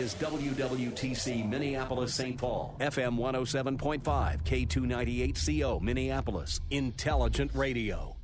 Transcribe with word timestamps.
Is 0.00 0.14
WWTC 0.14 1.46
Minneapolis 1.46 2.14
St. 2.14 2.38
Paul, 2.38 2.74
FM 2.80 3.18
107.5, 3.18 4.00
K298CO 4.44 5.82
Minneapolis, 5.82 6.58
Intelligent 6.70 7.50
Radio. 7.52 8.16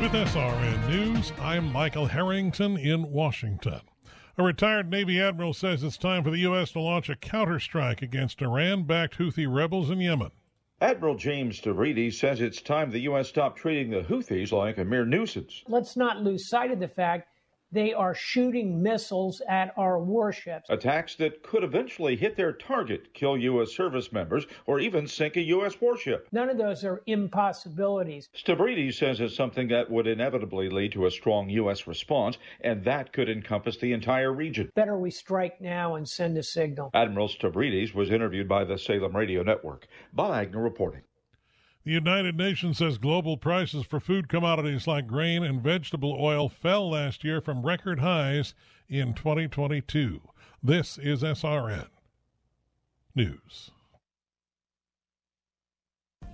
With 0.00 0.10
SRN 0.10 0.88
News, 0.88 1.32
I'm 1.40 1.72
Michael 1.72 2.06
Harrington 2.06 2.76
in 2.78 3.12
Washington. 3.12 3.80
A 4.38 4.42
retired 4.42 4.90
Navy 4.90 5.20
admiral 5.20 5.52
says 5.52 5.84
it's 5.84 5.96
time 5.96 6.24
for 6.24 6.32
the 6.32 6.38
U.S. 6.38 6.72
to 6.72 6.80
launch 6.80 7.08
a 7.08 7.14
counterstrike 7.14 8.02
against 8.02 8.42
Iran 8.42 8.82
backed 8.82 9.18
Houthi 9.18 9.46
rebels 9.48 9.90
in 9.90 10.00
Yemen. 10.00 10.32
Admiral 10.80 11.14
James 11.14 11.60
Stavridis 11.60 12.14
says 12.14 12.40
it's 12.40 12.60
time 12.60 12.90
the 12.90 12.98
U.S. 13.02 13.28
stop 13.28 13.56
treating 13.56 13.90
the 13.90 14.02
Houthis 14.02 14.50
like 14.50 14.78
a 14.78 14.84
mere 14.84 15.06
nuisance. 15.06 15.62
Let's 15.68 15.96
not 15.96 16.22
lose 16.22 16.48
sight 16.48 16.72
of 16.72 16.80
the 16.80 16.88
fact 16.88 17.28
they 17.74 17.92
are 17.92 18.14
shooting 18.14 18.80
missiles 18.80 19.42
at 19.48 19.74
our 19.76 19.98
warships. 19.98 20.70
Attacks 20.70 21.16
that 21.16 21.42
could 21.42 21.64
eventually 21.64 22.14
hit 22.14 22.36
their 22.36 22.52
target, 22.52 23.12
kill 23.12 23.36
U.S. 23.36 23.72
service 23.72 24.12
members, 24.12 24.46
or 24.66 24.78
even 24.78 25.08
sink 25.08 25.36
a 25.36 25.42
U.S. 25.42 25.80
warship. 25.80 26.28
None 26.30 26.48
of 26.48 26.56
those 26.56 26.84
are 26.84 27.02
impossibilities. 27.06 28.28
Stavridis 28.34 28.94
says 28.94 29.20
it's 29.20 29.34
something 29.34 29.68
that 29.68 29.90
would 29.90 30.06
inevitably 30.06 30.70
lead 30.70 30.92
to 30.92 31.06
a 31.06 31.10
strong 31.10 31.50
U.S. 31.50 31.88
response, 31.88 32.38
and 32.60 32.84
that 32.84 33.12
could 33.12 33.28
encompass 33.28 33.76
the 33.76 33.92
entire 33.92 34.32
region. 34.32 34.70
Better 34.76 34.96
we 34.96 35.10
strike 35.10 35.60
now 35.60 35.96
and 35.96 36.08
send 36.08 36.38
a 36.38 36.42
signal. 36.42 36.90
Admiral 36.94 37.28
Stavridis 37.28 37.92
was 37.92 38.10
interviewed 38.10 38.48
by 38.48 38.64
the 38.64 38.78
Salem 38.78 39.16
Radio 39.16 39.42
Network. 39.42 39.88
Bob 40.12 40.32
Agnew 40.32 40.60
reporting. 40.60 41.02
The 41.84 41.92
United 41.92 42.38
Nations 42.38 42.78
says 42.78 42.96
global 42.96 43.36
prices 43.36 43.84
for 43.84 44.00
food 44.00 44.26
commodities 44.26 44.86
like 44.86 45.06
grain 45.06 45.44
and 45.44 45.62
vegetable 45.62 46.16
oil 46.18 46.48
fell 46.48 46.88
last 46.88 47.22
year 47.22 47.42
from 47.42 47.64
record 47.64 48.00
highs 48.00 48.54
in 48.88 49.12
2022. 49.12 50.22
This 50.62 50.96
is 50.96 51.22
SRN 51.22 51.88
News. 53.14 53.70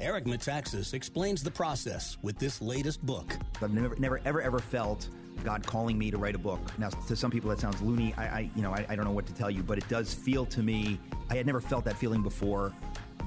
Eric 0.01 0.25
Metaxas 0.25 0.95
explains 0.95 1.43
the 1.43 1.51
process 1.51 2.17
with 2.23 2.39
this 2.39 2.63
latest 2.63 3.05
book. 3.05 3.37
I've 3.61 3.73
never, 3.73 3.97
never, 3.97 4.21
ever, 4.25 4.41
ever 4.41 4.61
felt 4.61 5.09
God 5.45 5.67
calling 5.67 5.99
me 5.99 6.13
to 6.13 6.17
write 6.17 6.37
a 6.37 6.39
book. 6.39 6.61
Now, 6.79 6.91
to 6.91 7.17
some 7.17 7.31
people 7.31 7.51
that 7.51 7.59
sounds 7.59 7.83
loony. 7.83 8.15
I, 8.17 8.25
I 8.25 8.51
you 8.55 8.63
know, 8.63 8.73
I, 8.73 8.87
I 8.89 8.97
don't 8.97 9.05
know 9.05 9.11
what 9.11 9.27
to 9.27 9.35
tell 9.35 9.51
you, 9.51 9.65
but 9.65 9.79
it 9.79 9.89
does 9.89 10.15
feel 10.15 10.47
to 10.47 10.63
me. 10.63 10.99
I 11.29 11.35
had 11.35 11.45
never 11.45 11.61
felt 11.61 11.85
that 11.87 11.97
feeling 11.97 12.23
before 12.23 12.73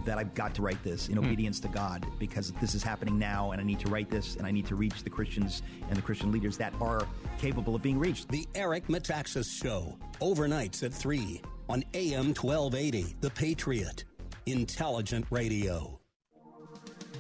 that 0.06 0.18
I've 0.18 0.34
got 0.34 0.54
to 0.56 0.62
write 0.62 0.82
this 0.84 1.10
in 1.10 1.16
mm. 1.16 1.26
obedience 1.26 1.60
to 1.62 1.68
God 1.68 2.06
because 2.20 2.52
this 2.62 2.76
is 2.76 2.84
happening 2.84 3.18
now 3.18 3.52
and 3.52 3.62
I 3.62 3.64
need 3.64 3.80
to 3.82 3.90
write 3.90 4.10
this 4.10 4.36
and 4.36 4.46
I 4.46 4.52
need 4.52 4.66
to 4.68 4.76
reach 4.76 5.04
the 5.04 5.10
Christians 5.10 5.64
and 5.88 5.98
the 5.98 6.02
Christian 6.02 6.32
leaders 6.32 6.58
that 6.58 6.74
are 6.82 7.08
capable 7.38 7.76
of 7.76 7.82
being 7.82 8.00
reached. 8.00 8.30
The 8.30 8.48
Eric 8.56 8.88
Metaxas 8.88 9.50
Show, 9.50 9.98
overnights 10.22 10.84
at 10.84 10.94
3 10.94 11.42
on 11.70 11.84
AM 11.94 12.34
1280, 12.34 13.16
The 13.22 13.30
Patriot, 13.30 14.06
Intelligent 14.46 15.26
Radio. 15.30 16.00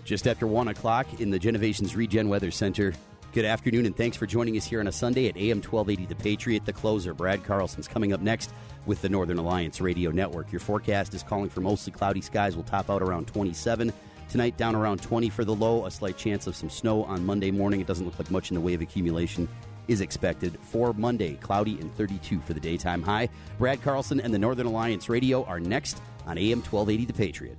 Just 0.04 0.28
after 0.28 0.48
1 0.48 0.68
o'clock 0.68 1.22
in 1.22 1.30
the 1.30 1.40
Genovations 1.40 1.96
Regen 1.96 2.28
Weather 2.28 2.52
Center. 2.52 2.94
Good 3.34 3.46
afternoon, 3.46 3.88
and 3.88 3.98
thanks 3.98 4.16
for 4.16 4.28
joining 4.28 4.58
us 4.58 4.66
here 4.66 4.80
on 4.80 4.86
a 4.86 4.92
Sunday 4.92 5.28
at 5.28 5.36
AM 5.36 5.58
1280 5.58 6.06
The 6.06 6.14
Patriot. 6.14 6.66
The 6.66 6.72
closer, 6.72 7.16
Brad 7.16 7.44
Carlson's 7.44 7.88
coming 7.88 8.14
up 8.14 8.22
next 8.22 8.54
with 8.86 9.02
the 9.02 9.10
Northern 9.10 9.40
Alliance 9.40 9.82
Radio 9.82 10.12
Network. 10.12 10.52
Your 10.52 10.60
forecast 10.60 11.16
is 11.16 11.24
calling 11.24 11.50
for 11.50 11.60
mostly 11.60 11.92
cloudy 11.92 12.22
skies. 12.22 12.56
Will 12.56 12.62
top 12.62 12.92
out 12.92 13.02
around 13.02 13.26
27. 13.26 13.92
Tonight, 14.30 14.56
down 14.58 14.76
around 14.76 15.02
20 15.02 15.30
for 15.30 15.44
the 15.44 15.56
low. 15.56 15.88
A 15.88 15.90
slight 15.90 16.16
chance 16.16 16.46
of 16.46 16.56
some 16.56 16.70
snow 16.70 17.06
on 17.06 17.26
Monday 17.26 17.50
morning. 17.50 17.82
It 17.82 17.88
doesn't 17.88 18.06
look 18.06 18.20
like 18.20 18.30
much 18.30 18.52
in 18.52 18.56
the 18.56 18.62
way 18.62 18.76
of 18.76 18.82
accumulation 18.82 19.50
is 19.88 20.02
expected 20.02 20.60
for 20.62 20.94
Monday. 20.94 21.34
Cloudy 21.38 21.80
and 21.80 21.92
32 21.96 22.40
for 22.42 22.54
the 22.54 22.60
daytime 22.60 23.02
high. 23.02 23.30
Brad 23.58 23.82
Carlson 23.82 24.20
and 24.20 24.32
the 24.32 24.38
Northern 24.38 24.68
Alliance 24.68 25.10
Radio 25.10 25.44
are 25.46 25.60
next 25.60 26.04
on 26.28 26.38
AM 26.38 26.60
1280 26.60 27.06
The 27.06 27.14
Patriot. 27.14 27.58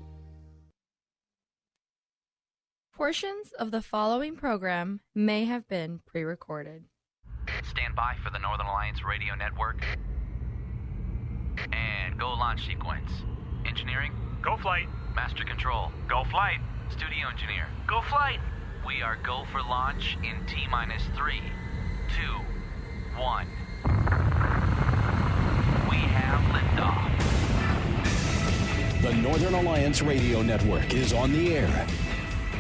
Portions 2.97 3.51
of 3.59 3.73
the 3.73 3.83
following 3.83 4.37
program 4.37 5.01
may 5.17 5.47
have 5.47 5.67
been 5.67 5.99
pre 6.07 6.23
recorded. 6.23 6.85
Stand 7.69 7.97
by 7.97 8.15
for 8.23 8.31
the 8.31 8.39
Northern 8.39 8.67
Alliance 8.67 9.03
Radio 9.05 9.35
Network. 9.35 9.85
And 11.73 12.17
go 12.17 12.29
launch 12.35 12.65
sequence. 12.65 13.11
Engineering? 13.67 14.13
Go 14.43 14.57
flight. 14.57 14.87
Master 15.17 15.43
control? 15.43 15.91
Go 16.09 16.23
flight. 16.31 16.61
Studio 16.89 17.31
engineer? 17.33 17.67
Go 17.89 18.01
flight. 18.03 18.39
We 18.87 19.03
are 19.03 19.19
go 19.25 19.45
for 19.51 19.61
launch 19.61 20.17
in 20.23 20.47
T 20.47 20.69
minus 20.71 21.03
three, 21.17 21.43
two, 22.15 22.39
one. 23.21 23.49
We 25.91 25.97
have 25.97 26.41
liftoff. 26.55 27.11
The 29.03 29.15
Northern 29.15 29.55
Alliance 29.55 30.01
Radio 30.01 30.43
Network 30.43 30.95
is 30.95 31.13
on 31.13 31.33
the 31.33 31.57
air 31.57 31.87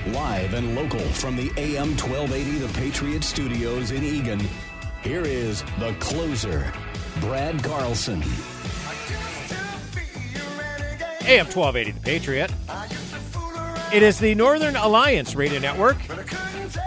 Live 0.08 0.52
and 0.52 0.76
local 0.76 1.00
from 1.00 1.34
the 1.34 1.50
AM 1.56 1.96
1280 1.96 2.58
The 2.58 2.72
Patriot 2.74 3.24
Studios 3.24 3.90
in 3.90 4.04
Eagan, 4.04 4.40
here 5.02 5.22
is 5.22 5.62
the 5.78 5.94
closer, 5.98 6.70
Brad 7.20 7.64
Carlson. 7.64 8.22
AM 11.26 11.46
1280 11.46 11.90
The 11.92 12.00
Patriot. 12.00 12.52
It 13.94 14.02
is 14.02 14.18
the 14.18 14.34
Northern 14.34 14.76
Alliance 14.76 15.34
Radio 15.34 15.58
Network. 15.58 15.96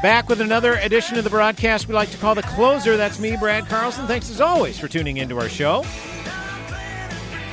Back 0.04 0.30
with 0.30 0.40
another 0.40 0.76
edition 0.76 1.18
of 1.18 1.24
the 1.24 1.32
broadcast 1.32 1.88
we 1.88 1.96
like 1.96 2.12
to 2.12 2.18
call 2.18 2.36
The 2.36 2.44
Closer. 2.44 2.98
That's 2.98 3.18
me, 3.18 3.36
Brad 3.36 3.68
Carlson. 3.68 4.06
Thanks 4.06 4.30
as 4.30 4.42
always 4.42 4.78
for 4.78 4.88
tuning 4.88 5.18
into 5.18 5.40
our 5.40 5.50
show. 5.50 5.84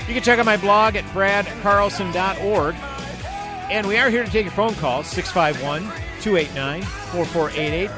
You 0.06 0.12
can 0.12 0.22
check 0.22 0.38
out 0.38 0.44
my 0.44 0.58
blog 0.58 0.96
at 0.96 1.04
bradcarlson.org. 1.14 2.74
And 3.70 3.86
we 3.86 3.96
are 3.98 4.10
here 4.10 4.24
to 4.24 4.30
take 4.30 4.44
your 4.44 4.52
phone 4.52 4.74
calls 4.74 5.06
651 5.06 5.82
289 6.20 6.82
4488. 6.82 7.90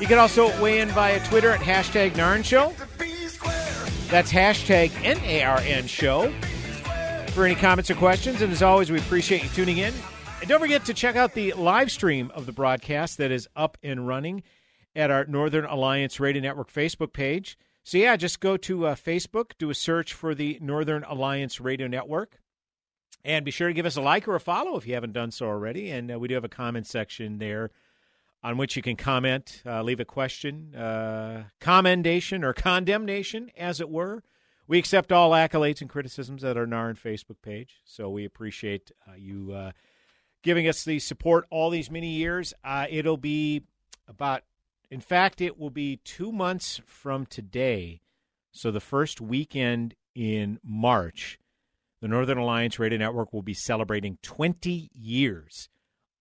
You 0.00 0.06
can 0.06 0.18
also 0.18 0.62
weigh 0.62 0.80
in 0.80 0.88
via 0.90 1.24
Twitter 1.26 1.50
at 1.50 1.60
hashtag 1.60 2.12
NARN 2.12 2.44
Show. 2.44 2.74
That's 4.10 4.30
hashtag 4.30 4.90
NARN 4.90 5.88
Show 5.88 6.30
for 7.30 7.44
any 7.44 7.54
comments 7.54 7.90
or 7.90 7.94
questions. 7.94 8.42
And 8.42 8.52
as 8.52 8.62
always, 8.62 8.90
we 8.90 8.98
appreciate 8.98 9.42
you 9.42 9.48
tuning 9.50 9.78
in. 9.78 9.94
And 10.40 10.48
don't 10.48 10.60
forget 10.60 10.84
to 10.84 10.94
check 10.94 11.16
out 11.16 11.32
the 11.32 11.54
live 11.54 11.90
stream 11.90 12.30
of 12.34 12.46
the 12.46 12.52
broadcast 12.52 13.18
that 13.18 13.30
is 13.30 13.48
up 13.56 13.78
and 13.82 14.06
running 14.06 14.42
at 14.94 15.10
our 15.10 15.24
Northern 15.24 15.64
Alliance 15.64 16.20
Radio 16.20 16.42
Network 16.42 16.70
Facebook 16.70 17.12
page. 17.12 17.58
So, 17.84 17.98
yeah, 17.98 18.16
just 18.16 18.40
go 18.40 18.56
to 18.58 18.86
uh, 18.86 18.94
Facebook, 18.96 19.52
do 19.58 19.70
a 19.70 19.74
search 19.74 20.12
for 20.12 20.34
the 20.34 20.58
Northern 20.60 21.04
Alliance 21.04 21.60
Radio 21.60 21.86
Network. 21.86 22.38
And 23.26 23.44
be 23.44 23.50
sure 23.50 23.66
to 23.66 23.74
give 23.74 23.86
us 23.86 23.96
a 23.96 24.00
like 24.00 24.28
or 24.28 24.36
a 24.36 24.40
follow 24.40 24.76
if 24.76 24.86
you 24.86 24.94
haven't 24.94 25.12
done 25.12 25.32
so 25.32 25.46
already. 25.46 25.90
And 25.90 26.12
uh, 26.12 26.18
we 26.20 26.28
do 26.28 26.34
have 26.34 26.44
a 26.44 26.48
comment 26.48 26.86
section 26.86 27.38
there 27.38 27.72
on 28.40 28.56
which 28.56 28.76
you 28.76 28.82
can 28.82 28.94
comment, 28.94 29.62
uh, 29.66 29.82
leave 29.82 29.98
a 29.98 30.04
question, 30.04 30.72
uh, 30.76 31.42
commendation 31.58 32.44
or 32.44 32.52
condemnation, 32.52 33.50
as 33.56 33.80
it 33.80 33.90
were. 33.90 34.22
We 34.68 34.78
accept 34.78 35.10
all 35.10 35.32
accolades 35.32 35.80
and 35.80 35.90
criticisms 35.90 36.44
at 36.44 36.56
our 36.56 36.66
NARN 36.66 36.94
Facebook 36.96 37.42
page. 37.42 37.80
So 37.84 38.08
we 38.08 38.24
appreciate 38.24 38.92
uh, 39.08 39.14
you 39.16 39.50
uh, 39.50 39.72
giving 40.44 40.68
us 40.68 40.84
the 40.84 41.00
support 41.00 41.46
all 41.50 41.70
these 41.70 41.90
many 41.90 42.10
years. 42.10 42.54
Uh, 42.62 42.86
it'll 42.88 43.16
be 43.16 43.64
about, 44.06 44.44
in 44.88 45.00
fact, 45.00 45.40
it 45.40 45.58
will 45.58 45.70
be 45.70 45.96
two 46.04 46.30
months 46.30 46.80
from 46.86 47.26
today. 47.26 48.02
So 48.52 48.70
the 48.70 48.78
first 48.78 49.20
weekend 49.20 49.96
in 50.14 50.60
March 50.62 51.40
the 52.00 52.08
Northern 52.08 52.38
Alliance 52.38 52.78
Radio 52.78 52.98
Network 52.98 53.32
will 53.32 53.42
be 53.42 53.54
celebrating 53.54 54.18
20 54.22 54.90
years 54.92 55.68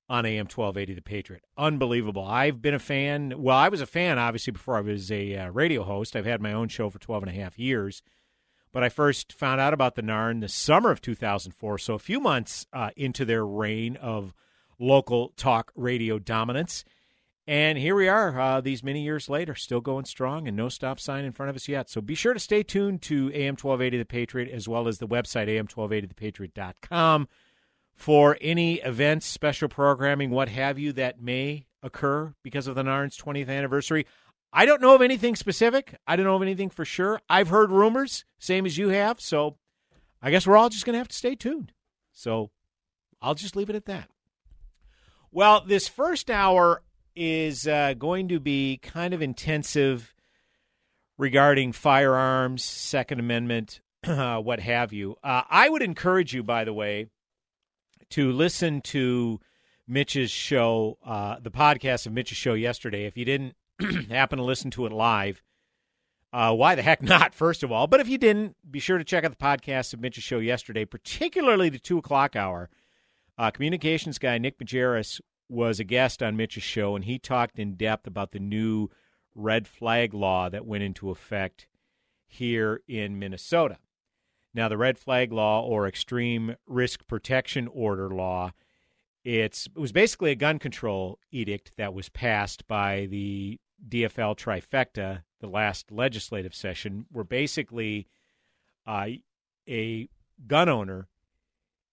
on 0.08 0.26
AM 0.26 0.46
1280 0.46 0.94
The 0.94 1.02
Patriot. 1.02 1.44
Unbelievable. 1.58 2.26
I've 2.26 2.62
been 2.62 2.74
a 2.74 2.80
fan. 2.80 3.34
Well, 3.38 3.58
I 3.58 3.70
was 3.70 3.82
a 3.82 3.86
fan, 3.86 4.20
obviously, 4.20 4.52
before 4.52 4.78
I 4.78 4.82
was 4.82 5.12
a 5.12 5.36
uh, 5.36 5.50
radio 5.50 5.84
host. 5.84 6.16
I've 6.16 6.26
had 6.26 6.42
my 6.42 6.54
own 6.54 6.68
show 6.68 6.90
for 6.90 7.00
12 7.00 7.24
and 7.24 7.32
a 7.32 7.42
half 7.42 7.58
years. 7.58 8.02
But 8.72 8.84
I 8.84 8.90
first 8.90 9.34
found 9.34 9.62
out 9.62 9.74
about 9.74 9.96
the 9.96 10.02
NARN 10.02 10.42
the 10.42 10.50
summer 10.50 10.92
of 10.92 11.02
2004, 11.02 11.78
so 11.78 11.94
a 11.94 12.00
few 12.00 12.20
months 12.20 12.68
uh, 12.74 12.90
into 12.98 13.24
their 13.24 13.46
reign 13.46 13.96
of 13.96 14.34
local 14.78 15.30
talk 15.38 15.72
radio 15.76 16.20
dominance. 16.20 16.84
And 17.48 17.78
here 17.78 17.94
we 17.94 18.08
are, 18.08 18.40
uh, 18.40 18.62
these 18.62 18.84
many 18.84 19.04
years 19.04 19.30
later, 19.30 19.54
still 19.54 19.82
going 19.82 20.06
strong 20.06 20.48
and 20.48 20.58
no 20.58 20.68
stop 20.68 21.00
sign 21.00 21.26
in 21.26 21.32
front 21.32 21.52
of 21.52 21.56
us 21.56 21.68
yet. 21.68 21.90
So 21.90 22.02
be 22.02 22.16
sure 22.16 22.34
to 22.34 22.40
stay 22.40 22.64
tuned 22.64 23.04
to 23.04 23.32
AM 23.34 23.56
1280 23.56 23.98
The 24.00 24.06
Patriot 24.06 24.50
as 24.52 24.68
well 24.68 24.88
as 24.88 24.98
the 24.98 25.08
website, 25.08 25.48
am1280thepatriot.com, 25.48 27.28
for 27.94 28.38
any 28.42 28.76
events, 28.82 29.28
special 29.28 29.70
programming, 29.70 30.32
what 30.32 30.50
have 30.50 30.80
you, 30.80 30.92
that 30.94 31.22
may 31.22 31.68
occur 31.84 32.34
because 32.42 32.66
of 32.66 32.74
the 32.74 32.84
NARN's 32.84 33.18
20th 33.18 33.48
anniversary. 33.48 34.08
I 34.52 34.66
don't 34.66 34.82
know 34.82 34.96
of 34.96 35.02
anything 35.04 35.36
specific. 35.36 35.96
I 36.08 36.16
don't 36.16 36.26
know 36.26 36.36
of 36.36 36.42
anything 36.42 36.70
for 36.70 36.84
sure. 36.84 37.22
I've 37.30 37.50
heard 37.50 37.72
rumors, 37.72 38.26
same 38.40 38.66
as 38.66 38.78
you 38.78 38.90
have. 38.90 39.22
So 39.22 39.58
I 40.20 40.32
guess 40.32 40.48
we're 40.48 40.58
all 40.58 40.70
just 40.70 40.86
going 40.86 40.94
to 40.94 41.00
have 41.00 41.10
to 41.10 41.16
stay 41.16 41.36
tuned. 41.36 41.74
So 42.12 42.50
I'll 43.22 43.36
just 43.36 43.56
leave 43.56 43.70
it 43.70 43.76
at 43.76 43.86
that. 43.86 44.10
Well, 45.32 45.62
this 45.62 45.88
first 45.88 46.32
hour 46.32 46.82
is 47.16 47.68
uh, 47.68 47.94
going 47.94 48.28
to 48.30 48.40
be 48.40 48.78
kind 48.78 49.14
of 49.14 49.22
intensive 49.22 50.14
regarding 51.18 51.72
firearms, 51.72 52.64
Second 52.64 53.20
Amendment, 53.20 53.82
uh, 54.04 54.40
what 54.40 54.60
have 54.60 54.94
you. 54.94 55.16
Uh, 55.24 55.44
I 55.50 55.70
would 55.70 55.82
encourage 55.82 56.34
you, 56.34 56.44
by 56.44 56.64
the 56.64 56.74
way, 56.74 57.08
to 58.12 58.32
listen 58.32 58.82
to 58.82 59.40
Mitch's 59.88 60.32
show, 60.32 60.98
uh, 61.06 61.38
the 61.42 61.52
podcast 61.52 62.06
of 62.06 62.14
Mitch's 62.14 62.38
show 62.38 62.54
yesterday. 62.54 63.06
If 63.06 63.18
you 63.18 63.26
didn't 63.26 63.56
happen 64.10 64.38
to 64.38 64.44
listen 64.44 64.72
to 64.72 64.86
it 64.86 64.92
live, 64.92 65.42
uh, 66.34 66.54
why 66.54 66.76
the 66.76 66.82
heck 66.82 67.02
not, 67.04 67.34
first 67.34 67.64
of 67.64 67.72
all? 67.72 67.88
But 67.88 68.00
if 68.00 68.10
you 68.10 68.18
didn't, 68.18 68.56
be 68.70 68.80
sure 68.80 68.98
to 68.98 69.04
check 69.04 69.24
out 69.24 69.32
the 69.32 69.38
podcast 69.44 69.94
of 69.94 70.02
Mitch's 70.02 70.24
show 70.24 70.40
yesterday, 70.40 70.86
particularly 70.86 71.70
the 71.70 71.80
2 71.80 71.98
o'clock 71.98 72.36
hour. 72.36 72.70
Uh, 73.38 73.52
communications 73.52 74.18
guy 74.18 74.38
Nick 74.38 74.58
Majerus 74.60 75.20
was 75.48 75.80
a 75.80 75.84
guest 75.84 76.24
on 76.24 76.36
Mitch's 76.36 76.64
show, 76.64 76.96
and 76.96 77.06
he 77.06 77.20
talked 77.20 77.60
in 77.60 77.76
depth 77.76 78.08
about 78.08 78.32
the 78.32 78.40
new 78.40 78.90
red 79.34 79.68
flag 79.68 80.14
law 80.14 80.50
that 80.50 80.66
went 80.66 80.84
into 80.84 81.10
effect 81.10 81.68
here 82.28 82.82
in 82.88 83.20
Minnesota. 83.20 83.78
Now, 84.54 84.70
the 84.70 84.78
red 84.78 84.98
flag 84.98 85.32
law 85.32 85.62
or 85.62 85.88
extreme 85.88 86.56
risk 86.66 87.06
protection 87.08 87.68
order 87.68 88.10
law, 88.10 88.52
it's, 89.24 89.68
it 89.68 89.80
was 89.80 89.92
basically 89.92 90.32
a 90.32 90.36
gun 90.36 90.60
control 90.60 91.20
edict 91.32 91.74
that 91.78 91.94
was 91.94 92.10
passed 92.10 92.66
by 92.68 93.08
the 93.10 93.60
DFL 93.88 94.38
trifecta 94.38 95.24
the 95.42 95.48
last 95.48 95.92
legislative 95.92 96.56
session, 96.56 97.06
where 97.12 97.26
basically 97.26 98.08
uh, 98.88 99.08
a 99.68 100.10
gun 100.48 100.70
owner 100.70 101.08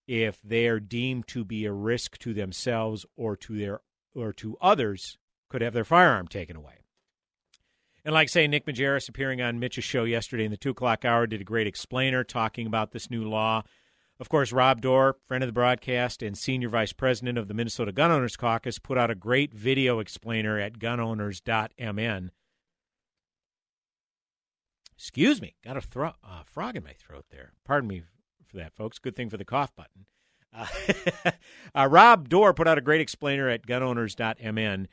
if 0.07 0.39
they 0.43 0.67
are 0.67 0.79
deemed 0.79 1.27
to 1.27 1.45
be 1.45 1.65
a 1.65 1.71
risk 1.71 2.17
to 2.19 2.33
themselves 2.33 3.05
or 3.15 3.35
to 3.37 3.57
their 3.57 3.81
or 4.15 4.33
to 4.33 4.57
others 4.61 5.17
could 5.49 5.61
have 5.61 5.73
their 5.73 5.85
firearm 5.85 6.27
taken 6.27 6.55
away. 6.55 6.83
And 8.05 8.13
like 8.13 8.29
say, 8.29 8.47
Nick 8.47 8.65
Majerus 8.65 9.07
appearing 9.07 9.41
on 9.41 9.59
Mitch's 9.59 9.83
show 9.83 10.03
yesterday 10.03 10.45
in 10.45 10.51
the 10.51 10.57
two 10.57 10.71
o'clock 10.71 11.05
hour 11.05 11.25
did 11.25 11.41
a 11.41 11.45
great 11.45 11.67
explainer 11.67 12.23
talking 12.23 12.67
about 12.67 12.91
this 12.91 13.09
new 13.09 13.23
law. 13.23 13.63
Of 14.19 14.29
course, 14.29 14.51
Rob 14.51 14.81
Doar, 14.81 15.13
friend 15.25 15.43
of 15.43 15.47
the 15.47 15.53
broadcast 15.53 16.21
and 16.21 16.37
senior 16.37 16.69
vice 16.69 16.93
president 16.93 17.37
of 17.37 17.47
the 17.47 17.53
Minnesota 17.53 17.91
Gun 17.91 18.11
Owners 18.11 18.35
Caucus, 18.35 18.77
put 18.77 18.97
out 18.97 19.09
a 19.09 19.15
great 19.15 19.53
video 19.53 19.99
explainer 19.99 20.59
at 20.59 20.79
gunowners.mn. 20.79 22.31
Excuse 24.95 25.41
me, 25.41 25.55
got 25.63 25.77
a 25.77 25.81
thro- 25.81 26.13
uh, 26.23 26.43
frog 26.45 26.75
in 26.75 26.83
my 26.83 26.93
throat 26.93 27.25
there. 27.31 27.53
Pardon 27.65 27.89
me 27.89 28.03
for 28.53 28.59
that, 28.59 28.73
folks. 28.73 28.99
Good 28.99 29.15
thing 29.15 29.29
for 29.29 29.37
the 29.37 29.45
cough 29.45 29.75
button. 29.75 30.05
Uh, 30.55 31.31
uh, 31.75 31.87
Rob 31.89 32.29
Doar 32.29 32.55
put 32.55 32.67
out 32.67 32.77
a 32.77 32.81
great 32.81 33.01
explainer 33.01 33.49
at 33.49 33.65
gunowners.mn 33.65 34.87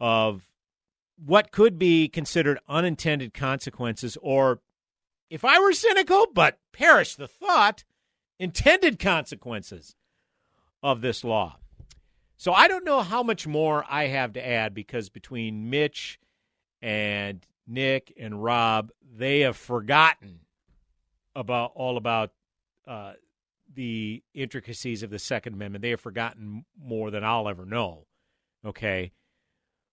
of 0.00 0.50
what 1.24 1.52
could 1.52 1.78
be 1.78 2.08
considered 2.08 2.58
unintended 2.68 3.32
consequences, 3.32 4.18
or 4.20 4.60
if 5.30 5.44
I 5.44 5.58
were 5.60 5.72
cynical, 5.72 6.26
but 6.34 6.58
perish 6.72 7.14
the 7.14 7.28
thought, 7.28 7.84
intended 8.38 8.98
consequences 8.98 9.94
of 10.82 11.00
this 11.00 11.24
law. 11.24 11.58
So 12.36 12.52
I 12.52 12.68
don't 12.68 12.84
know 12.84 13.00
how 13.00 13.22
much 13.22 13.46
more 13.46 13.84
I 13.88 14.08
have 14.08 14.34
to 14.34 14.46
add 14.46 14.74
because 14.74 15.08
between 15.08 15.70
Mitch 15.70 16.18
and 16.82 17.46
Nick 17.66 18.12
and 18.18 18.42
Rob, 18.42 18.90
they 19.02 19.40
have 19.40 19.56
forgotten 19.56 20.40
about 21.34 21.72
all 21.74 21.96
about 21.96 22.32
uh, 22.86 23.12
the 23.74 24.22
intricacies 24.34 25.02
of 25.02 25.10
the 25.10 25.18
Second 25.18 25.54
Amendment. 25.54 25.82
They 25.82 25.90
have 25.90 26.00
forgotten 26.00 26.64
more 26.80 27.10
than 27.10 27.24
I'll 27.24 27.48
ever 27.48 27.64
know. 27.64 28.06
Okay. 28.64 29.12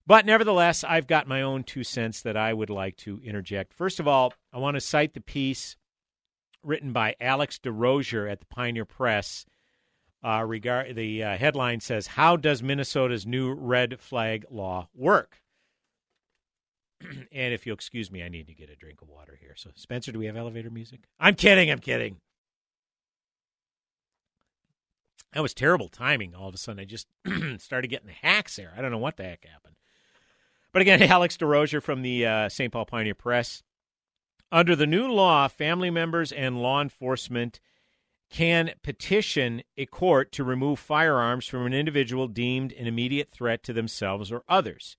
But 0.06 0.26
nevertheless, 0.26 0.84
I've 0.84 1.06
got 1.06 1.26
my 1.26 1.42
own 1.42 1.64
two 1.64 1.82
cents 1.84 2.22
that 2.22 2.36
I 2.36 2.52
would 2.52 2.70
like 2.70 2.96
to 2.98 3.20
interject. 3.24 3.72
First 3.72 4.00
of 4.00 4.08
all, 4.08 4.34
I 4.52 4.58
want 4.58 4.74
to 4.76 4.80
cite 4.80 5.14
the 5.14 5.20
piece 5.20 5.76
written 6.62 6.92
by 6.92 7.14
Alex 7.20 7.58
Derosier 7.62 8.30
at 8.30 8.40
the 8.40 8.46
Pioneer 8.46 8.84
Press. 8.84 9.46
Uh, 10.22 10.42
regard 10.42 10.96
the 10.96 11.22
uh, 11.22 11.36
headline 11.36 11.80
says, 11.80 12.06
"How 12.06 12.36
does 12.36 12.62
Minnesota's 12.62 13.26
new 13.26 13.52
red 13.52 14.00
flag 14.00 14.46
law 14.50 14.88
work?" 14.94 15.42
and 17.00 17.52
if 17.52 17.66
you'll 17.66 17.74
excuse 17.74 18.10
me, 18.10 18.22
I 18.22 18.28
need 18.28 18.46
to 18.46 18.54
get 18.54 18.70
a 18.70 18.76
drink 18.76 19.02
of 19.02 19.08
water 19.08 19.36
here. 19.38 19.54
So, 19.54 19.70
Spencer, 19.74 20.12
do 20.12 20.18
we 20.18 20.26
have 20.26 20.36
elevator 20.36 20.70
music? 20.70 21.00
I'm 21.20 21.34
kidding. 21.34 21.70
I'm 21.70 21.78
kidding. 21.78 22.16
That 25.34 25.42
was 25.42 25.52
terrible 25.52 25.88
timing. 25.88 26.34
All 26.34 26.48
of 26.48 26.54
a 26.54 26.58
sudden, 26.58 26.80
I 26.80 26.84
just 26.84 27.08
started 27.58 27.88
getting 27.88 28.06
the 28.06 28.12
hacks 28.12 28.54
there. 28.54 28.72
I 28.76 28.80
don't 28.80 28.92
know 28.92 28.98
what 28.98 29.16
the 29.16 29.24
heck 29.24 29.44
happened. 29.44 29.74
But 30.72 30.82
again, 30.82 31.02
Alex 31.10 31.36
Derosier 31.36 31.82
from 31.82 32.02
the 32.02 32.24
uh, 32.24 32.48
St. 32.48 32.72
Paul 32.72 32.86
Pioneer 32.86 33.16
Press. 33.16 33.62
Under 34.52 34.76
the 34.76 34.86
new 34.86 35.08
law, 35.08 35.48
family 35.48 35.90
members 35.90 36.30
and 36.30 36.62
law 36.62 36.80
enforcement 36.80 37.58
can 38.30 38.70
petition 38.82 39.62
a 39.76 39.86
court 39.86 40.30
to 40.32 40.44
remove 40.44 40.78
firearms 40.78 41.46
from 41.46 41.66
an 41.66 41.74
individual 41.74 42.28
deemed 42.28 42.72
an 42.72 42.86
immediate 42.86 43.30
threat 43.30 43.64
to 43.64 43.72
themselves 43.72 44.30
or 44.30 44.44
others. 44.48 44.96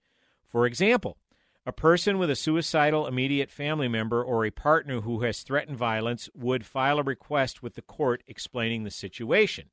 For 0.47 0.65
example, 0.65 1.17
a 1.65 1.71
person 1.71 2.17
with 2.17 2.29
a 2.29 2.35
suicidal 2.35 3.07
immediate 3.07 3.49
family 3.49 3.87
member 3.87 4.21
or 4.21 4.45
a 4.45 4.51
partner 4.51 5.01
who 5.01 5.21
has 5.21 5.41
threatened 5.41 5.77
violence 5.77 6.29
would 6.35 6.65
file 6.65 6.99
a 6.99 7.03
request 7.03 7.63
with 7.63 7.75
the 7.75 7.81
court 7.81 8.21
explaining 8.27 8.83
the 8.83 8.91
situation. 8.91 9.69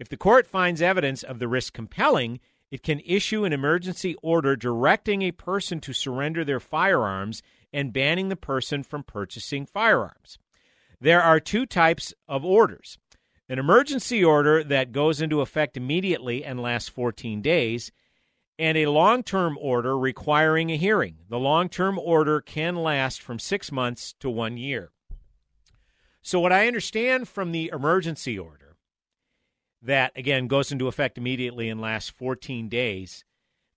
If 0.00 0.08
the 0.08 0.16
court 0.16 0.46
finds 0.46 0.80
evidence 0.80 1.22
of 1.22 1.40
the 1.40 1.46
risk 1.46 1.74
compelling, 1.74 2.40
it 2.70 2.82
can 2.82 3.02
issue 3.04 3.44
an 3.44 3.52
emergency 3.52 4.16
order 4.22 4.56
directing 4.56 5.20
a 5.20 5.30
person 5.30 5.78
to 5.80 5.92
surrender 5.92 6.42
their 6.42 6.58
firearms 6.58 7.42
and 7.70 7.92
banning 7.92 8.30
the 8.30 8.36
person 8.36 8.82
from 8.82 9.02
purchasing 9.02 9.66
firearms. 9.66 10.38
There 11.02 11.22
are 11.22 11.38
two 11.38 11.66
types 11.66 12.14
of 12.26 12.44
orders 12.44 12.98
an 13.46 13.58
emergency 13.58 14.24
order 14.24 14.62
that 14.64 14.92
goes 14.92 15.20
into 15.20 15.40
effect 15.40 15.76
immediately 15.76 16.44
and 16.44 16.62
lasts 16.62 16.88
14 16.88 17.42
days, 17.42 17.90
and 18.60 18.78
a 18.78 18.86
long 18.86 19.22
term 19.22 19.58
order 19.60 19.98
requiring 19.98 20.70
a 20.70 20.76
hearing. 20.76 21.16
The 21.28 21.38
long 21.38 21.68
term 21.68 21.98
order 21.98 22.40
can 22.40 22.76
last 22.76 23.20
from 23.20 23.38
six 23.38 23.70
months 23.70 24.14
to 24.20 24.30
one 24.30 24.56
year. 24.56 24.92
So, 26.22 26.40
what 26.40 26.52
I 26.52 26.68
understand 26.68 27.28
from 27.28 27.52
the 27.52 27.70
emergency 27.74 28.38
order 28.38 28.69
that 29.82 30.12
again 30.16 30.46
goes 30.46 30.72
into 30.72 30.88
effect 30.88 31.18
immediately 31.18 31.68
and 31.68 31.80
lasts 31.80 32.10
14 32.10 32.68
days. 32.68 33.24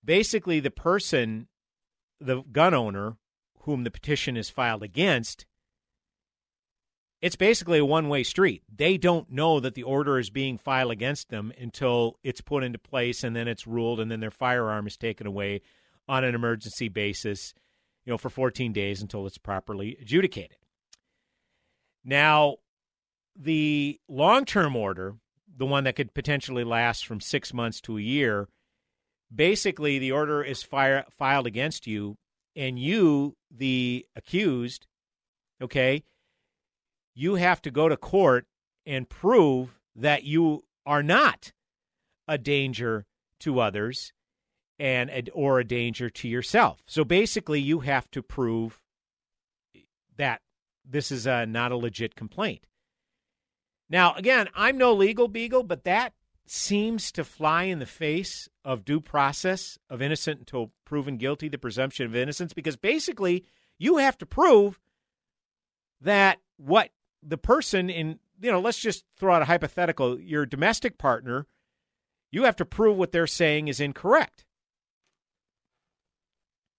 Basically, 0.04 0.60
the 0.60 0.72
person, 0.72 1.48
the 2.20 2.42
gun 2.52 2.74
owner 2.74 3.18
whom 3.62 3.84
the 3.84 3.92
petition 3.92 4.36
is 4.36 4.50
filed 4.50 4.84
against, 4.84 5.46
it's 7.22 7.38
basically 7.38 7.80
a 7.80 7.86
one 7.86 8.10
way 8.10 8.22
street. 8.24 8.64
They 8.74 8.98
don't 8.98 9.32
know 9.32 9.62
that 9.62 9.76
the 9.76 9.84
order 9.84 10.20
is 10.20 10.30
being 10.30 10.58
filed 10.58 10.92
against 10.92 11.30
them 11.30 11.54
until 11.58 12.20
it's 12.22 12.42
put 12.42 12.66
into 12.66 12.80
place 12.80 13.24
and 13.24 13.34
then 13.34 13.48
it's 13.48 13.66
ruled 13.66 14.02
and 14.02 14.12
then 14.12 14.20
their 14.20 14.30
firearm 14.30 14.88
is 14.88 14.98
taken 14.98 15.26
away 15.26 15.62
on 16.10 16.26
an 16.26 16.36
emergency 16.36 16.90
basis, 16.90 17.54
you 18.04 18.12
know, 18.12 18.18
for 18.18 18.30
14 18.30 18.74
days 18.74 19.02
until 19.02 19.26
it's 19.26 19.38
properly 19.38 19.98
adjudicated. 20.02 20.58
Now, 22.04 22.58
the 23.38 24.02
long 24.10 24.44
term 24.44 24.76
order 24.76 25.16
the 25.56 25.66
one 25.66 25.84
that 25.84 25.96
could 25.96 26.14
potentially 26.14 26.64
last 26.64 27.06
from 27.06 27.20
six 27.20 27.54
months 27.54 27.80
to 27.82 27.98
a 27.98 28.02
year, 28.02 28.48
basically 29.34 30.00
the 30.00 30.12
order 30.12 30.44
is 30.44 30.64
fire, 30.64 31.06
filed 31.10 31.48
against 31.48 31.88
you, 31.88 32.18
and 32.56 32.80
you, 32.80 33.36
the 33.50 34.06
accused, 34.16 34.88
okay, 35.62 36.04
you 37.16 37.36
have 37.36 37.62
to 37.62 37.72
go 37.72 37.88
to 37.88 37.98
court 37.98 38.46
and 38.86 39.10
prove 39.10 39.80
that 39.96 40.24
you 40.24 40.64
are 40.86 41.04
not 41.04 41.52
a 42.28 42.38
danger 42.38 43.06
to 43.40 43.60
others 43.60 44.14
and 44.80 45.30
or 45.34 45.60
a 45.60 45.64
danger 45.64 46.10
to 46.10 46.28
yourself. 46.28 46.82
So 46.88 47.04
basically, 47.04 47.60
you 47.60 47.82
have 47.82 48.10
to 48.12 48.24
prove 48.24 48.82
that 50.18 50.42
this 50.84 51.12
is 51.12 51.26
a, 51.26 51.46
not 51.46 51.72
a 51.72 51.78
legit 51.78 52.16
complaint. 52.16 52.66
Now, 53.94 54.16
again, 54.16 54.50
I'm 54.56 54.80
no 54.80 54.92
legal 54.92 55.28
beagle, 55.28 55.62
but 55.62 55.84
that 55.84 56.14
seems 56.48 57.12
to 57.12 57.24
fly 57.24 57.66
in 57.66 57.78
the 57.78 57.86
face 57.86 58.50
of 58.66 58.84
due 58.84 59.00
process 59.00 59.78
of 59.88 60.02
innocent 60.02 60.40
until 60.40 60.72
proven 60.84 61.18
guilty, 61.18 61.48
the 61.48 61.60
presumption 61.60 62.08
of 62.08 62.16
innocence, 62.16 62.54
because 62.54 62.76
basically 62.76 63.46
you 63.78 63.98
have 63.98 64.18
to 64.18 64.26
prove 64.26 64.80
that 66.02 66.40
what 66.58 66.90
the 67.22 67.38
person 67.38 67.92
in, 67.92 68.18
you 68.42 68.52
know, 68.52 68.60
let's 68.60 68.80
just 68.80 69.06
throw 69.20 69.36
out 69.36 69.44
a 69.44 69.46
hypothetical, 69.46 70.20
your 70.20 70.48
domestic 70.48 70.98
partner, 70.98 71.46
you 72.32 72.46
have 72.46 72.56
to 72.56 72.66
prove 72.66 72.98
what 72.98 73.12
they're 73.12 73.28
saying 73.28 73.68
is 73.68 73.80
incorrect. 73.80 74.44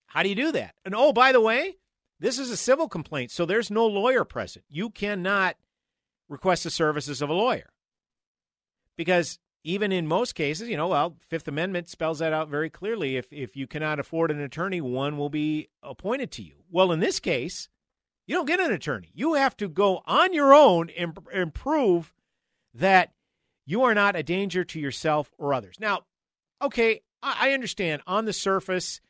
How 0.06 0.25
do 0.25 0.28
you 0.28 0.35
do 0.35 0.50
that? 0.50 0.75
And 0.85 0.97
oh, 0.97 1.12
by 1.12 1.30
the 1.30 1.40
way, 1.40 1.76
this 2.18 2.40
is 2.40 2.50
a 2.50 2.56
civil 2.56 2.88
complaint, 2.88 3.30
so 3.30 3.47
there's 3.47 3.71
no 3.71 3.87
lawyer 3.87 4.25
present. 4.25 4.64
You 4.68 4.90
cannot 4.90 5.54
request 6.28 6.64
the 6.64 6.71
services 6.71 7.23
of 7.23 7.31
a 7.31 7.35
lawyer. 7.35 7.71
Because 8.97 9.38
even 9.64 9.93
in 9.93 10.07
most 10.07 10.35
cases, 10.35 10.69
you 10.69 10.76
know, 10.76 10.88
well, 10.88 11.16
Fifth 11.28 11.49
Amendment 11.49 11.88
spells 11.88 12.19
that 12.19 12.33
out 12.33 12.49
very 12.49 12.71
clearly. 12.71 13.16
If 13.16 13.33
if 13.33 13.57
you 13.57 13.66
cannot 13.66 13.99
afford 13.99 14.31
an 14.31 14.40
attorney, 14.40 14.81
one 14.81 15.16
will 15.16 15.31
be 15.31 15.69
appointed 15.83 16.31
to 16.33 16.43
you. 16.43 16.64
Well, 16.71 16.93
in 16.93 17.00
this 17.00 17.19
case, 17.19 17.69
you 18.26 18.37
don't 18.37 18.47
get 18.47 18.61
an 18.61 18.73
attorney. 18.73 19.11
You 19.14 19.35
have 19.35 19.57
to 19.59 19.69
go 19.69 20.02
on 20.07 20.33
your 20.33 20.54
own 20.54 20.90
and, 20.90 21.19
and 21.33 21.52
prove 21.52 22.12
that 22.75 23.12
you 23.66 23.83
are 23.83 23.95
not 23.95 24.16
a 24.16 24.23
danger 24.23 24.64
to 24.64 24.81
yourself 24.81 25.33
or 25.38 25.54
others. 25.54 25.76
Now, 25.81 26.00
okay, 26.61 27.00
I, 27.23 27.50
I 27.50 27.52
understand 27.52 28.02
on 28.07 28.25
the 28.25 28.33
surface 28.33 29.00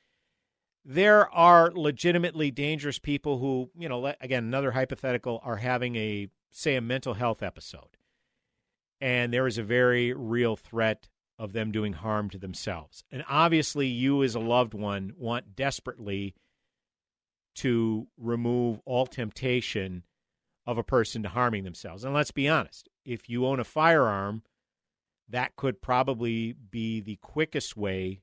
there 0.85 1.33
are 1.33 1.73
legitimately 1.73 2.50
dangerous 2.50 2.99
people 2.99 3.38
who, 3.38 3.71
you 3.76 3.88
know, 3.88 4.14
again, 4.21 4.44
another 4.44 4.71
hypothetical, 4.71 5.40
are 5.42 5.56
having 5.56 5.97
a 5.97 6.28
say 6.56 6.76
a 6.76 6.80
mental 6.80 7.14
health 7.14 7.42
episode 7.42 7.96
and 9.00 9.32
there 9.32 9.46
is 9.46 9.58
a 9.58 9.62
very 9.62 10.12
real 10.12 10.56
threat 10.56 11.08
of 11.38 11.52
them 11.52 11.73
doing 11.73 11.92
harm 11.92 12.30
to 12.30 12.38
themselves. 12.38 13.04
And 13.11 13.25
obviously, 13.28 13.87
you 13.87 14.23
as 14.23 14.34
a 14.34 14.40
loved 14.40 14.73
one 14.73 15.12
want 15.18 15.56
desperately 15.56 16.34
to 17.56 18.06
remove 18.16 18.80
all 18.84 19.06
temptation 19.06 20.04
of 20.66 20.78
a 20.78 20.84
person 20.84 21.23
to 21.23 21.28
harming 21.28 21.64
themselves. 21.64 22.04
And 22.04 22.14
let's 22.14 22.30
be 22.30 22.49
honest, 22.49 22.88
if 23.04 23.28
you 23.28 23.46
own 23.46 23.61
a 23.61 23.64
firearm, 23.64 24.42
that 25.28 25.56
could 25.56 25.82
probably 25.82 26.52
be 26.52 27.00
the 27.00 27.16
quickest 27.16 27.76
way 27.76 28.23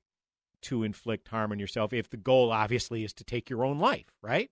to 0.64 0.84
inflict 0.84 1.28
harm 1.28 1.52
on 1.52 1.60
yourself 1.60 1.92
if 1.94 2.10
the 2.10 2.18
goal 2.18 2.52
obviously 2.52 3.04
is 3.04 3.14
to 3.14 3.24
take 3.24 3.50
your 3.50 3.66
own 3.66 3.80
life, 3.80 4.08
right? 4.22 4.50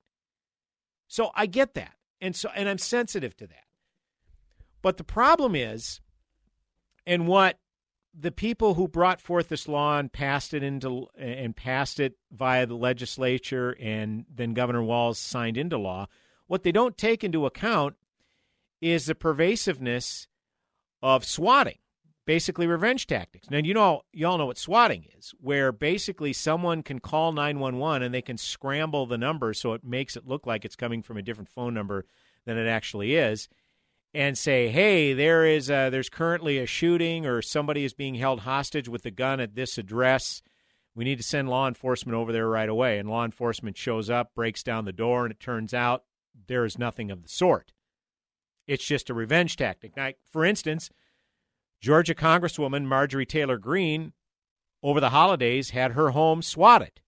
So 1.08 1.32
I 1.34 1.46
get 1.46 1.76
that. 1.76 1.94
And 2.22 2.36
so 2.36 2.50
and 2.54 2.68
I'm 2.68 2.78
sensitive 2.78 3.36
to 3.38 3.48
that. 3.48 3.64
But 4.82 4.98
the 4.98 5.04
problem 5.04 5.56
is 5.56 6.02
and 7.06 7.28
what 7.28 7.60
the 8.18 8.32
people 8.32 8.74
who 8.74 8.88
brought 8.88 9.22
forth 9.22 9.50
this 9.50 9.68
law 9.68 10.00
and 10.00 10.12
passed 10.12 10.54
it 10.54 10.64
into 10.64 11.08
and 11.18 11.56
passed 11.56 12.00
it 12.00 12.14
via 12.32 12.66
the 12.66 12.76
legislature 12.76 13.76
and 13.80 14.26
then 14.34 14.54
Governor 14.54 14.84
Walz 14.84 15.20
signed 15.20 15.58
into 15.58 15.78
law, 15.78 16.08
what 16.48 16.64
they 16.64 16.72
don't 16.72 16.98
take 16.98 17.24
into 17.24 17.46
account 17.46 17.96
is 18.82 19.06
the 19.06 19.16
pervasiveness 19.16 20.28
of 21.02 21.24
swatting, 21.24 21.78
basically 22.26 22.68
revenge 22.68 23.06
tactics. 23.08 23.50
Now 23.50 23.60
you 23.60 23.74
know 23.74 24.02
you 24.12 24.28
all 24.28 24.38
know 24.38 24.48
what 24.48 24.58
swatting 24.58 25.06
is, 25.18 25.34
where 25.40 25.72
basically 25.72 26.34
someone 26.34 26.84
can 26.84 27.00
call 27.00 27.32
911 27.32 28.02
and 28.02 28.14
they 28.14 28.22
can 28.22 28.38
scramble 28.38 29.06
the 29.06 29.18
number 29.18 29.54
so 29.54 29.74
it 29.74 29.84
makes 29.84 30.18
it 30.18 30.28
look 30.28 30.48
like 30.48 30.66
it's 30.66 30.76
coming 30.76 31.04
from 31.04 31.18
a 31.18 31.22
different 31.22 31.50
phone 31.50 31.74
number 31.74 32.06
than 32.46 32.58
it 32.58 32.68
actually 32.68 33.16
is 33.16 33.48
and 34.14 34.38
say, 34.38 34.70
"Hey, 34.70 35.14
there 35.14 35.46
is 35.46 35.70
a, 35.70 35.90
there's 35.90 36.10
currently 36.10 36.58
a 36.58 36.66
shooting 36.66 37.26
or 37.26 37.42
somebody 37.42 37.84
is 37.84 37.94
being 37.94 38.16
held 38.16 38.42
hostage 38.42 38.90
with 38.90 39.06
a 39.06 39.12
gun 39.12 39.40
at 39.40 39.56
this 39.56 39.78
address. 39.78 40.42
We 40.96 41.06
need 41.06 41.18
to 41.18 41.24
send 41.24 41.50
law 41.50 41.68
enforcement 41.68 42.16
over 42.16 42.32
there 42.32 42.48
right 42.48 42.70
away." 42.70 43.00
And 43.00 43.10
law 43.10 43.26
enforcement 43.26 43.78
shows 43.78 44.10
up, 44.10 44.34
breaks 44.34 44.64
down 44.64 44.86
the 44.86 44.92
door, 44.92 45.26
and 45.26 45.32
it 45.32 45.40
turns 45.40 45.74
out 45.74 46.04
there 46.48 46.66
is 46.66 46.80
nothing 46.80 47.12
of 47.12 47.24
the 47.24 47.30
sort. 47.30 47.74
It's 48.68 48.86
just 48.86 49.10
a 49.10 49.14
revenge 49.14 49.56
tactic. 49.56 49.96
Now, 49.96 50.12
for 50.32 50.46
instance, 50.46 50.90
Georgia 51.82 52.14
Congresswoman 52.14 52.86
Marjorie 52.86 53.26
Taylor 53.26 53.58
Greene 53.58 54.14
over 54.84 55.00
the 55.00 55.10
holidays 55.10 55.72
had 55.72 55.94
her 55.94 56.12
home 56.12 56.42
swatted 56.42 57.02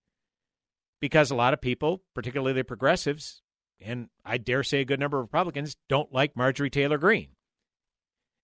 because 1.00 1.32
a 1.32 1.36
lot 1.36 1.54
of 1.54 1.62
people, 1.62 2.04
particularly 2.14 2.54
the 2.54 2.64
progressives, 2.64 3.42
and 3.84 4.10
I 4.26 4.38
dare 4.38 4.64
say 4.64 4.82
a 4.82 4.86
good 4.86 5.00
number 5.00 5.18
of 5.18 5.24
Republicans 5.24 5.76
don't 5.90 6.14
like 6.14 6.36
Marjorie 6.36 6.70
Taylor 6.70 6.98
Greene. 6.98 7.30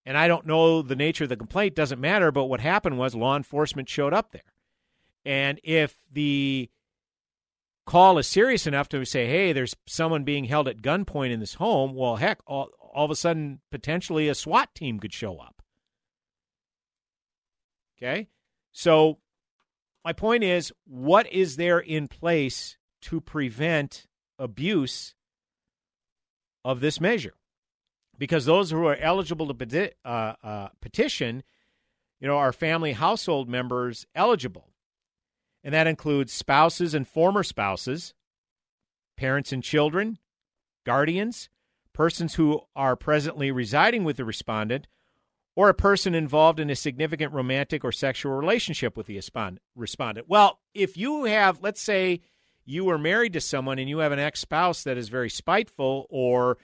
And 0.05 0.17
I 0.17 0.27
don't 0.27 0.45
know 0.45 0.81
the 0.81 0.95
nature 0.95 1.25
of 1.25 1.29
the 1.29 1.35
complaint, 1.35 1.75
doesn't 1.75 1.99
matter, 1.99 2.31
but 2.31 2.45
what 2.45 2.61
happened 2.61 2.97
was 2.97 3.13
law 3.13 3.35
enforcement 3.35 3.89
showed 3.89 4.13
up 4.13 4.31
there. 4.31 4.53
And 5.25 5.59
if 5.63 5.99
the 6.11 6.69
call 7.85 8.17
is 8.17 8.27
serious 8.27 8.65
enough 8.65 8.87
to 8.89 9.03
say, 9.03 9.27
hey, 9.27 9.51
there's 9.51 9.75
someone 9.85 10.23
being 10.23 10.45
held 10.45 10.67
at 10.67 10.81
gunpoint 10.81 11.31
in 11.31 11.41
this 11.41 11.55
home, 11.55 11.93
well, 11.93 12.15
heck, 12.15 12.39
all, 12.47 12.69
all 12.79 13.05
of 13.05 13.11
a 13.11 13.15
sudden, 13.15 13.59
potentially 13.69 14.29
a 14.29 14.35
SWAT 14.35 14.73
team 14.73 14.99
could 14.99 15.13
show 15.13 15.39
up. 15.39 15.61
Okay? 17.97 18.29
So, 18.71 19.17
my 20.05 20.13
point 20.13 20.43
is, 20.45 20.71
what 20.85 21.29
is 21.33 21.57
there 21.57 21.79
in 21.79 22.07
place 22.07 22.77
to 23.01 23.19
prevent 23.19 24.05
abuse 24.39 25.15
of 26.67 26.81
this 26.81 26.99
measure 26.99 27.33
because 28.17 28.43
those 28.43 28.71
who 28.71 28.85
are 28.85 28.97
eligible 28.97 29.47
to 29.47 29.53
peti- 29.53 29.93
uh, 30.03 30.33
uh, 30.43 30.67
petition, 30.81 31.41
you 32.19 32.27
know, 32.27 32.37
are 32.37 32.51
family 32.51 32.91
household 32.91 33.47
members 33.47 34.05
eligible. 34.13 34.67
And 35.63 35.73
that 35.73 35.87
includes 35.87 36.33
spouses 36.33 36.93
and 36.93 37.07
former 37.07 37.41
spouses, 37.41 38.13
parents 39.15 39.53
and 39.53 39.63
children, 39.63 40.19
guardians, 40.85 41.49
persons 41.93 42.35
who 42.35 42.59
are 42.75 42.97
presently 42.97 43.49
residing 43.49 44.03
with 44.03 44.17
the 44.17 44.25
respondent, 44.25 44.87
or 45.55 45.69
a 45.69 45.73
person 45.73 46.13
involved 46.13 46.59
in 46.59 46.69
a 46.69 46.75
significant 46.75 47.31
romantic 47.31 47.85
or 47.85 47.93
sexual 47.93 48.33
relationship 48.33 48.97
with 48.97 49.07
the 49.07 49.19
respondent. 49.73 50.27
Well, 50.27 50.59
if 50.73 50.97
you 50.97 51.23
have, 51.23 51.61
let's 51.61 51.81
say, 51.81 52.19
you 52.67 52.89
are 52.89 52.97
married 52.97 53.33
to 53.33 53.41
someone 53.41 53.79
and 53.79 53.87
you 53.87 53.99
have 53.99 54.11
an 54.11 54.19
ex 54.19 54.41
spouse 54.41 54.83
that 54.83 54.97
is 54.97 55.07
very 55.07 55.29
spiteful, 55.29 56.05
or 56.09 56.57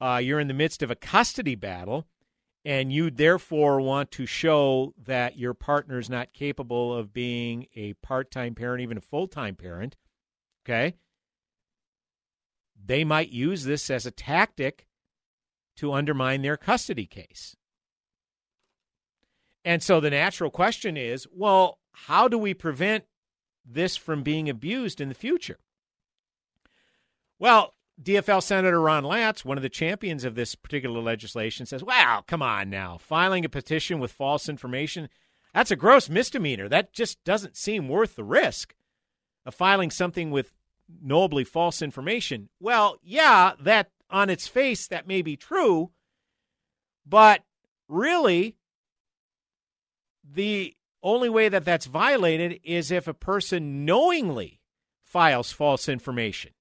uh, 0.00 0.20
you're 0.22 0.38
in 0.38 0.48
the 0.48 0.54
midst 0.54 0.82
of 0.82 0.92
a 0.92 0.96
custody 0.96 1.56
battle, 1.56 2.06
and 2.64 2.92
you 2.92 3.10
therefore 3.10 3.80
want 3.80 4.12
to 4.12 4.26
show 4.26 4.94
that 5.04 5.36
your 5.36 5.52
partner 5.52 5.98
is 5.98 6.08
not 6.08 6.32
capable 6.32 6.94
of 6.94 7.12
being 7.12 7.66
a 7.74 7.94
part 7.94 8.30
time 8.30 8.54
parent, 8.54 8.80
even 8.80 8.96
a 8.96 9.02
full 9.02 9.26
time 9.26 9.56
parent, 9.56 9.96
okay? 10.64 10.94
They 12.86 13.02
might 13.02 13.30
use 13.30 13.64
this 13.64 13.90
as 13.90 14.06
a 14.06 14.12
tactic 14.12 14.86
to 15.78 15.92
undermine 15.92 16.42
their 16.42 16.56
custody 16.56 17.06
case. 17.06 17.56
And 19.64 19.82
so 19.82 19.98
the 19.98 20.10
natural 20.10 20.50
question 20.50 20.96
is 20.96 21.26
well, 21.32 21.80
how 21.92 22.28
do 22.28 22.38
we 22.38 22.54
prevent 22.54 23.04
this 23.64 23.96
from 23.96 24.22
being 24.22 24.48
abused 24.48 25.00
in 25.00 25.08
the 25.08 25.14
future? 25.14 25.58
Well, 27.38 27.74
DFL 28.02 28.42
Senator 28.42 28.80
Ron 28.80 29.04
Latz, 29.04 29.44
one 29.44 29.56
of 29.56 29.62
the 29.62 29.68
champions 29.68 30.24
of 30.24 30.34
this 30.34 30.54
particular 30.54 31.00
legislation, 31.00 31.66
says, 31.66 31.84
Wow, 31.84 32.24
come 32.26 32.42
on 32.42 32.70
now. 32.70 32.98
Filing 32.98 33.44
a 33.44 33.48
petition 33.48 34.00
with 34.00 34.12
false 34.12 34.48
information, 34.48 35.08
that's 35.52 35.70
a 35.70 35.76
gross 35.76 36.08
misdemeanor. 36.08 36.68
That 36.68 36.92
just 36.92 37.22
doesn't 37.24 37.56
seem 37.56 37.88
worth 37.88 38.16
the 38.16 38.24
risk 38.24 38.74
of 39.46 39.54
filing 39.54 39.90
something 39.90 40.30
with 40.30 40.52
knowably 41.02 41.44
false 41.44 41.80
information. 41.80 42.48
Well, 42.60 42.98
yeah, 43.02 43.52
that 43.60 43.90
on 44.10 44.30
its 44.30 44.48
face, 44.48 44.88
that 44.88 45.06
may 45.06 45.22
be 45.22 45.36
true, 45.36 45.90
but 47.06 47.42
really, 47.88 48.56
the 50.24 50.74
only 51.04 51.28
way 51.28 51.48
that 51.48 51.64
that's 51.64 51.86
violated 51.86 52.60
is 52.64 52.90
if 52.90 53.06
a 53.06 53.14
person 53.14 53.84
knowingly 53.84 54.60
files 55.04 55.52
false 55.52 55.88
information. 55.88 56.52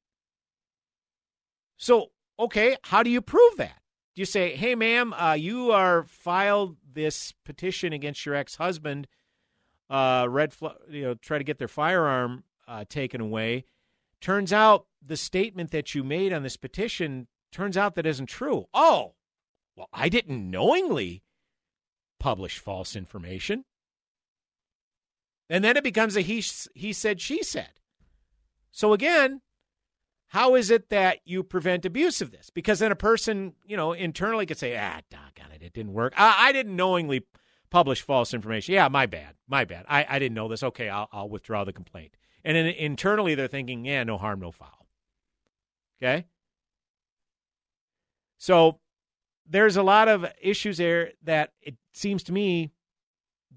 So, 1.78 2.12
okay, 2.38 2.78
how 2.84 3.02
do 3.02 3.10
you 3.10 3.22
prove 3.22 3.58
that? 3.58 3.82
Do 4.16 4.22
you 4.22 4.26
say, 4.26 4.56
"Hey, 4.56 4.76
ma'am, 4.76 5.14
uh, 5.14 5.34
you 5.34 5.72
are 5.72 6.04
filed 6.04 6.78
this 6.86 7.34
petition 7.44 7.94
against 7.94 8.26
your 8.26 8.36
ex-husband, 8.36 9.08
uh, 9.90 10.28
red, 10.30 10.54
fl- 10.54 10.68
you 10.90 11.02
know, 11.02 11.14
try 11.16 11.40
to 11.40 11.44
get 11.44 11.58
their 11.58 11.68
firearm 11.68 12.44
uh, 12.68 12.86
taken 12.88 13.22
away." 13.22 13.66
Turns 14.22 14.54
out 14.54 14.86
the 15.02 15.18
statement 15.18 15.72
that 15.72 15.96
you 15.96 16.04
made 16.04 16.32
on 16.32 16.44
this 16.44 16.58
petition 16.58 17.28
turns 17.52 17.76
out 17.76 17.96
that 17.96 18.06
isn't 18.06 18.28
true. 18.28 18.68
Oh, 18.74 19.16
well, 19.76 19.90
I 19.92 20.10
didn't 20.10 20.50
knowingly 20.50 21.24
publish 22.20 22.60
false 22.60 22.96
information. 22.96 23.66
And 25.54 25.64
then 25.64 25.78
it 25.78 25.84
becomes 25.84 26.18
a 26.18 26.22
he, 26.22 26.44
he 26.74 26.94
said, 26.94 27.22
she 27.22 27.44
said. 27.44 27.70
So 28.72 28.92
again, 28.92 29.42
how 30.30 30.56
is 30.56 30.72
it 30.72 30.90
that 30.90 31.20
you 31.26 31.44
prevent 31.44 31.86
abuse 31.86 32.22
of 32.22 32.32
this? 32.32 32.50
Because 32.50 32.80
then 32.80 32.92
a 32.92 32.96
person, 32.96 33.54
you 33.64 33.78
know, 33.78 33.94
internally 33.94 34.48
could 34.48 34.58
say, 34.58 34.76
ah, 34.76 35.02
doggone 35.12 35.52
it, 35.54 35.62
it 35.62 35.74
didn't 35.74 35.94
work. 35.94 36.16
I, 36.18 36.48
I 36.48 36.52
didn't 36.54 36.76
knowingly 36.76 37.28
publish 37.70 38.02
false 38.02 38.34
information. 38.34 38.74
Yeah, 38.74 38.88
my 38.88 39.06
bad. 39.06 39.36
My 39.48 39.64
bad. 39.64 39.86
I, 39.88 40.04
I 40.10 40.18
didn't 40.18 40.34
know 40.34 40.48
this. 40.48 40.64
Okay, 40.64 40.90
I'll, 40.90 41.08
I'll 41.12 41.30
withdraw 41.30 41.64
the 41.64 41.72
complaint. 41.72 42.18
And 42.44 42.58
then 42.58 42.66
internally, 42.66 43.36
they're 43.36 43.48
thinking, 43.48 43.86
yeah, 43.86 44.04
no 44.04 44.18
harm, 44.18 44.40
no 44.40 44.52
foul. 44.52 44.88
Okay? 46.02 46.26
So 48.40 48.80
there's 49.48 49.78
a 49.78 49.84
lot 49.84 50.08
of 50.08 50.26
issues 50.42 50.78
there 50.78 51.12
that 51.26 51.52
it 51.62 51.76
seems 51.92 52.24
to 52.24 52.34
me 52.34 52.72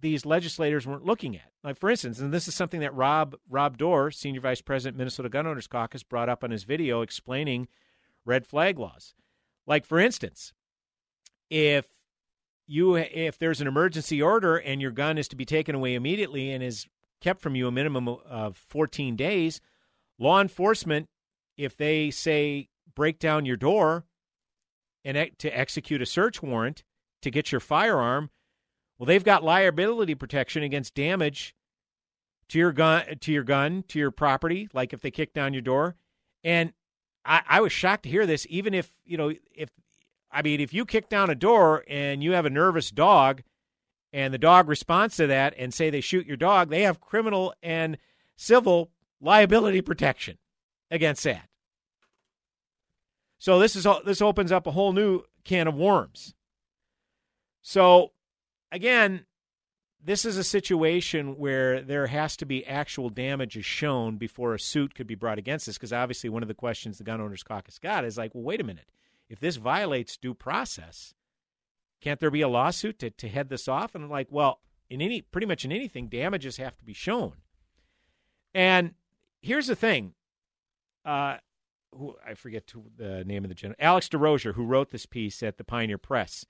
these 0.01 0.27
legislators 0.27 0.87
weren't 0.87 1.05
looking 1.05 1.37
at. 1.37 1.51
Like 1.63 1.79
for 1.79 1.91
instance, 1.91 2.19
and 2.21 2.33
this 2.33 2.49
is 2.49 2.55
something 2.55 2.81
that 2.81 2.95
Rob 2.95 3.37
Rob 3.49 3.79
Doar, 3.79 4.13
senior 4.13 4.41
vice 4.41 4.61
president, 4.61 4.97
Minnesota 4.97 5.29
Gun 5.29 5.47
Owners 5.47 5.67
Caucus, 5.67 6.03
brought 6.03 6.29
up 6.29 6.45
on 6.45 6.51
his 6.51 6.65
video 6.65 7.03
explaining 7.03 7.69
red 8.25 8.47
flag 8.47 8.79
laws. 8.79 9.15
Like 9.67 9.85
for 9.85 9.99
instance, 9.99 10.53
if 11.51 11.87
you 12.67 12.97
if 12.97 13.39
there's 13.39 13.61
an 13.61 13.69
emergency 13.69 14.21
order 14.21 14.57
and 14.57 14.81
your 14.81 14.91
gun 14.91 15.19
is 15.19 15.29
to 15.29 15.37
be 15.37 15.45
taken 15.45 15.75
away 15.75 15.95
immediately 15.95 16.51
and 16.51 16.63
is 16.63 16.87
kept 17.21 17.41
from 17.41 17.55
you 17.55 17.67
a 17.67 17.73
minimum 17.73 18.09
of 18.09 18.57
14 18.57 19.17
days, 19.17 19.61
law 20.19 20.41
enforcement, 20.41 21.09
if 21.57 21.77
they 21.77 22.11
say 22.11 22.69
break 22.95 23.19
down 23.19 23.47
your 23.47 23.57
door 23.57 24.05
and 25.05 25.31
to 25.39 25.57
execute 25.57 26.03
a 26.03 26.07
search 26.07 26.43
warrant 26.43 26.83
to 27.23 27.31
get 27.31 27.53
your 27.53 27.61
firearm, 27.61 28.31
well, 28.99 29.07
they've 29.07 29.25
got 29.25 29.45
liability 29.45 30.15
protection 30.15 30.63
against 30.63 30.95
damage 30.95 31.55
to 32.49 32.59
your 32.59 32.73
gun, 32.73 33.05
to 33.21 33.33
your 33.33 33.43
gun, 33.43 33.85
to 33.89 33.99
your 33.99 34.11
property, 34.11 34.69
like 34.73 34.93
if 34.93 35.01
they 35.01 35.11
kick 35.11 35.35
down 35.35 35.53
your 35.53 35.63
door. 35.63 35.97
And 36.45 36.73
I, 37.25 37.43
I 37.49 37.61
was 37.61 37.73
shocked 37.73 38.05
to 38.05 38.09
hear 38.09 38.27
this. 38.27 38.47
Even 38.49 38.73
if 38.73 38.91
you 39.05 39.17
know, 39.17 39.33
if 39.55 39.71
I 40.31 40.43
mean, 40.43 40.61
if 40.61 40.73
you 40.73 40.85
kick 40.85 41.09
down 41.09 41.31
a 41.31 41.35
door 41.35 41.85
and 41.89 42.23
you 42.23 42.33
have 42.33 42.47
a 42.47 42.51
nervous 42.51 42.91
dog, 42.91 43.43
and 44.13 44.33
the 44.33 44.39
dog 44.39 44.69
responds 44.69 45.17
to 45.17 45.27
that, 45.27 45.55
and 45.59 45.75
say 45.75 45.91
they 45.91 46.01
shoot 46.01 46.27
your 46.27 46.37
dog, 46.37 46.71
they 46.71 46.83
have 46.83 47.01
criminal 47.01 47.53
and 47.63 47.99
civil 48.37 48.91
liability 49.21 49.83
protection 49.83 50.39
against 50.91 51.25
that. 51.25 51.49
So 53.39 53.59
this 53.59 53.77
is 53.77 53.87
this 54.05 54.23
opens 54.23 54.53
up 54.53 54.67
a 54.67 54.73
whole 54.73 54.93
new 54.93 55.23
can 55.45 55.69
of 55.69 55.75
worms. 55.75 56.35
So 57.63 58.13
again, 58.73 59.27
this 60.03 60.25
is 60.25 60.37
a 60.37 60.45
situation 60.45 61.37
where 61.37 61.83
there 61.83 62.07
has 62.07 62.37
to 62.37 62.47
be 62.47 62.65
actual 62.67 63.11
damages 63.11 63.65
shown 63.65 64.17
before 64.17 64.55
a 64.55 64.61
suit 64.61 64.95
could 64.95 65.07
be 65.07 65.15
brought 65.15 65.39
against 65.39 65.67
this. 65.67 65.77
Because 65.77 65.93
obviously, 65.93 66.31
one 66.31 66.43
of 66.43 66.49
the 66.49 66.55
questions 66.55 66.99
the 66.99 67.05
Gun 67.05 67.21
Owners 67.21 67.43
Caucus 67.43 67.79
got 67.79 68.05
is 68.05 68.19
like, 68.19 68.35
well, 68.35 68.45
wait 68.45 68.61
a 68.61 68.65
minute. 68.65 68.89
If 69.29 69.41
this 69.41 69.57
violates 69.57 70.17
due 70.17 70.35
process, 70.35 71.15
can't 72.01 72.21
there 72.21 72.31
be 72.31 72.43
a 72.43 72.49
lawsuit 72.49 72.99
to, 73.01 73.11
to 73.11 73.29
head 73.29 73.49
this 73.49 73.67
off? 73.67 73.95
And 73.95 74.05
I'm 74.05 74.11
like, 74.11 74.29
well, 74.31 74.61
in 74.89 75.03
any 75.03 75.23
pretty 75.23 75.47
much 75.47 75.65
in 75.65 75.73
anything, 75.73 76.09
damages 76.09 76.59
have 76.59 76.77
to 76.79 76.85
be 76.85 76.93
shown. 76.93 77.33
And 78.55 78.95
here's 79.41 79.67
the 79.67 79.77
thing. 79.77 80.15
Uh, 81.05 81.39
who 81.93 82.15
I 82.25 82.35
forget 82.35 82.67
to, 82.69 82.85
the 82.97 83.25
name 83.25 83.45
of 83.45 83.49
the 83.49 83.55
general, 83.55 83.77
Alex 83.81 84.09
Derosier, 84.09 84.55
who 84.55 84.65
wrote 84.65 84.91
this 84.91 85.07
piece 85.07 85.43
at 85.43 85.57
the 85.57 85.65
Pioneer 85.65 85.99
Press 85.99 86.45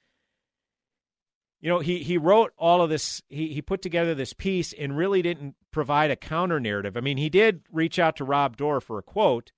you 1.66 1.73
know, 1.73 1.80
he 1.80 2.04
he 2.04 2.16
wrote 2.16 2.52
all 2.56 2.80
of 2.80 2.90
this. 2.90 3.20
He 3.28 3.49
he 3.49 3.61
put 3.61 3.82
together 3.82 4.14
this 4.14 4.32
piece 4.32 4.73
and 4.73 4.96
really 4.96 5.20
didn't 5.20 5.56
provide 5.73 6.12
a 6.12 6.16
counter 6.16 6.61
narrative. 6.61 6.96
I 6.96 7.00
mean, 7.00 7.16
he 7.16 7.28
did 7.28 7.62
reach 7.73 7.99
out 7.99 8.14
to 8.18 8.25
Rob 8.25 8.56
Doar 8.56 8.80
for 8.80 9.00
a 9.00 9.02
quote, 9.02 9.50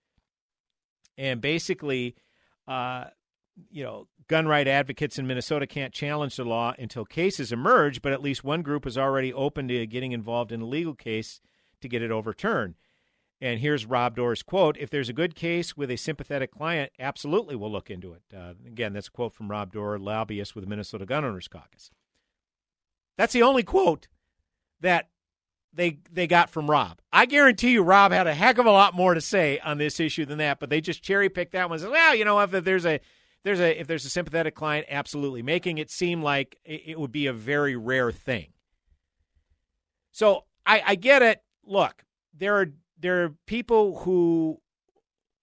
and 1.19 1.43
basically, 1.43 2.17
uh, 2.67 3.09
you 3.71 3.85
know, 3.85 4.09
gun 4.27 4.49
right 4.49 4.67
advocates 4.67 5.19
in 5.19 5.27
Minnesota 5.27 5.67
can't 5.67 5.93
challenge 5.93 6.37
the 6.37 6.47
law 6.47 6.73
until 6.79 7.05
cases 7.05 7.53
emerge. 7.53 8.01
But 8.01 8.15
at 8.15 8.23
least 8.23 8.43
one 8.43 8.63
group 8.63 8.87
is 8.87 8.97
already 8.97 9.31
open 9.31 9.69
to 9.69 9.87
getting 9.87 10.13
involved 10.13 10.51
in 10.51 10.63
a 10.63 10.67
legal 10.67 10.95
case 10.95 11.43
to 11.83 11.91
get 11.91 12.01
it 12.01 12.11
overturned. 12.11 12.77
And 13.39 13.61
here's 13.61 13.85
Rob 13.85 14.17
Doar's 14.17 14.43
quote 14.43 14.79
If 14.79 14.89
there's 14.89 15.11
a 15.11 15.13
good 15.13 15.35
case 15.35 15.77
with 15.77 15.91
a 15.91 15.97
sympathetic 15.97 16.53
client, 16.53 16.91
absolutely 16.99 17.55
we'll 17.55 17.71
look 17.71 17.91
into 17.91 18.15
it. 18.15 18.23
Uh, 18.35 18.55
again, 18.67 18.95
that's 18.95 19.09
a 19.09 19.11
quote 19.11 19.35
from 19.35 19.51
Rob 19.51 19.75
Doar, 19.75 20.03
lobbyist 20.03 20.55
with 20.55 20.65
the 20.65 20.71
Minnesota 20.71 21.05
Gun 21.05 21.27
Owners 21.27 21.49
Caucus. 21.49 21.91
That's 23.19 23.35
the 23.35 23.43
only 23.43 23.65
quote 23.65 24.09
that 24.81 25.11
they 25.75 25.99
they 26.11 26.27
got 26.27 26.49
from 26.49 26.71
Rob. 26.71 27.01
I 27.13 27.27
guarantee 27.27 27.73
you, 27.73 27.83
Rob 27.83 28.13
had 28.13 28.27
a 28.27 28.33
heck 28.33 28.57
of 28.57 28.65
a 28.65 28.71
lot 28.71 28.95
more 28.95 29.13
to 29.13 29.21
say 29.21 29.59
on 29.59 29.77
this 29.77 30.01
issue 30.01 30.25
than 30.25 30.39
that, 30.39 30.61
but 30.61 30.71
they 30.71 30.81
just 30.81 31.03
cherry 31.03 31.29
picked 31.29 31.53
that 31.53 31.69
one. 31.69 31.75
And 31.75 31.83
said, 31.83 31.91
well, 31.91 32.15
you 32.15 32.25
know, 32.25 32.41
if, 32.41 32.53
there's 32.53 32.87
a 32.87 33.01
there's 33.45 33.61
a 33.61 33.79
if 33.79 33.87
there's 33.87 34.07
a 34.07 34.11
sympathetic 34.11 34.55
client, 34.55 34.87
absolutely, 34.89 35.43
making 35.43 35.79
it 35.79 35.91
seem 35.91 36.23
like 36.23 36.59
it, 36.65 36.83
it 36.87 37.01
would 37.01 37.13
be 37.13 37.27
a 37.27 37.33
very 37.33 37.77
rare 37.77 38.13
thing. 38.13 38.53
So 40.13 40.45
I, 40.65 40.83
I 40.87 40.95
get 40.95 41.23
it. 41.23 41.43
Look, 41.65 42.05
there 42.33 42.57
are 42.57 42.69
there 42.99 43.25
are 43.25 43.35
people 43.47 43.99
who 44.01 44.61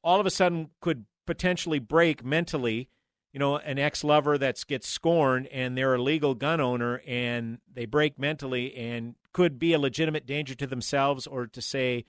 all 0.01 0.19
of 0.19 0.25
a 0.25 0.31
sudden 0.31 0.69
could 0.79 1.05
potentially 1.25 1.79
break 1.79 2.23
mentally 2.23 2.89
you 3.35 3.39
know 3.39 3.57
an 3.57 3.77
ex-lover 3.77 4.37
that 4.37 4.63
gets 4.65 4.87
scorned 4.87 5.47
and 5.47 5.77
they're 5.77 5.95
a 5.95 6.01
legal 6.01 6.35
gun 6.35 6.61
owner 6.61 7.01
and 7.05 7.59
they 7.71 7.85
break 7.85 8.17
mentally 8.17 8.73
and 8.77 9.15
could 9.33 9.59
be 9.59 9.73
a 9.73 9.79
legitimate 9.79 10.25
danger 10.25 10.55
to 10.55 10.65
themselves 10.65 11.27
or 11.27 11.45
to 11.45 11.61
say 11.61 12.05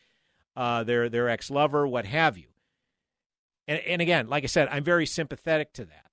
uh, 0.54 0.84
their 0.84 1.08
their 1.08 1.28
ex-lover 1.28 1.84
what 1.84 2.06
have 2.06 2.38
you. 2.38 2.46
And, 3.66 3.80
and 3.80 4.00
again 4.00 4.28
like 4.28 4.44
i 4.44 4.46
said 4.46 4.68
i'm 4.70 4.84
very 4.84 5.04
sympathetic 5.04 5.72
to 5.72 5.86
that. 5.86 6.12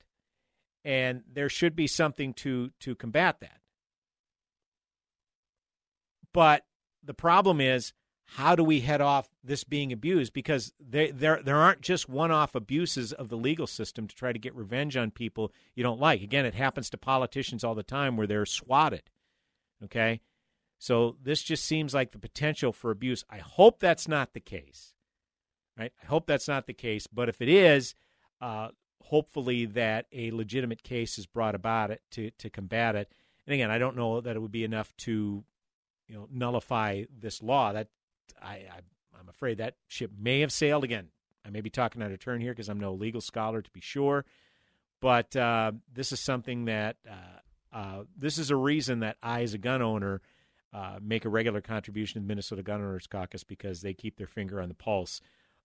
And 0.83 1.21
there 1.31 1.47
should 1.47 1.75
be 1.75 1.85
something 1.85 2.33
to 2.33 2.71
to 2.79 2.95
combat 2.95 3.39
that. 3.41 3.59
But 6.33 6.65
the 7.03 7.13
problem 7.13 7.61
is 7.61 7.93
how 8.35 8.55
do 8.55 8.63
we 8.63 8.79
head 8.79 8.99
off 8.99 9.29
this 9.43 9.63
being 9.63 9.93
abused? 9.93 10.33
Because 10.33 10.73
they, 10.79 11.11
there 11.11 11.41
there 11.43 11.57
aren't 11.57 11.81
just 11.81 12.09
one-off 12.09 12.55
abuses 12.55 13.13
of 13.13 13.29
the 13.29 13.37
legal 13.37 13.67
system 13.67 14.07
to 14.07 14.15
try 14.15 14.33
to 14.33 14.39
get 14.39 14.55
revenge 14.55 14.97
on 14.97 15.11
people 15.11 15.51
you 15.75 15.83
don't 15.83 15.99
like. 15.99 16.21
Again, 16.23 16.45
it 16.45 16.55
happens 16.55 16.89
to 16.89 16.97
politicians 16.97 17.63
all 17.63 17.75
the 17.75 17.83
time 17.83 18.17
where 18.17 18.25
they're 18.25 18.45
swatted. 18.45 19.03
Okay, 19.83 20.21
so 20.79 21.15
this 21.21 21.43
just 21.43 21.63
seems 21.63 21.93
like 21.93 22.11
the 22.11 22.17
potential 22.19 22.71
for 22.71 22.89
abuse. 22.89 23.23
I 23.29 23.37
hope 23.37 23.79
that's 23.79 24.07
not 24.07 24.33
the 24.33 24.39
case. 24.39 24.95
Right? 25.77 25.91
I 26.01 26.05
hope 26.07 26.25
that's 26.25 26.47
not 26.47 26.65
the 26.65 26.73
case. 26.73 27.05
But 27.07 27.29
if 27.29 27.41
it 27.41 27.49
is, 27.49 27.93
uh, 28.41 28.69
hopefully 29.01 29.65
that 29.65 30.07
a 30.11 30.31
legitimate 30.31 30.81
case 30.81 31.19
is 31.19 31.27
brought 31.27 31.55
about 31.55 31.91
it 31.91 32.01
to 32.11 32.31
to 32.39 32.49
combat 32.49 32.95
it. 32.95 33.11
And 33.45 33.53
again, 33.53 33.69
I 33.69 33.77
don't 33.77 33.95
know 33.95 34.21
that 34.21 34.35
it 34.35 34.39
would 34.39 34.51
be 34.51 34.63
enough 34.63 34.91
to 34.97 35.43
you 36.07 36.15
know 36.15 36.27
nullify 36.31 37.03
this 37.15 37.43
law. 37.43 37.73
That 37.73 37.89
I, 38.41 38.53
I 38.53 38.79
I'm 39.19 39.29
afraid 39.29 39.59
that 39.59 39.75
ship 39.87 40.11
may 40.19 40.41
have 40.41 40.51
sailed 40.51 40.83
again. 40.83 41.09
I 41.45 41.49
may 41.49 41.61
be 41.61 41.69
talking 41.69 42.01
out 42.01 42.11
of 42.11 42.19
turn 42.19 42.41
here 42.41 42.51
because 42.51 42.69
I'm 42.69 42.79
no 42.79 42.93
legal 42.93 43.21
scholar 43.21 43.61
to 43.61 43.69
be 43.71 43.81
sure, 43.81 44.25
but 45.01 45.35
uh, 45.35 45.73
this 45.93 46.11
is 46.11 46.19
something 46.19 46.65
that 46.65 46.97
uh, 47.09 47.75
uh, 47.75 48.03
this 48.17 48.37
is 48.37 48.49
a 48.49 48.55
reason 48.55 48.99
that 48.99 49.17
I, 49.21 49.41
as 49.41 49.53
a 49.53 49.57
gun 49.57 49.81
owner, 49.81 50.21
uh, 50.73 50.99
make 51.01 51.25
a 51.25 51.29
regular 51.29 51.61
contribution 51.61 52.13
to 52.13 52.19
the 52.21 52.27
Minnesota 52.27 52.63
Gun 52.63 52.81
Owners 52.81 53.07
Caucus 53.07 53.43
because 53.43 53.81
they 53.81 53.93
keep 53.93 54.17
their 54.17 54.27
finger 54.27 54.61
on 54.61 54.69
the 54.69 54.75
pulse 54.75 55.21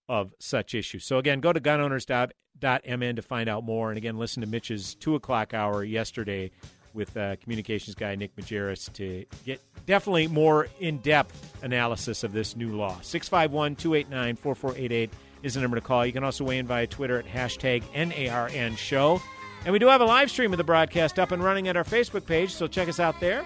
of 0.08 0.34
such 0.38 0.74
issues. 0.74 1.04
So 1.04 1.18
again, 1.18 1.40
go 1.40 1.52
to 1.52 1.60
gunowners.mn 1.60 3.16
to 3.16 3.22
find 3.22 3.48
out 3.48 3.64
more, 3.64 3.90
and 3.90 3.98
again, 3.98 4.18
listen 4.18 4.40
to 4.40 4.48
Mitch's 4.48 4.94
two 4.94 5.14
o'clock 5.14 5.54
hour 5.54 5.84
yesterday 5.84 6.50
with 6.98 7.16
uh, 7.16 7.36
communications 7.36 7.94
guy 7.94 8.14
Nick 8.16 8.36
Majerus 8.36 8.92
to 8.94 9.24
get 9.46 9.62
definitely 9.86 10.26
more 10.26 10.68
in 10.80 10.98
depth 10.98 11.56
analysis 11.62 12.24
of 12.24 12.32
this 12.32 12.56
new 12.56 12.76
law. 12.76 12.98
651 13.00 13.76
289 13.76 14.36
4488 14.36 15.10
is 15.42 15.54
the 15.54 15.60
number 15.60 15.76
to 15.76 15.80
call. 15.80 16.04
You 16.04 16.12
can 16.12 16.24
also 16.24 16.44
weigh 16.44 16.58
in 16.58 16.66
via 16.66 16.86
Twitter 16.86 17.18
at 17.18 17.26
hashtag 17.26 17.82
NARN 17.94 18.76
show. 18.76 19.22
And 19.64 19.72
we 19.72 19.78
do 19.78 19.86
have 19.86 20.00
a 20.00 20.04
live 20.04 20.30
stream 20.30 20.52
of 20.52 20.58
the 20.58 20.64
broadcast 20.64 21.18
up 21.18 21.32
and 21.32 21.42
running 21.42 21.68
at 21.68 21.76
our 21.76 21.84
Facebook 21.84 22.26
page, 22.26 22.52
so 22.52 22.66
check 22.66 22.88
us 22.88 23.00
out 23.00 23.18
there. 23.20 23.44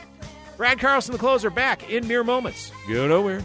Brad 0.56 0.78
Carlson, 0.78 1.12
the 1.12 1.18
closer, 1.18 1.50
back 1.50 1.88
in 1.90 2.06
mere 2.08 2.24
moments. 2.24 2.72
Go 2.88 3.06
nowhere. 3.06 3.44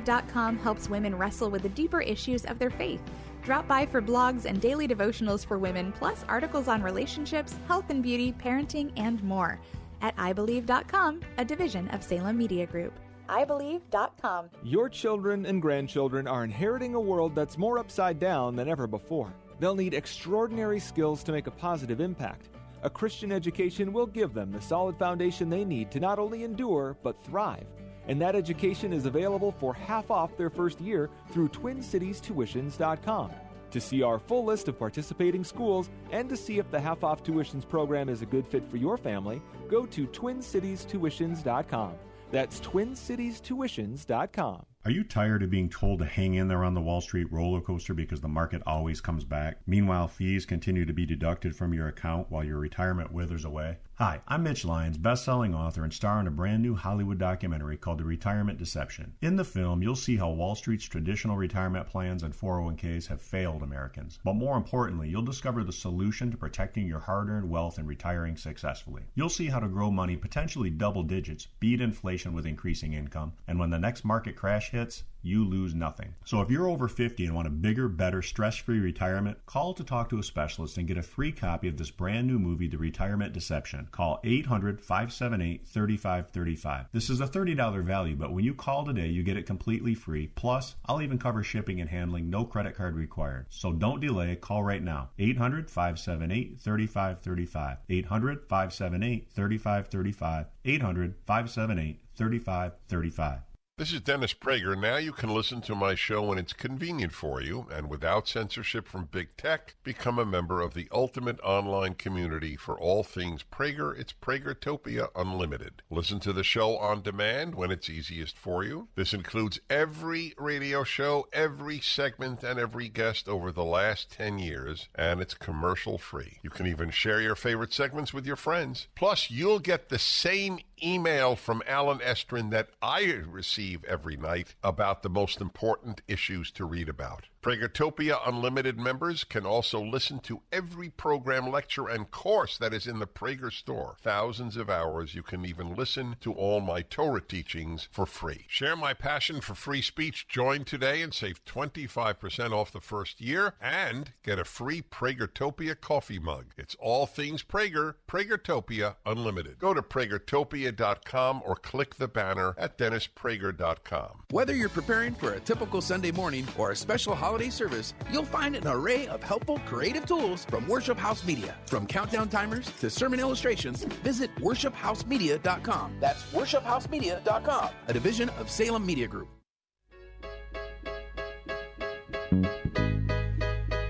IBelieve.com 0.00 0.58
helps 0.58 0.88
women 0.88 1.16
wrestle 1.16 1.50
with 1.50 1.62
the 1.62 1.68
deeper 1.70 2.00
issues 2.00 2.44
of 2.44 2.58
their 2.58 2.70
faith. 2.70 3.00
Drop 3.42 3.66
by 3.66 3.86
for 3.86 4.02
blogs 4.02 4.44
and 4.44 4.60
daily 4.60 4.86
devotionals 4.86 5.44
for 5.46 5.58
women, 5.58 5.92
plus 5.92 6.24
articles 6.28 6.68
on 6.68 6.82
relationships, 6.82 7.56
health 7.66 7.90
and 7.90 8.02
beauty, 8.02 8.32
parenting, 8.32 8.92
and 8.96 9.22
more. 9.22 9.58
At 10.02 10.16
IBelieve.com, 10.16 11.20
a 11.38 11.44
division 11.44 11.88
of 11.88 12.02
Salem 12.02 12.36
Media 12.38 12.66
Group. 12.66 12.92
IBelieve.com. 13.28 14.50
Your 14.64 14.88
children 14.88 15.46
and 15.46 15.62
grandchildren 15.62 16.26
are 16.26 16.44
inheriting 16.44 16.94
a 16.94 17.00
world 17.00 17.34
that's 17.34 17.56
more 17.58 17.78
upside 17.78 18.18
down 18.18 18.56
than 18.56 18.68
ever 18.68 18.86
before. 18.86 19.32
they'll 19.60 19.74
need 19.74 19.92
extraordinary 19.92 20.80
skills 20.80 21.22
to 21.22 21.32
make 21.32 21.46
a 21.46 21.50
positive 21.50 22.00
impact. 22.00 22.48
A 22.82 22.88
Christian 22.88 23.30
education 23.30 23.92
will 23.92 24.06
give 24.06 24.32
them 24.32 24.50
the 24.50 24.60
solid 24.60 24.96
foundation 24.96 25.50
they 25.50 25.66
need 25.66 25.90
to 25.90 26.00
not 26.00 26.18
only 26.18 26.44
endure, 26.44 26.96
but 27.02 27.22
thrive. 27.22 27.66
And 28.08 28.20
that 28.20 28.34
education 28.34 28.92
is 28.92 29.06
available 29.06 29.52
for 29.52 29.72
half 29.74 30.10
off 30.10 30.36
their 30.36 30.50
first 30.50 30.80
year 30.80 31.08
through 31.30 31.50
TwinCitiesTuitions.com. 31.50 33.30
To 33.70 33.80
see 33.80 34.02
our 34.02 34.18
full 34.18 34.44
list 34.44 34.66
of 34.68 34.78
participating 34.78 35.44
schools 35.44 35.88
and 36.10 36.28
to 36.28 36.36
see 36.36 36.58
if 36.58 36.70
the 36.70 36.80
half 36.80 37.04
off 37.04 37.22
tuitions 37.22 37.68
program 37.68 38.08
is 38.08 38.22
a 38.22 38.26
good 38.26 38.46
fit 38.46 38.68
for 38.68 38.78
your 38.78 38.96
family, 38.96 39.40
go 39.68 39.86
to 39.86 40.08
TwinCitiesTuitions.com. 40.08 41.92
That's 42.32 42.60
TwinCitiesTuitions.com. 42.60 44.64
Are 44.82 44.90
you 44.90 45.04
tired 45.04 45.42
of 45.42 45.50
being 45.50 45.68
told 45.68 45.98
to 45.98 46.06
hang 46.06 46.34
in 46.34 46.48
there 46.48 46.64
on 46.64 46.72
the 46.72 46.80
Wall 46.80 47.02
Street 47.02 47.30
roller 47.30 47.60
coaster 47.60 47.92
because 47.92 48.22
the 48.22 48.28
market 48.28 48.62
always 48.66 49.00
comes 49.00 49.24
back? 49.24 49.58
Meanwhile, 49.66 50.08
fees 50.08 50.46
continue 50.46 50.86
to 50.86 50.94
be 50.94 51.04
deducted 51.04 51.54
from 51.54 51.74
your 51.74 51.88
account 51.88 52.30
while 52.30 52.44
your 52.44 52.58
retirement 52.58 53.12
withers 53.12 53.44
away? 53.44 53.76
Hi, 54.00 54.22
I'm 54.26 54.44
Mitch 54.44 54.64
Lyons, 54.64 54.96
best-selling 54.96 55.54
author 55.54 55.84
and 55.84 55.92
star 55.92 56.20
in 56.20 56.26
a 56.26 56.30
brand 56.30 56.62
new 56.62 56.74
Hollywood 56.74 57.18
documentary 57.18 57.76
called 57.76 57.98
The 57.98 58.04
Retirement 58.04 58.58
Deception. 58.58 59.12
In 59.20 59.36
the 59.36 59.44
film, 59.44 59.82
you'll 59.82 59.94
see 59.94 60.16
how 60.16 60.30
Wall 60.30 60.54
Street's 60.54 60.86
traditional 60.86 61.36
retirement 61.36 61.86
plans 61.86 62.22
and 62.22 62.32
401ks 62.32 63.08
have 63.08 63.20
failed 63.20 63.62
Americans. 63.62 64.18
But 64.24 64.36
more 64.36 64.56
importantly, 64.56 65.10
you'll 65.10 65.20
discover 65.20 65.64
the 65.64 65.72
solution 65.74 66.30
to 66.30 66.38
protecting 66.38 66.86
your 66.86 67.00
hard-earned 67.00 67.50
wealth 67.50 67.76
and 67.76 67.86
retiring 67.86 68.38
successfully. 68.38 69.02
You'll 69.14 69.28
see 69.28 69.48
how 69.48 69.60
to 69.60 69.68
grow 69.68 69.90
money 69.90 70.16
potentially 70.16 70.70
double 70.70 71.02
digits, 71.02 71.48
beat 71.60 71.82
inflation 71.82 72.32
with 72.32 72.46
increasing 72.46 72.94
income, 72.94 73.34
and 73.46 73.58
when 73.58 73.68
the 73.68 73.78
next 73.78 74.06
market 74.06 74.34
crash 74.34 74.70
hits, 74.70 75.02
you 75.22 75.44
lose 75.44 75.74
nothing. 75.74 76.14
So 76.24 76.40
if 76.40 76.50
you're 76.50 76.68
over 76.68 76.88
50 76.88 77.26
and 77.26 77.34
want 77.34 77.46
a 77.46 77.50
bigger, 77.50 77.88
better, 77.88 78.22
stress-free 78.22 78.80
retirement, 78.80 79.36
call 79.46 79.74
to 79.74 79.84
talk 79.84 80.08
to 80.10 80.18
a 80.18 80.22
specialist 80.22 80.78
and 80.78 80.88
get 80.88 80.96
a 80.96 81.02
free 81.02 81.32
copy 81.32 81.68
of 81.68 81.76
this 81.76 81.90
brand 81.90 82.26
new 82.26 82.38
movie, 82.38 82.68
The 82.68 82.78
Retirement 82.78 83.32
Deception. 83.32 83.88
Call 83.90 84.20
800-578-3535. 84.24 86.86
This 86.92 87.10
is 87.10 87.20
a 87.20 87.26
$30 87.26 87.84
value, 87.84 88.16
but 88.16 88.32
when 88.32 88.44
you 88.44 88.54
call 88.54 88.84
today, 88.84 89.08
you 89.08 89.22
get 89.22 89.36
it 89.36 89.46
completely 89.46 89.94
free. 89.94 90.28
Plus, 90.28 90.76
I'll 90.86 91.02
even 91.02 91.18
cover 91.18 91.42
shipping 91.42 91.80
and 91.80 91.90
handling, 91.90 92.30
no 92.30 92.44
credit 92.44 92.76
card 92.76 92.94
required. 92.96 93.46
So 93.50 93.72
don't 93.72 94.00
delay, 94.00 94.36
call 94.36 94.62
right 94.62 94.82
now. 94.82 95.10
800-578-3535. 95.18 97.78
800-578-3535. 97.88 100.46
800-578-3535. 100.64 103.42
This 103.80 103.94
is 103.94 104.02
Dennis 104.02 104.34
Prager. 104.34 104.78
Now 104.78 104.98
you 104.98 105.10
can 105.10 105.30
listen 105.34 105.62
to 105.62 105.74
my 105.74 105.94
show 105.94 106.20
when 106.20 106.36
it's 106.36 106.52
convenient 106.52 107.14
for 107.14 107.40
you 107.40 107.66
and 107.72 107.88
without 107.88 108.28
censorship 108.28 108.86
from 108.86 109.06
big 109.06 109.34
tech. 109.38 109.74
Become 109.82 110.18
a 110.18 110.26
member 110.26 110.60
of 110.60 110.74
the 110.74 110.86
ultimate 110.92 111.40
online 111.40 111.94
community 111.94 112.56
for 112.56 112.78
all 112.78 113.02
things 113.02 113.42
Prager. 113.42 113.98
It's 113.98 114.12
Pragertopia 114.12 115.08
Unlimited. 115.16 115.80
Listen 115.88 116.20
to 116.20 116.34
the 116.34 116.44
show 116.44 116.76
on 116.76 117.00
demand 117.00 117.54
when 117.54 117.70
it's 117.70 117.88
easiest 117.88 118.36
for 118.36 118.62
you. 118.62 118.88
This 118.96 119.14
includes 119.14 119.60
every 119.70 120.34
radio 120.36 120.84
show, 120.84 121.26
every 121.32 121.80
segment, 121.80 122.42
and 122.42 122.60
every 122.60 122.90
guest 122.90 123.30
over 123.30 123.50
the 123.50 123.64
last 123.64 124.12
10 124.12 124.38
years, 124.38 124.90
and 124.94 125.22
it's 125.22 125.32
commercial 125.32 125.96
free. 125.96 126.36
You 126.42 126.50
can 126.50 126.66
even 126.66 126.90
share 126.90 127.22
your 127.22 127.34
favorite 127.34 127.72
segments 127.72 128.12
with 128.12 128.26
your 128.26 128.36
friends. 128.36 128.88
Plus, 128.94 129.30
you'll 129.30 129.58
get 129.58 129.88
the 129.88 129.98
same 129.98 130.58
email 130.82 131.36
from 131.36 131.62
Allen 131.66 131.98
Estrin 131.98 132.50
that 132.50 132.68
I 132.82 133.22
receive 133.26 133.84
every 133.84 134.16
night 134.16 134.54
about 134.62 135.02
the 135.02 135.10
most 135.10 135.40
important 135.40 136.02
issues 136.08 136.50
to 136.52 136.64
read 136.64 136.88
about. 136.88 137.26
Pragertopia 137.42 138.20
Unlimited 138.26 138.78
members 138.78 139.24
can 139.24 139.46
also 139.46 139.82
listen 139.82 140.18
to 140.20 140.42
every 140.52 140.90
program, 140.90 141.50
lecture, 141.50 141.88
and 141.88 142.10
course 142.10 142.58
that 142.58 142.74
is 142.74 142.86
in 142.86 142.98
the 142.98 143.06
Prager 143.06 143.50
store. 143.50 143.96
Thousands 144.02 144.58
of 144.58 144.68
hours. 144.68 145.14
You 145.14 145.22
can 145.22 145.46
even 145.46 145.74
listen 145.74 146.16
to 146.20 146.34
all 146.34 146.60
my 146.60 146.82
Torah 146.82 147.22
teachings 147.22 147.88
for 147.90 148.04
free. 148.04 148.44
Share 148.46 148.76
my 148.76 148.92
passion 148.92 149.40
for 149.40 149.54
free 149.54 149.80
speech. 149.80 150.28
Join 150.28 150.64
today 150.64 151.00
and 151.00 151.14
save 151.14 151.42
25% 151.46 152.52
off 152.52 152.72
the 152.72 152.80
first 152.80 153.22
year 153.22 153.54
and 153.58 154.12
get 154.22 154.38
a 154.38 154.44
free 154.44 154.82
Pragertopia 154.82 155.80
coffee 155.80 156.18
mug. 156.18 156.52
It's 156.58 156.76
all 156.78 157.06
things 157.06 157.42
Prager, 157.42 157.94
Pragertopia 158.06 158.96
Unlimited. 159.06 159.58
Go 159.58 159.72
to 159.72 159.80
pragertopia.com 159.80 161.42
or 161.46 161.56
click 161.56 161.94
the 161.94 162.08
banner 162.08 162.54
at 162.58 162.76
dennisprager.com. 162.76 164.24
Whether 164.30 164.54
you're 164.54 164.68
preparing 164.68 165.14
for 165.14 165.32
a 165.32 165.40
typical 165.40 165.80
Sunday 165.80 166.12
morning 166.12 166.46
or 166.58 166.72
a 166.72 166.76
special 166.76 167.14
holiday 167.14 167.29
service, 167.50 167.94
you'll 168.10 168.24
find 168.24 168.56
an 168.56 168.66
array 168.66 169.06
of 169.06 169.22
helpful 169.22 169.58
creative 169.66 170.06
tools 170.06 170.44
from 170.44 170.66
Worship 170.66 170.98
House 170.98 171.24
Media. 171.24 171.54
From 171.66 171.86
countdown 171.86 172.28
timers 172.28 172.70
to 172.80 172.90
sermon 172.90 173.20
illustrations, 173.20 173.84
visit 173.84 174.34
worshiphousemedia.com. 174.36 175.96
That's 176.00 176.24
worshiphousemedia.com, 176.32 177.70
a 177.86 177.92
division 177.92 178.28
of 178.30 178.50
Salem 178.50 178.84
Media 178.84 179.06
Group. 179.06 179.28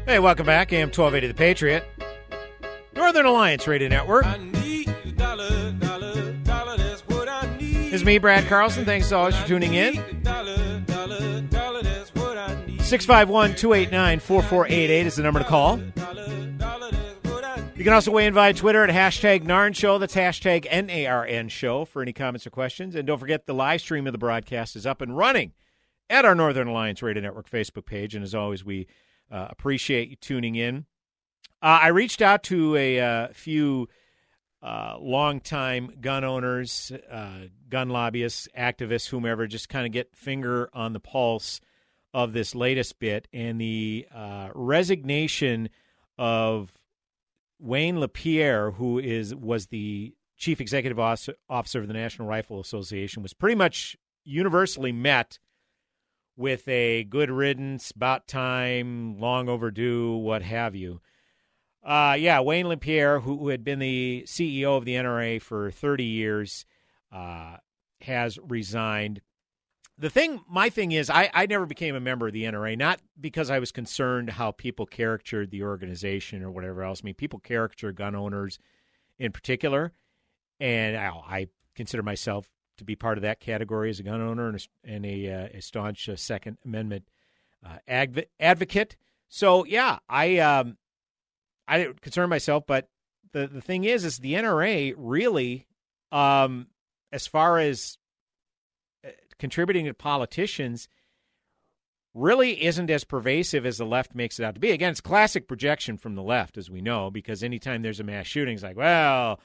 Hey, 0.06 0.18
welcome 0.18 0.44
back. 0.44 0.72
AM 0.72 0.88
1280 0.88 1.28
The 1.28 1.34
Patriot. 1.34 1.84
Northern 2.94 3.26
Alliance 3.26 3.66
Radio 3.68 3.88
Network. 3.88 4.26
It's 7.92 8.04
me, 8.04 8.18
Brad 8.18 8.46
Carlson. 8.46 8.84
Thanks 8.84 9.12
always 9.12 9.36
for 9.36 9.46
tuning 9.46 9.74
in. 9.74 9.96
651 12.90 13.54
289 13.54 14.18
4488 14.18 15.06
is 15.06 15.14
the 15.14 15.22
number 15.22 15.38
to 15.38 15.44
call. 15.44 15.78
You 17.76 17.84
can 17.84 17.92
also 17.92 18.10
weigh 18.10 18.26
in 18.26 18.34
via 18.34 18.52
Twitter 18.52 18.82
at 18.82 18.90
hashtag 18.90 19.44
NARN 19.44 19.76
Show. 19.76 19.98
That's 19.98 20.16
hashtag 20.16 20.66
N-A-R-N 20.68 21.50
Show 21.50 21.84
for 21.84 22.02
any 22.02 22.12
comments 22.12 22.48
or 22.48 22.50
questions. 22.50 22.96
And 22.96 23.06
don't 23.06 23.20
forget 23.20 23.46
the 23.46 23.54
live 23.54 23.80
stream 23.80 24.08
of 24.08 24.12
the 24.12 24.18
broadcast 24.18 24.74
is 24.74 24.86
up 24.86 25.02
and 25.02 25.16
running 25.16 25.52
at 26.10 26.24
our 26.24 26.34
Northern 26.34 26.66
Alliance 26.66 27.00
Radio 27.00 27.22
Network 27.22 27.48
Facebook 27.48 27.86
page. 27.86 28.16
And 28.16 28.24
as 28.24 28.34
always, 28.34 28.64
we 28.64 28.88
uh, 29.30 29.46
appreciate 29.50 30.08
you 30.08 30.16
tuning 30.16 30.56
in. 30.56 30.84
Uh, 31.62 31.78
I 31.82 31.88
reached 31.90 32.20
out 32.20 32.42
to 32.44 32.74
a 32.74 32.98
uh, 32.98 33.28
few 33.32 33.88
uh, 34.64 34.96
longtime 34.98 35.92
gun 36.00 36.24
owners, 36.24 36.90
uh, 37.08 37.42
gun 37.68 37.88
lobbyists, 37.88 38.48
activists, 38.58 39.08
whomever, 39.08 39.46
just 39.46 39.68
kind 39.68 39.86
of 39.86 39.92
get 39.92 40.16
finger 40.16 40.68
on 40.74 40.92
the 40.92 40.98
pulse 40.98 41.60
of 42.12 42.32
this 42.32 42.54
latest 42.54 42.98
bit 42.98 43.28
and 43.32 43.60
the 43.60 44.06
uh, 44.14 44.48
resignation 44.54 45.68
of 46.18 46.72
Wayne 47.58 48.00
LaPierre, 48.00 48.72
who 48.72 48.98
is 48.98 49.34
was 49.34 49.66
the 49.66 50.14
chief 50.36 50.60
executive 50.60 50.98
officer 50.98 51.34
of 51.48 51.86
the 51.86 51.94
National 51.94 52.26
Rifle 52.26 52.60
Association, 52.60 53.22
was 53.22 53.34
pretty 53.34 53.54
much 53.54 53.96
universally 54.24 54.92
met 54.92 55.38
with 56.36 56.66
a 56.68 57.04
good 57.04 57.30
riddance, 57.30 57.90
about 57.90 58.26
time, 58.26 59.18
long 59.20 59.48
overdue, 59.48 60.16
what 60.16 60.42
have 60.42 60.74
you. 60.74 61.00
Uh, 61.82 62.16
yeah, 62.18 62.40
Wayne 62.40 62.68
LaPierre, 62.68 63.20
who, 63.20 63.38
who, 63.38 63.48
had 63.48 63.64
been 63.64 63.78
the 63.78 64.24
CEO 64.26 64.76
of 64.76 64.84
the 64.84 64.94
NRA 64.94 65.40
for 65.40 65.70
30 65.70 66.04
years, 66.04 66.64
uh, 67.12 67.56
has 68.02 68.38
resigned. 68.38 69.20
The 70.00 70.08
thing, 70.08 70.40
my 70.48 70.70
thing 70.70 70.92
is, 70.92 71.10
I, 71.10 71.30
I 71.34 71.44
never 71.44 71.66
became 71.66 71.94
a 71.94 72.00
member 72.00 72.26
of 72.26 72.32
the 72.32 72.44
NRA, 72.44 72.74
not 72.78 73.02
because 73.20 73.50
I 73.50 73.58
was 73.58 73.70
concerned 73.70 74.30
how 74.30 74.50
people 74.50 74.86
caricatured 74.86 75.50
the 75.50 75.62
organization 75.62 76.42
or 76.42 76.50
whatever 76.50 76.82
else. 76.82 77.02
I 77.02 77.04
mean, 77.04 77.14
people 77.14 77.38
caricature 77.38 77.92
gun 77.92 78.14
owners 78.14 78.58
in 79.18 79.30
particular, 79.30 79.92
and 80.58 80.96
I, 80.96 81.08
I 81.08 81.48
consider 81.74 82.02
myself 82.02 82.48
to 82.78 82.84
be 82.84 82.96
part 82.96 83.18
of 83.18 83.22
that 83.22 83.40
category 83.40 83.90
as 83.90 84.00
a 84.00 84.02
gun 84.02 84.22
owner 84.22 84.48
and 84.48 84.56
a, 84.56 84.90
and 84.90 85.04
a, 85.04 85.32
uh, 85.32 85.58
a 85.58 85.60
staunch 85.60 86.08
uh, 86.08 86.16
Second 86.16 86.56
Amendment 86.64 87.04
uh, 87.62 87.76
adv- 87.86 88.24
advocate. 88.40 88.96
So 89.28 89.66
yeah, 89.66 89.98
I 90.08 90.38
um, 90.38 90.78
I 91.68 91.92
concern 92.00 92.30
myself, 92.30 92.64
but 92.66 92.88
the 93.32 93.46
the 93.46 93.60
thing 93.60 93.84
is, 93.84 94.06
is 94.06 94.16
the 94.16 94.32
NRA 94.32 94.94
really, 94.96 95.66
um, 96.10 96.68
as 97.12 97.26
far 97.26 97.58
as 97.58 97.98
contributing 99.40 99.86
to 99.86 99.94
politicians, 99.94 100.88
really 102.14 102.64
isn't 102.64 102.90
as 102.90 103.04
pervasive 103.04 103.64
as 103.64 103.78
the 103.78 103.84
left 103.84 104.14
makes 104.14 104.38
it 104.38 104.44
out 104.44 104.54
to 104.54 104.60
be. 104.60 104.70
Again, 104.70 104.90
it's 104.90 105.00
classic 105.00 105.48
projection 105.48 105.96
from 105.96 106.14
the 106.14 106.22
left, 106.22 106.56
as 106.58 106.70
we 106.70 106.80
know, 106.80 107.10
because 107.10 107.42
anytime 107.42 107.82
there's 107.82 108.00
a 108.00 108.04
mass 108.04 108.26
shooting, 108.26 108.54
it's 108.54 108.62
like, 108.62 108.76
well, 108.76 109.40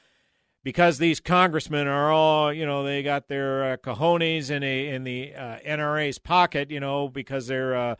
because 0.64 0.98
these 0.98 1.20
congressmen 1.20 1.88
are 1.88 2.12
all, 2.12 2.52
you 2.52 2.66
know, 2.66 2.84
they 2.84 3.04
got 3.04 3.28
their 3.28 3.74
uh, 3.74 3.78
cojones 3.78 4.50
in 4.50 4.64
a 4.64 4.90
in 4.90 5.04
the 5.04 5.34
uh, 5.34 5.58
NRA's 5.66 6.18
pocket, 6.18 6.72
you 6.72 6.80
know, 6.80 7.08
because 7.08 7.48
they're 7.48 7.76
uh, 7.76 7.96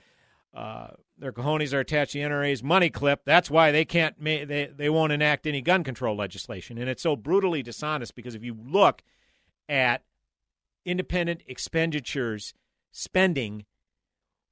uh, 0.54 0.88
their 1.18 1.32
cojones 1.32 1.74
are 1.74 1.80
attached 1.80 2.14
to 2.14 2.20
the 2.20 2.26
NRA's 2.26 2.64
money 2.64 2.90
clip. 2.90 3.22
That's 3.24 3.52
why 3.52 3.72
they 3.72 3.86
can't 3.86 4.20
ma- 4.20 4.46
they 4.46 4.72
they 4.76 4.90
won't 4.90 5.12
enact 5.14 5.46
any 5.46 5.62
gun 5.62 5.84
control 5.84 6.18
legislation, 6.18 6.80
and 6.80 6.90
it's 6.90 7.04
so 7.04 7.16
brutally 7.16 7.62
dishonest 7.62 8.16
because 8.16 8.34
if 8.34 8.44
you 8.44 8.58
look 8.60 9.04
at 9.70 10.04
independent 10.86 11.42
expenditures 11.48 12.54
spending 12.92 13.66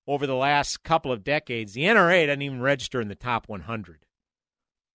over 0.08 0.28
the 0.28 0.36
last 0.36 0.84
couple 0.84 1.12
of 1.12 1.24
decades, 1.24 1.74
the 1.74 1.84
NRA 1.84 2.28
doesn't 2.28 2.42
even 2.42 2.62
register 2.62 3.00
in 3.00 3.08
the 3.08 3.16
top 3.16 3.48
100 3.48 4.06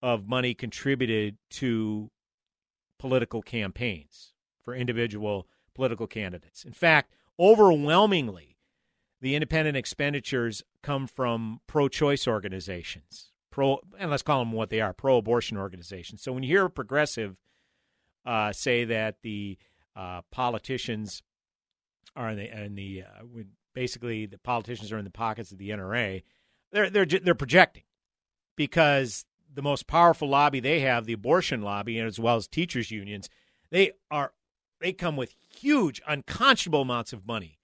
of 0.02 0.28
money 0.28 0.54
contributed 0.54 1.38
to 1.50 2.10
political 2.98 3.42
campaigns 3.42 4.34
for 4.62 4.74
individual 4.74 5.46
political 5.74 6.06
candidates. 6.06 6.64
In 6.64 6.72
fact, 6.72 7.14
overwhelmingly, 7.38 8.56
the 9.20 9.34
independent 9.34 9.76
expenditures 9.76 10.62
come 10.82 11.06
from 11.06 11.60
pro-choice 11.66 12.28
organizations, 12.28 13.32
pro, 13.50 13.78
and 13.98 14.10
let's 14.10 14.22
call 14.22 14.40
them 14.40 14.52
what 14.52 14.70
they 14.70 14.80
are, 14.80 14.92
pro-abortion 14.92 15.56
organizations. 15.56 16.22
So 16.22 16.32
when 16.32 16.42
you 16.42 16.48
hear 16.48 16.66
a 16.66 16.70
progressive 16.70 17.36
uh, 18.24 18.52
say 18.52 18.84
that 18.84 19.16
the 19.22 19.56
uh, 19.96 20.20
politicians 20.30 21.22
are 22.16 22.30
in 22.30 22.36
the, 22.36 22.64
in 22.64 22.74
the 22.74 23.02
uh, 23.02 23.42
basically 23.74 24.26
the 24.26 24.38
politicians 24.38 24.92
are 24.92 24.98
in 24.98 25.04
the 25.04 25.10
pockets 25.10 25.52
of 25.52 25.58
the 25.58 25.70
NRA, 25.70 26.22
they're 26.72 26.90
they're 26.90 27.06
they're 27.06 27.34
projecting 27.34 27.84
because 28.56 29.24
the 29.54 29.62
most 29.62 29.86
powerful 29.86 30.28
lobby 30.28 30.60
they 30.60 30.80
have, 30.80 31.06
the 31.06 31.12
abortion 31.12 31.62
lobby, 31.62 31.98
as 31.98 32.18
well 32.18 32.36
as 32.36 32.46
teachers 32.46 32.90
unions, 32.90 33.28
they 33.70 33.92
are 34.10 34.32
they 34.80 34.92
come 34.92 35.16
with 35.16 35.34
huge, 35.48 36.00
unconscionable 36.06 36.82
amounts 36.82 37.12
of 37.12 37.26
money 37.26 37.58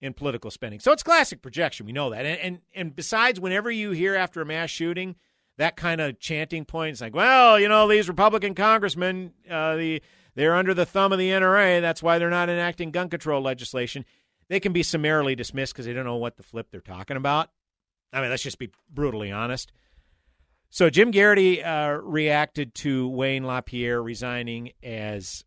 in 0.00 0.12
political 0.12 0.50
spending. 0.50 0.80
So 0.80 0.92
it's 0.92 1.02
classic 1.02 1.42
projection. 1.42 1.86
We 1.86 1.92
know 1.92 2.10
that. 2.10 2.26
And 2.26 2.40
and, 2.40 2.58
and 2.74 2.96
besides, 2.96 3.40
whenever 3.40 3.70
you 3.70 3.92
hear 3.92 4.14
after 4.14 4.40
a 4.40 4.46
mass 4.46 4.70
shooting 4.70 5.16
that 5.58 5.76
kind 5.76 6.00
of 6.00 6.18
chanting 6.20 6.64
point, 6.64 6.92
it's 6.92 7.00
like, 7.00 7.14
well, 7.14 7.58
you 7.58 7.68
know, 7.68 7.88
these 7.88 8.08
Republican 8.08 8.54
congressmen, 8.54 9.32
uh, 9.50 9.76
the 9.76 10.02
they're 10.36 10.54
under 10.54 10.74
the 10.74 10.86
thumb 10.86 11.12
of 11.12 11.18
the 11.18 11.30
NRA. 11.30 11.80
That's 11.80 12.02
why 12.02 12.18
they're 12.18 12.30
not 12.30 12.48
enacting 12.48 12.92
gun 12.92 13.08
control 13.08 13.42
legislation. 13.42 14.04
They 14.48 14.60
can 14.60 14.72
be 14.72 14.84
summarily 14.84 15.34
dismissed 15.34 15.72
because 15.72 15.86
they 15.86 15.92
don't 15.92 16.04
know 16.04 16.16
what 16.16 16.36
the 16.36 16.42
flip 16.44 16.68
they're 16.70 16.80
talking 16.80 17.16
about. 17.16 17.50
I 18.12 18.20
mean, 18.20 18.30
let's 18.30 18.42
just 18.42 18.58
be 18.58 18.70
brutally 18.92 19.32
honest. 19.32 19.72
So 20.70 20.90
Jim 20.90 21.10
Geraghty 21.10 21.64
uh, 21.64 21.92
reacted 22.02 22.74
to 22.76 23.08
Wayne 23.08 23.44
LaPierre 23.44 24.02
resigning 24.02 24.72
as 24.82 25.44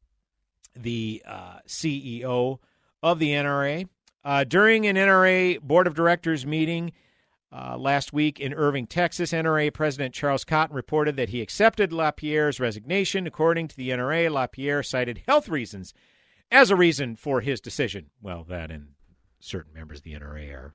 the 0.75 1.21
uh, 1.25 1.59
CEO 1.67 2.57
of 3.03 3.19
the 3.19 3.29
NRA. 3.29 3.87
Uh, 4.23 4.43
during 4.43 4.87
an 4.87 4.95
NRA 4.95 5.61
board 5.61 5.87
of 5.87 5.93
directors 5.93 6.45
meeting 6.45 6.91
uh, 7.51 7.77
last 7.77 8.13
week 8.13 8.39
in 8.39 8.53
Irving, 8.53 8.85
Texas, 8.85 9.31
NRA 9.31 9.73
President 9.73 10.13
Charles 10.13 10.43
Cotton 10.43 10.75
reported 10.75 11.15
that 11.15 11.29
he 11.29 11.41
accepted 11.41 11.91
LaPierre's 11.91 12.59
resignation. 12.59 13.25
According 13.25 13.69
to 13.69 13.75
the 13.75 13.89
NRA, 13.89 14.31
LaPierre 14.31 14.83
cited 14.83 15.23
health 15.27 15.49
reasons 15.49 15.93
as 16.51 16.69
a 16.69 16.75
reason 16.75 17.15
for 17.15 17.41
his 17.41 17.59
decision. 17.59 18.11
Well, 18.21 18.43
that 18.49 18.69
and 18.71 18.89
certain 19.39 19.73
members 19.73 19.99
of 19.99 20.03
the 20.03 20.13
NRA 20.13 20.51
are 20.53 20.73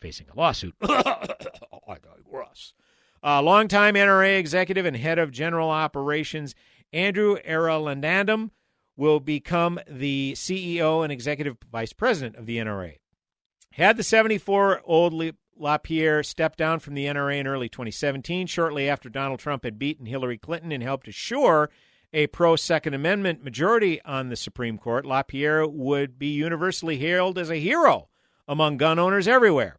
facing 0.00 0.26
a 0.28 0.36
lawsuit. 0.36 0.74
I 0.82 1.96
digress. 2.02 2.72
Uh, 3.22 3.42
longtime 3.42 3.94
NRA 3.94 4.38
executive 4.38 4.86
and 4.86 4.96
head 4.96 5.18
of 5.18 5.30
general 5.30 5.70
operations 5.70 6.54
Andrew 6.92 7.36
Arulanandam 7.46 8.50
will 8.96 9.20
become 9.20 9.78
the 9.88 10.32
CEO 10.36 11.02
and 11.02 11.12
executive 11.12 11.56
vice 11.70 11.92
president 11.92 12.36
of 12.36 12.46
the 12.46 12.58
NRA. 12.58 12.96
Had 13.72 13.96
the 13.96 14.02
74 14.02 14.82
old 14.84 15.12
LaPierre 15.60 16.22
stepped 16.22 16.58
down 16.58 16.78
from 16.80 16.94
the 16.94 17.06
NRA 17.06 17.38
in 17.38 17.46
early 17.46 17.68
2017, 17.68 18.46
shortly 18.46 18.88
after 18.88 19.08
Donald 19.08 19.40
Trump 19.40 19.64
had 19.64 19.78
beaten 19.78 20.06
Hillary 20.06 20.38
Clinton 20.38 20.72
and 20.72 20.82
helped 20.82 21.08
assure 21.08 21.70
a 22.12 22.26
pro 22.28 22.56
Second 22.56 22.94
Amendment 22.94 23.44
majority 23.44 24.00
on 24.02 24.28
the 24.28 24.36
Supreme 24.36 24.78
Court, 24.78 25.04
LaPierre 25.04 25.66
would 25.66 26.18
be 26.18 26.28
universally 26.28 26.96
hailed 26.96 27.38
as 27.38 27.50
a 27.50 27.56
hero 27.56 28.08
among 28.46 28.78
gun 28.78 28.98
owners 28.98 29.28
everywhere. 29.28 29.76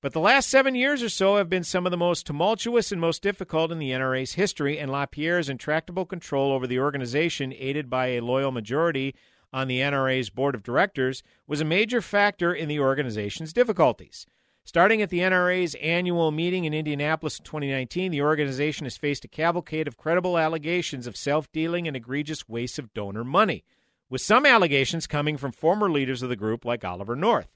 But 0.00 0.12
the 0.12 0.20
last 0.20 0.48
seven 0.48 0.76
years 0.76 1.02
or 1.02 1.08
so 1.08 1.36
have 1.36 1.48
been 1.48 1.64
some 1.64 1.84
of 1.84 1.90
the 1.90 1.96
most 1.96 2.24
tumultuous 2.24 2.92
and 2.92 3.00
most 3.00 3.20
difficult 3.20 3.72
in 3.72 3.80
the 3.80 3.90
NRA's 3.90 4.34
history, 4.34 4.78
and 4.78 4.92
LaPierre's 4.92 5.48
intractable 5.48 6.04
control 6.04 6.52
over 6.52 6.68
the 6.68 6.78
organization, 6.78 7.52
aided 7.52 7.90
by 7.90 8.08
a 8.08 8.20
loyal 8.20 8.52
majority 8.52 9.16
on 9.52 9.66
the 9.66 9.80
NRA's 9.80 10.30
board 10.30 10.54
of 10.54 10.62
directors, 10.62 11.24
was 11.48 11.60
a 11.60 11.64
major 11.64 12.00
factor 12.00 12.54
in 12.54 12.68
the 12.68 12.78
organization's 12.78 13.52
difficulties. 13.52 14.24
Starting 14.68 15.00
at 15.00 15.08
the 15.08 15.20
NRA's 15.20 15.74
annual 15.76 16.30
meeting 16.30 16.66
in 16.66 16.74
Indianapolis 16.74 17.38
in 17.38 17.44
2019, 17.46 18.10
the 18.10 18.20
organization 18.20 18.84
has 18.84 18.98
faced 18.98 19.24
a 19.24 19.28
cavalcade 19.28 19.88
of 19.88 19.96
credible 19.96 20.36
allegations 20.36 21.06
of 21.06 21.16
self 21.16 21.50
dealing 21.52 21.88
and 21.88 21.96
egregious 21.96 22.46
waste 22.50 22.78
of 22.78 22.92
donor 22.92 23.24
money, 23.24 23.64
with 24.10 24.20
some 24.20 24.44
allegations 24.44 25.06
coming 25.06 25.38
from 25.38 25.52
former 25.52 25.90
leaders 25.90 26.20
of 26.22 26.28
the 26.28 26.36
group 26.36 26.66
like 26.66 26.84
Oliver 26.84 27.16
North. 27.16 27.48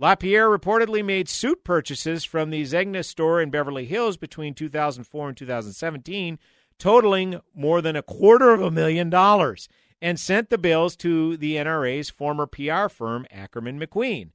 LaPierre 0.00 0.48
reportedly 0.48 1.04
made 1.04 1.28
suit 1.28 1.62
purchases 1.62 2.24
from 2.24 2.50
the 2.50 2.62
Zegna 2.62 3.04
store 3.04 3.40
in 3.40 3.50
Beverly 3.50 3.84
Hills 3.84 4.16
between 4.16 4.52
2004 4.52 5.28
and 5.28 5.36
2017, 5.36 6.40
totaling 6.76 7.40
more 7.54 7.80
than 7.80 7.94
a 7.94 8.02
quarter 8.02 8.50
of 8.50 8.62
a 8.62 8.72
million 8.72 9.08
dollars, 9.10 9.68
and 10.02 10.18
sent 10.18 10.50
the 10.50 10.58
bills 10.58 10.96
to 10.96 11.36
the 11.36 11.54
NRA's 11.54 12.10
former 12.10 12.48
PR 12.48 12.88
firm, 12.88 13.28
Ackerman 13.30 13.78
McQueen. 13.78 14.30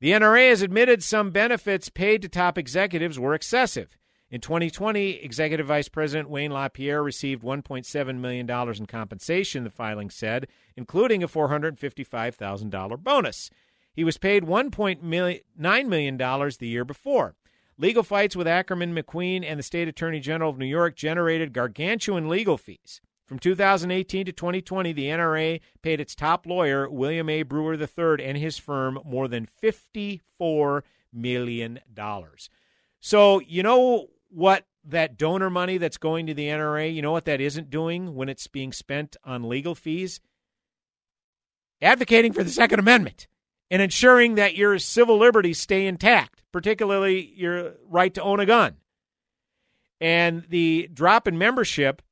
The 0.00 0.12
NRA 0.12 0.48
has 0.48 0.62
admitted 0.62 1.02
some 1.02 1.30
benefits 1.30 1.90
paid 1.90 2.22
to 2.22 2.28
top 2.28 2.56
executives 2.56 3.18
were 3.18 3.34
excessive. 3.34 3.98
In 4.30 4.40
2020, 4.40 5.22
Executive 5.22 5.66
Vice 5.66 5.88
President 5.88 6.30
Wayne 6.30 6.52
LaPierre 6.52 7.02
received 7.02 7.42
$1.7 7.42 8.16
million 8.18 8.48
in 8.48 8.86
compensation, 8.86 9.64
the 9.64 9.70
filing 9.70 10.08
said, 10.08 10.46
including 10.74 11.22
a 11.22 11.28
$455,000 11.28 13.02
bonus. 13.02 13.50
He 13.92 14.04
was 14.04 14.16
paid 14.16 14.44
$1.9 14.44 15.86
million 15.86 16.16
the 16.16 16.56
year 16.60 16.84
before. 16.86 17.34
Legal 17.76 18.02
fights 18.02 18.36
with 18.36 18.46
Ackerman 18.46 18.94
McQueen 18.94 19.44
and 19.44 19.58
the 19.58 19.64
State 19.64 19.88
Attorney 19.88 20.20
General 20.20 20.50
of 20.50 20.58
New 20.58 20.64
York 20.64 20.96
generated 20.96 21.52
gargantuan 21.52 22.28
legal 22.28 22.56
fees. 22.56 23.02
From 23.30 23.38
2018 23.38 24.26
to 24.26 24.32
2020, 24.32 24.92
the 24.92 25.04
NRA 25.04 25.60
paid 25.82 26.00
its 26.00 26.16
top 26.16 26.46
lawyer, 26.46 26.90
William 26.90 27.28
A. 27.28 27.44
Brewer 27.44 27.74
III, 27.74 28.24
and 28.26 28.36
his 28.36 28.58
firm 28.58 28.98
more 29.04 29.28
than 29.28 29.46
$54 29.62 30.82
million. 31.12 31.78
So, 32.98 33.38
you 33.38 33.62
know 33.62 34.08
what 34.30 34.66
that 34.82 35.16
donor 35.16 35.48
money 35.48 35.78
that's 35.78 35.96
going 35.96 36.26
to 36.26 36.34
the 36.34 36.48
NRA, 36.48 36.92
you 36.92 37.02
know 37.02 37.12
what 37.12 37.26
that 37.26 37.40
isn't 37.40 37.70
doing 37.70 38.16
when 38.16 38.28
it's 38.28 38.48
being 38.48 38.72
spent 38.72 39.16
on 39.22 39.48
legal 39.48 39.76
fees? 39.76 40.20
Advocating 41.80 42.32
for 42.32 42.42
the 42.42 42.50
Second 42.50 42.80
Amendment 42.80 43.28
and 43.70 43.80
ensuring 43.80 44.34
that 44.34 44.56
your 44.56 44.76
civil 44.80 45.18
liberties 45.18 45.60
stay 45.60 45.86
intact, 45.86 46.42
particularly 46.50 47.32
your 47.36 47.74
right 47.88 48.12
to 48.12 48.22
own 48.24 48.40
a 48.40 48.46
gun. 48.46 48.78
And 50.00 50.46
the 50.48 50.90
drop 50.92 51.28
in 51.28 51.38
membership, 51.38 52.02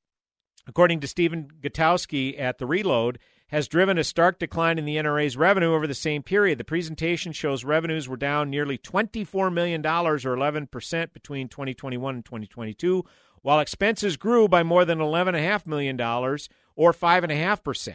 according 0.68 1.00
to 1.00 1.08
Stephen 1.08 1.48
Gutowski 1.60 2.38
at 2.38 2.58
The 2.58 2.66
Reload, 2.66 3.18
has 3.48 3.66
driven 3.66 3.96
a 3.96 4.04
stark 4.04 4.38
decline 4.38 4.78
in 4.78 4.84
the 4.84 4.96
NRA's 4.96 5.36
revenue 5.36 5.72
over 5.72 5.86
the 5.86 5.94
same 5.94 6.22
period. 6.22 6.58
The 6.58 6.64
presentation 6.64 7.32
shows 7.32 7.64
revenues 7.64 8.08
were 8.08 8.18
down 8.18 8.50
nearly 8.50 8.76
$24 8.76 9.52
million, 9.52 9.84
or 9.84 10.18
11%, 10.18 11.12
between 11.14 11.48
2021 11.48 12.14
and 12.14 12.24
2022, 12.24 13.04
while 13.40 13.60
expenses 13.60 14.18
grew 14.18 14.48
by 14.48 14.62
more 14.62 14.84
than 14.84 14.98
$11.5 14.98 15.66
million, 15.66 15.98
or 15.98 16.92
5.5%. 16.92 17.94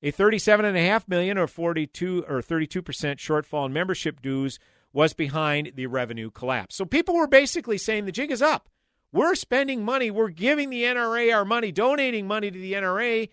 A 0.00 0.12
37.5 0.12 1.08
million 1.08 1.38
or 1.38 1.48
42 1.48 2.24
or 2.28 2.40
32 2.40 2.82
percent 2.82 3.18
shortfall 3.18 3.66
in 3.66 3.72
membership 3.72 4.22
dues 4.22 4.60
was 4.92 5.12
behind 5.12 5.72
the 5.74 5.86
revenue 5.86 6.30
collapse. 6.30 6.76
So 6.76 6.84
people 6.84 7.16
were 7.16 7.26
basically 7.26 7.78
saying 7.78 8.04
the 8.04 8.12
jig 8.12 8.30
is 8.30 8.40
up. 8.40 8.68
We're 9.12 9.34
spending 9.34 9.84
money. 9.84 10.10
We're 10.10 10.28
giving 10.28 10.70
the 10.70 10.84
NRA 10.84 11.34
our 11.34 11.44
money, 11.44 11.72
donating 11.72 12.26
money 12.26 12.50
to 12.50 12.58
the 12.58 12.74
NRA 12.74 13.28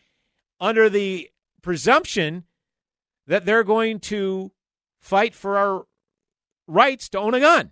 under 0.59 0.89
the 0.89 1.29
presumption 1.61 2.45
that 3.27 3.45
they're 3.45 3.63
going 3.63 3.99
to 3.99 4.51
fight 4.99 5.35
for 5.35 5.57
our 5.57 5.85
rights 6.67 7.09
to 7.09 7.19
own 7.19 7.33
a 7.33 7.39
gun. 7.39 7.71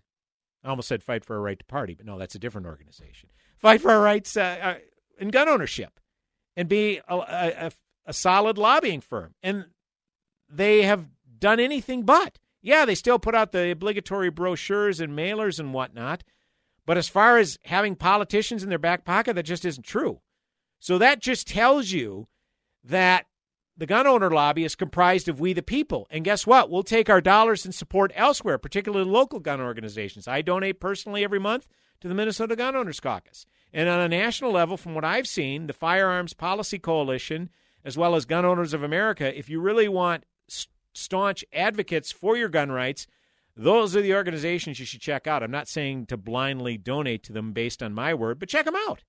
I 0.63 0.69
almost 0.69 0.87
said 0.87 1.03
fight 1.03 1.25
for 1.25 1.35
our 1.35 1.41
right 1.41 1.59
to 1.59 1.65
party, 1.65 1.93
but 1.93 2.05
no, 2.05 2.17
that's 2.17 2.35
a 2.35 2.39
different 2.39 2.67
organization. 2.67 3.29
Fight 3.57 3.81
for 3.81 3.91
our 3.91 4.01
rights 4.01 4.35
uh, 4.37 4.57
uh, 4.61 4.75
in 5.19 5.29
gun 5.29 5.49
ownership 5.49 5.99
and 6.55 6.69
be 6.69 7.01
a, 7.07 7.15
a, 7.15 7.71
a 8.05 8.13
solid 8.13 8.57
lobbying 8.57 9.01
firm. 9.01 9.33
And 9.41 9.65
they 10.49 10.83
have 10.83 11.05
done 11.39 11.59
anything 11.59 12.03
but. 12.03 12.39
Yeah, 12.61 12.85
they 12.85 12.95
still 12.95 13.19
put 13.19 13.35
out 13.35 13.51
the 13.51 13.71
obligatory 13.71 14.29
brochures 14.29 14.99
and 14.99 15.17
mailers 15.17 15.59
and 15.59 15.73
whatnot. 15.73 16.23
But 16.85 16.97
as 16.97 17.07
far 17.07 17.37
as 17.37 17.59
having 17.63 17.95
politicians 17.95 18.63
in 18.63 18.69
their 18.69 18.77
back 18.77 19.05
pocket, 19.05 19.35
that 19.35 19.43
just 19.43 19.65
isn't 19.65 19.85
true. 19.85 20.21
So 20.79 20.97
that 20.97 21.21
just 21.21 21.47
tells 21.47 21.91
you 21.91 22.27
that 22.83 23.25
the 23.77 23.85
gun 23.85 24.05
owner 24.05 24.29
lobby 24.29 24.65
is 24.65 24.75
comprised 24.75 25.27
of 25.27 25.39
we 25.39 25.53
the 25.53 25.63
people. 25.63 26.07
And 26.09 26.25
guess 26.25 26.45
what? 26.45 26.69
We'll 26.69 26.83
take 26.83 27.09
our 27.09 27.21
dollars 27.21 27.65
and 27.65 27.73
support 27.73 28.11
elsewhere, 28.15 28.57
particularly 28.57 29.09
local 29.09 29.39
gun 29.39 29.61
organizations. 29.61 30.27
I 30.27 30.41
donate 30.41 30.79
personally 30.79 31.23
every 31.23 31.39
month 31.39 31.67
to 32.01 32.07
the 32.07 32.13
Minnesota 32.13 32.55
Gun 32.55 32.75
Owners 32.75 32.99
Caucus. 32.99 33.45
And 33.71 33.89
on 33.89 34.01
a 34.01 34.09
national 34.09 34.51
level, 34.51 34.77
from 34.77 34.93
what 34.93 35.05
I've 35.05 35.27
seen, 35.27 35.67
the 35.67 35.73
Firearms 35.73 36.33
Policy 36.33 36.77
Coalition 36.77 37.49
as 37.85 37.97
well 37.97 38.15
as 38.15 38.25
Gun 38.25 38.45
Owners 38.45 38.73
of 38.73 38.83
America, 38.83 39.37
if 39.37 39.49
you 39.49 39.59
really 39.59 39.87
want 39.87 40.23
staunch 40.93 41.43
advocates 41.51 42.11
for 42.11 42.37
your 42.37 42.49
gun 42.49 42.71
rights, 42.71 43.07
those 43.55 43.95
are 43.95 44.01
the 44.01 44.15
organizations 44.15 44.79
you 44.79 44.85
should 44.85 45.01
check 45.01 45.27
out. 45.27 45.43
I'm 45.43 45.51
not 45.51 45.67
saying 45.67 46.07
to 46.07 46.17
blindly 46.17 46.77
donate 46.77 47.23
to 47.23 47.33
them 47.33 47.53
based 47.53 47.83
on 47.83 47.93
my 47.93 48.13
word, 48.13 48.39
but 48.39 48.49
check 48.49 48.65
them 48.65 48.75
out. 48.75 49.03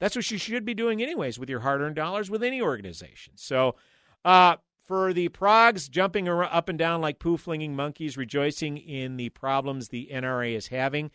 That's 0.00 0.16
what 0.16 0.30
you 0.30 0.38
should 0.38 0.64
be 0.64 0.74
doing, 0.74 1.02
anyways, 1.02 1.38
with 1.38 1.48
your 1.48 1.60
hard 1.60 1.80
earned 1.80 1.96
dollars 1.96 2.28
with 2.28 2.42
any 2.42 2.60
organization. 2.60 3.34
So, 3.36 3.76
uh, 4.24 4.56
for 4.82 5.12
the 5.12 5.28
progs 5.30 5.88
jumping 5.88 6.28
up 6.28 6.68
and 6.68 6.78
down 6.78 7.00
like 7.00 7.18
poo 7.18 7.36
flinging 7.36 7.74
monkeys, 7.74 8.16
rejoicing 8.16 8.76
in 8.78 9.16
the 9.16 9.30
problems 9.30 9.88
the 9.88 10.08
NRA 10.12 10.54
is 10.54 10.68
having, 10.68 11.10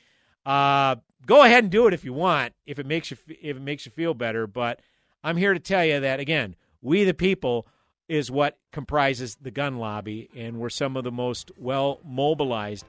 uh, 0.46 0.96
go 1.26 1.44
ahead 1.44 1.64
and 1.64 1.72
do 1.72 1.88
it 1.88 1.94
if 1.94 2.04
you 2.04 2.14
want, 2.14 2.54
if 2.66 2.80
it 2.80 2.86
makes 2.86 3.12
you 3.12 3.18
if 3.28 3.58
it 3.58 3.62
makes 3.62 3.86
you 3.86 3.92
feel 3.92 4.14
better. 4.14 4.48
But 4.48 4.82
I'm 5.24 5.38
here 5.38 5.54
to 5.54 5.60
tell 5.60 5.86
you 5.86 6.00
that 6.00 6.20
again, 6.20 6.56
we 6.82 7.04
the 7.04 7.14
people 7.14 7.68
is 8.12 8.30
what 8.30 8.58
comprises 8.74 9.38
the 9.42 9.52
gun 9.52 9.78
lobby, 9.78 10.30
and 10.36 10.60
we're 10.60 10.70
some 10.70 10.98
of 10.98 11.06
the 11.06 11.12
most 11.12 11.50
well 11.56 12.02
mobilized 12.04 12.84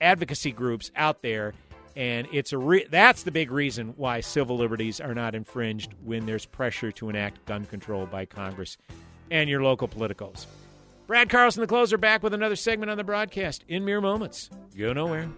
advocacy 0.00 0.52
groups 0.52 0.92
out 0.94 1.20
there. 1.22 1.52
And 1.96 2.28
it's 2.32 2.52
a 2.52 2.58
re- 2.58 2.86
that's 2.88 3.24
the 3.24 3.32
big 3.32 3.50
reason 3.50 3.92
why 3.96 4.20
civil 4.20 4.56
liberties 4.56 5.00
are 5.00 5.16
not 5.16 5.34
infringed 5.34 5.94
when 6.04 6.26
there's 6.26 6.46
pressure 6.46 6.92
to 6.92 7.08
enact 7.08 7.44
gun 7.46 7.64
control 7.64 8.06
by 8.06 8.24
Congress 8.24 8.76
and 9.32 9.50
your 9.50 9.64
local 9.64 9.88
politicos. 9.88 10.46
Brad 11.08 11.28
Carlson, 11.28 11.62
the 11.62 11.66
closer, 11.66 11.98
back 11.98 12.22
with 12.22 12.34
another 12.34 12.56
segment 12.56 12.90
on 12.90 12.96
the 12.96 13.04
broadcast 13.04 13.64
in 13.66 13.84
mere 13.84 14.00
moments. 14.00 14.48
Go 14.78 14.92
nowhere. 14.92 15.28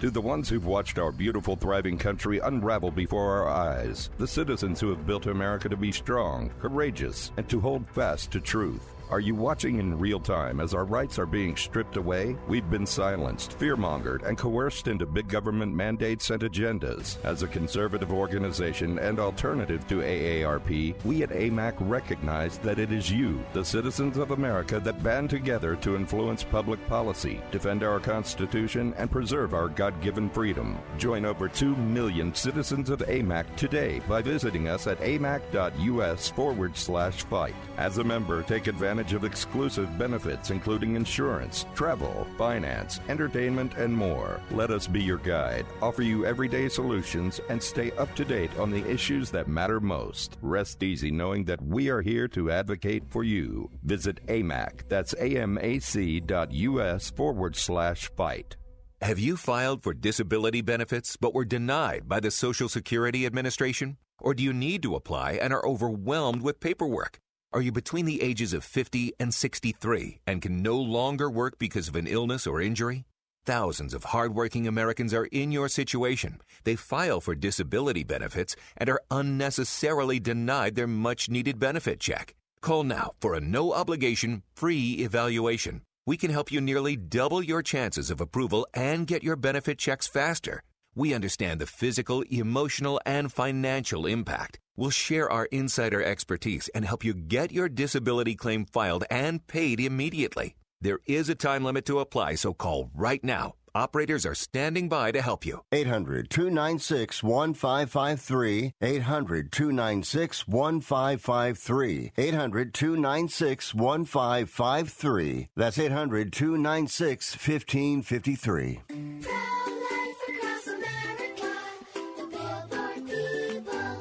To 0.00 0.10
the 0.10 0.20
ones 0.20 0.48
who've 0.48 0.64
watched 0.64 1.00
our 1.00 1.10
beautiful, 1.10 1.56
thriving 1.56 1.98
country 1.98 2.38
unravel 2.38 2.92
before 2.92 3.32
our 3.32 3.48
eyes, 3.48 4.10
the 4.18 4.28
citizens 4.28 4.78
who 4.78 4.90
have 4.90 5.08
built 5.08 5.26
America 5.26 5.68
to 5.68 5.76
be 5.76 5.90
strong, 5.90 6.52
courageous, 6.60 7.32
and 7.36 7.48
to 7.48 7.58
hold 7.58 7.84
fast 7.88 8.30
to 8.30 8.40
truth. 8.40 8.94
Are 9.10 9.20
you 9.20 9.34
watching 9.34 9.78
in 9.78 9.98
real 9.98 10.20
time 10.20 10.60
as 10.60 10.74
our 10.74 10.84
rights 10.84 11.18
are 11.18 11.24
being 11.24 11.56
stripped 11.56 11.96
away? 11.96 12.36
We've 12.46 12.68
been 12.68 12.84
silenced, 12.84 13.58
fearmongered, 13.58 14.22
and 14.22 14.36
coerced 14.36 14.86
into 14.86 15.06
big 15.06 15.28
government 15.28 15.74
mandates 15.74 16.28
and 16.28 16.42
agendas. 16.42 17.16
As 17.24 17.42
a 17.42 17.48
conservative 17.48 18.12
organization 18.12 18.98
and 18.98 19.18
alternative 19.18 19.88
to 19.88 20.02
AARP, 20.02 21.02
we 21.06 21.22
at 21.22 21.30
AMAC 21.30 21.76
recognize 21.80 22.58
that 22.58 22.78
it 22.78 22.92
is 22.92 23.10
you, 23.10 23.42
the 23.54 23.64
citizens 23.64 24.18
of 24.18 24.32
America, 24.32 24.78
that 24.78 25.02
band 25.02 25.30
together 25.30 25.74
to 25.76 25.96
influence 25.96 26.44
public 26.44 26.86
policy, 26.86 27.40
defend 27.50 27.82
our 27.82 28.00
Constitution, 28.00 28.92
and 28.98 29.10
preserve 29.10 29.54
our 29.54 29.68
God 29.68 29.98
given 30.02 30.28
freedom. 30.28 30.78
Join 30.98 31.24
over 31.24 31.48
2 31.48 31.74
million 31.76 32.34
citizens 32.34 32.90
of 32.90 32.98
AMAC 33.00 33.56
today 33.56 34.02
by 34.06 34.20
visiting 34.20 34.68
us 34.68 34.86
at 34.86 35.00
amac.us 35.00 36.28
forward 36.28 36.76
slash 36.76 37.24
fight. 37.24 37.54
As 37.78 37.96
a 37.96 38.04
member, 38.04 38.42
take 38.42 38.66
advantage 38.66 38.97
advantage 38.98 39.14
of 39.14 39.24
exclusive 39.24 39.96
benefits 39.96 40.50
including 40.50 40.96
insurance, 40.96 41.66
travel, 41.74 42.26
finance, 42.36 43.00
entertainment, 43.08 43.74
and 43.76 43.94
more. 43.94 44.40
Let 44.50 44.70
us 44.70 44.88
be 44.88 45.00
your 45.00 45.18
guide, 45.18 45.66
offer 45.80 46.02
you 46.02 46.26
everyday 46.26 46.68
solutions, 46.68 47.40
and 47.48 47.62
stay 47.62 47.92
up 47.92 48.12
to 48.16 48.24
date 48.24 48.50
on 48.58 48.70
the 48.70 48.84
issues 48.90 49.30
that 49.30 49.46
matter 49.46 49.80
most. 49.80 50.36
Rest 50.42 50.82
easy 50.82 51.12
knowing 51.12 51.44
that 51.44 51.62
we 51.62 51.90
are 51.90 52.02
here 52.02 52.26
to 52.28 52.50
advocate 52.50 53.04
for 53.08 53.22
you. 53.22 53.70
Visit 53.84 54.24
AMAC, 54.26 54.88
that's 54.88 55.14
amac.us 55.14 57.10
forward 57.12 57.56
slash 57.56 58.10
fight. 58.16 58.56
Have 59.00 59.20
you 59.20 59.36
filed 59.36 59.84
for 59.84 59.94
disability 59.94 60.60
benefits 60.60 61.16
but 61.16 61.34
were 61.34 61.44
denied 61.44 62.08
by 62.08 62.18
the 62.18 62.32
Social 62.32 62.68
Security 62.68 63.26
Administration? 63.26 63.96
Or 64.20 64.34
do 64.34 64.42
you 64.42 64.52
need 64.52 64.82
to 64.82 64.96
apply 64.96 65.38
and 65.40 65.52
are 65.52 65.64
overwhelmed 65.64 66.42
with 66.42 66.58
paperwork? 66.58 67.20
Are 67.50 67.62
you 67.62 67.72
between 67.72 68.04
the 68.04 68.20
ages 68.20 68.52
of 68.52 68.62
50 68.62 69.14
and 69.18 69.32
63 69.32 70.20
and 70.26 70.42
can 70.42 70.62
no 70.62 70.76
longer 70.76 71.30
work 71.30 71.58
because 71.58 71.88
of 71.88 71.96
an 71.96 72.06
illness 72.06 72.46
or 72.46 72.60
injury? 72.60 73.06
Thousands 73.46 73.94
of 73.94 74.04
hardworking 74.04 74.66
Americans 74.66 75.14
are 75.14 75.24
in 75.32 75.50
your 75.50 75.70
situation. 75.70 76.42
They 76.64 76.76
file 76.76 77.22
for 77.22 77.34
disability 77.34 78.04
benefits 78.04 78.54
and 78.76 78.90
are 78.90 79.00
unnecessarily 79.10 80.20
denied 80.20 80.74
their 80.74 80.86
much 80.86 81.30
needed 81.30 81.58
benefit 81.58 82.00
check. 82.00 82.34
Call 82.60 82.84
now 82.84 83.12
for 83.18 83.32
a 83.34 83.40
no 83.40 83.72
obligation, 83.72 84.42
free 84.54 84.98
evaluation. 84.98 85.80
We 86.06 86.18
can 86.18 86.30
help 86.30 86.52
you 86.52 86.60
nearly 86.60 86.96
double 86.96 87.42
your 87.42 87.62
chances 87.62 88.10
of 88.10 88.20
approval 88.20 88.66
and 88.74 89.06
get 89.06 89.22
your 89.22 89.36
benefit 89.36 89.78
checks 89.78 90.06
faster. 90.06 90.60
We 90.98 91.14
understand 91.14 91.60
the 91.60 91.66
physical, 91.66 92.22
emotional, 92.22 93.00
and 93.06 93.32
financial 93.32 94.04
impact. 94.04 94.58
We'll 94.76 94.90
share 94.90 95.30
our 95.30 95.44
insider 95.52 96.02
expertise 96.02 96.68
and 96.74 96.84
help 96.84 97.04
you 97.04 97.14
get 97.14 97.52
your 97.52 97.68
disability 97.68 98.34
claim 98.34 98.66
filed 98.66 99.04
and 99.08 99.46
paid 99.46 99.78
immediately. 99.78 100.56
There 100.80 100.98
is 101.06 101.28
a 101.28 101.36
time 101.36 101.62
limit 101.62 101.84
to 101.84 102.00
apply, 102.00 102.34
so 102.34 102.52
call 102.52 102.90
right 102.96 103.22
now. 103.22 103.54
Operators 103.76 104.26
are 104.26 104.34
standing 104.34 104.88
by 104.88 105.12
to 105.12 105.22
help 105.22 105.46
you. 105.46 105.60
800 105.70 106.30
296 106.30 107.22
1553. 107.22 108.72
800 108.82 109.52
296 109.52 110.48
1553. 110.48 112.12
800 112.18 112.74
296 112.74 113.72
1553. 113.72 115.48
That's 115.54 115.78
800 115.78 116.32
296 116.32 117.34
1553. 117.34 119.67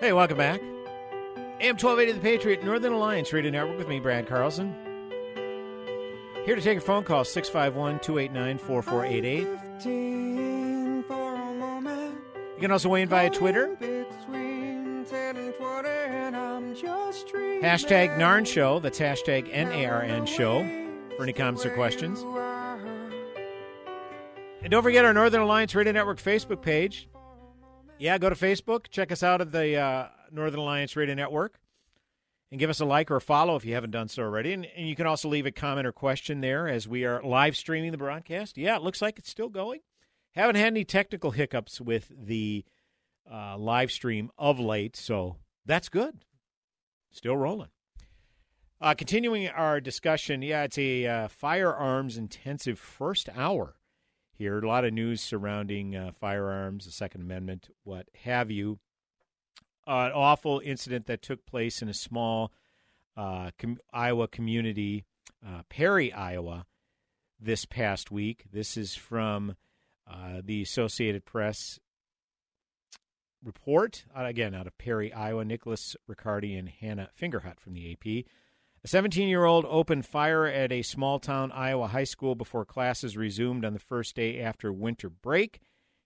Hey, 0.00 0.14
welcome 0.14 0.38
back. 0.38 0.62
AM 1.60 1.76
1280 1.76 2.12
The 2.12 2.20
Patriot, 2.20 2.64
Northern 2.64 2.94
Alliance 2.94 3.30
Radio 3.34 3.50
Network 3.50 3.76
with 3.76 3.88
me, 3.88 4.00
Brad 4.00 4.26
Carlson. 4.26 4.74
Here 6.46 6.56
to 6.56 6.62
take 6.62 6.72
your 6.72 6.80
phone 6.80 7.04
call, 7.04 7.24
651 7.24 8.00
289 8.00 8.56
4488. 8.56 9.46
You 12.54 12.60
can 12.60 12.70
also 12.72 12.88
weigh 12.88 13.02
in 13.02 13.08
via 13.10 13.28
Twitter. 13.28 13.76
Hashtag 17.62 18.16
Narn 18.16 18.46
Show. 18.46 18.78
That's 18.80 18.98
hashtag 18.98 19.48
N 19.52 19.68
A 19.72 19.86
R 19.86 20.02
N 20.02 20.26
Show 20.26 20.62
for 21.16 21.22
any 21.24 21.32
comments 21.32 21.66
or 21.66 21.70
questions. 21.70 22.20
And 24.62 24.70
don't 24.70 24.82
forget 24.82 25.04
our 25.04 25.14
Northern 25.14 25.40
Alliance 25.40 25.74
Radio 25.74 25.92
Network 25.92 26.18
Facebook 26.18 26.62
page. 26.62 27.08
Yeah, 27.98 28.18
go 28.18 28.28
to 28.28 28.34
Facebook. 28.34 28.88
Check 28.90 29.10
us 29.10 29.22
out 29.22 29.40
at 29.40 29.52
the 29.52 29.76
uh, 29.76 30.08
Northern 30.30 30.60
Alliance 30.60 30.96
Radio 30.96 31.14
Network 31.14 31.58
and 32.50 32.58
give 32.58 32.70
us 32.70 32.80
a 32.80 32.84
like 32.84 33.10
or 33.10 33.16
a 33.16 33.20
follow 33.20 33.56
if 33.56 33.64
you 33.64 33.74
haven't 33.74 33.90
done 33.90 34.08
so 34.08 34.22
already. 34.22 34.52
And, 34.52 34.66
and 34.76 34.88
you 34.88 34.96
can 34.96 35.06
also 35.06 35.28
leave 35.28 35.46
a 35.46 35.50
comment 35.50 35.86
or 35.86 35.92
question 35.92 36.40
there 36.40 36.68
as 36.68 36.86
we 36.86 37.04
are 37.04 37.22
live 37.22 37.56
streaming 37.56 37.90
the 37.92 37.98
broadcast. 37.98 38.58
Yeah, 38.58 38.76
it 38.76 38.82
looks 38.82 39.02
like 39.02 39.18
it's 39.18 39.30
still 39.30 39.48
going. 39.48 39.80
Haven't 40.34 40.56
had 40.56 40.68
any 40.68 40.84
technical 40.84 41.32
hiccups 41.32 41.80
with 41.80 42.10
the 42.16 42.64
uh, 43.30 43.56
live 43.58 43.90
stream 43.90 44.30
of 44.38 44.60
late, 44.60 44.96
so 44.96 45.36
that's 45.66 45.88
good. 45.88 46.24
Still 47.12 47.36
rolling. 47.36 47.68
Uh, 48.80 48.94
continuing 48.94 49.48
our 49.48 49.80
discussion, 49.80 50.40
yeah, 50.42 50.62
it's 50.62 50.78
a 50.78 51.06
uh, 51.06 51.28
firearms 51.28 52.16
intensive 52.16 52.78
first 52.78 53.28
hour 53.36 53.74
here. 54.32 54.58
A 54.58 54.66
lot 54.66 54.86
of 54.86 54.94
news 54.94 55.20
surrounding 55.20 55.94
uh, 55.94 56.12
firearms, 56.18 56.86
the 56.86 56.92
Second 56.92 57.20
Amendment, 57.20 57.68
what 57.84 58.08
have 58.24 58.50
you. 58.50 58.78
An 59.86 60.12
awful 60.12 60.62
incident 60.64 61.06
that 61.06 61.20
took 61.20 61.44
place 61.44 61.82
in 61.82 61.88
a 61.88 61.94
small 61.94 62.52
uh, 63.16 63.50
com- 63.58 63.80
Iowa 63.92 64.28
community, 64.28 65.04
uh, 65.46 65.62
Perry, 65.68 66.12
Iowa, 66.12 66.64
this 67.38 67.66
past 67.66 68.10
week. 68.10 68.44
This 68.50 68.76
is 68.76 68.94
from 68.94 69.56
uh, 70.10 70.40
the 70.42 70.62
Associated 70.62 71.24
Press 71.26 71.78
report, 73.44 74.04
uh, 74.16 74.24
again, 74.24 74.54
out 74.54 74.66
of 74.66 74.76
Perry, 74.78 75.12
Iowa. 75.12 75.44
Nicholas 75.44 75.96
Riccardi 76.06 76.56
and 76.56 76.68
Hannah 76.68 77.10
Fingerhut 77.20 77.60
from 77.60 77.74
the 77.74 77.92
AP. 77.92 78.26
A 78.82 78.88
17 78.88 79.28
year 79.28 79.44
old 79.44 79.66
opened 79.66 80.06
fire 80.06 80.46
at 80.46 80.72
a 80.72 80.82
small 80.82 81.18
town 81.18 81.52
Iowa 81.52 81.88
high 81.88 82.04
school 82.04 82.34
before 82.34 82.64
classes 82.64 83.16
resumed 83.16 83.64
on 83.64 83.74
the 83.74 83.78
first 83.78 84.16
day 84.16 84.40
after 84.40 84.72
winter 84.72 85.10
break, 85.10 85.60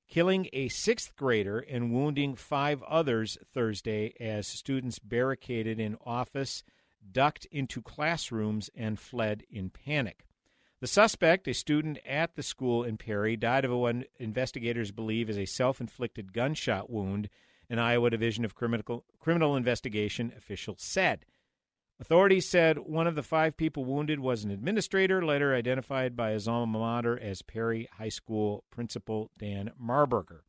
killing 0.09 0.49
a 0.53 0.69
sixth 0.69 1.15
grader 1.15 1.61
and 1.61 1.93
wounding 1.93 2.35
five 2.35 2.83
others 2.83 3.39
Thursday 3.53 4.13
as 4.19 4.49
students 4.49 4.99
barricaded 4.99 5.79
in 5.79 5.97
office, 6.05 6.65
ducked 7.13 7.47
into 7.53 7.81
classrooms, 7.81 8.71
and 8.75 8.99
fled 8.99 9.45
in 9.49 9.71
panic. 9.71 10.27
The 10.81 10.87
suspect, 10.87 11.49
a 11.49 11.55
student 11.55 11.99
at 12.05 12.35
the 12.35 12.43
school 12.43 12.85
in 12.85 12.97
Perry, 12.97 13.37
died 13.37 13.65
of 13.65 13.73
what 13.73 13.97
investigators 14.19 14.91
believe 14.91 15.31
is 15.31 15.39
a 15.39 15.47
self 15.47 15.81
inflicted 15.81 16.33
gunshot 16.33 16.91
wound, 16.91 17.29
an 17.71 17.79
Iowa 17.79 18.11
Division 18.11 18.45
of 18.45 18.55
Criminal, 18.55 19.05
Criminal 19.19 19.57
Investigation 19.57 20.33
official 20.37 20.75
said. 20.79 21.25
Authorities 22.01 22.49
said 22.49 22.79
one 22.79 23.07
of 23.07 23.15
the 23.15 23.23
five 23.23 23.57
people 23.57 23.85
wounded 23.85 24.19
was 24.19 24.43
an 24.43 24.51
administrator, 24.51 25.25
later 25.25 25.55
identified 25.55 26.17
by 26.17 26.33
his 26.33 26.49
alma 26.49 26.79
mater 26.79 27.19
as 27.19 27.41
Perry 27.41 27.89
High 27.99 28.09
School 28.09 28.65
principal 28.71 29.31
Dan 29.39 29.71
Marburger. 29.81 30.41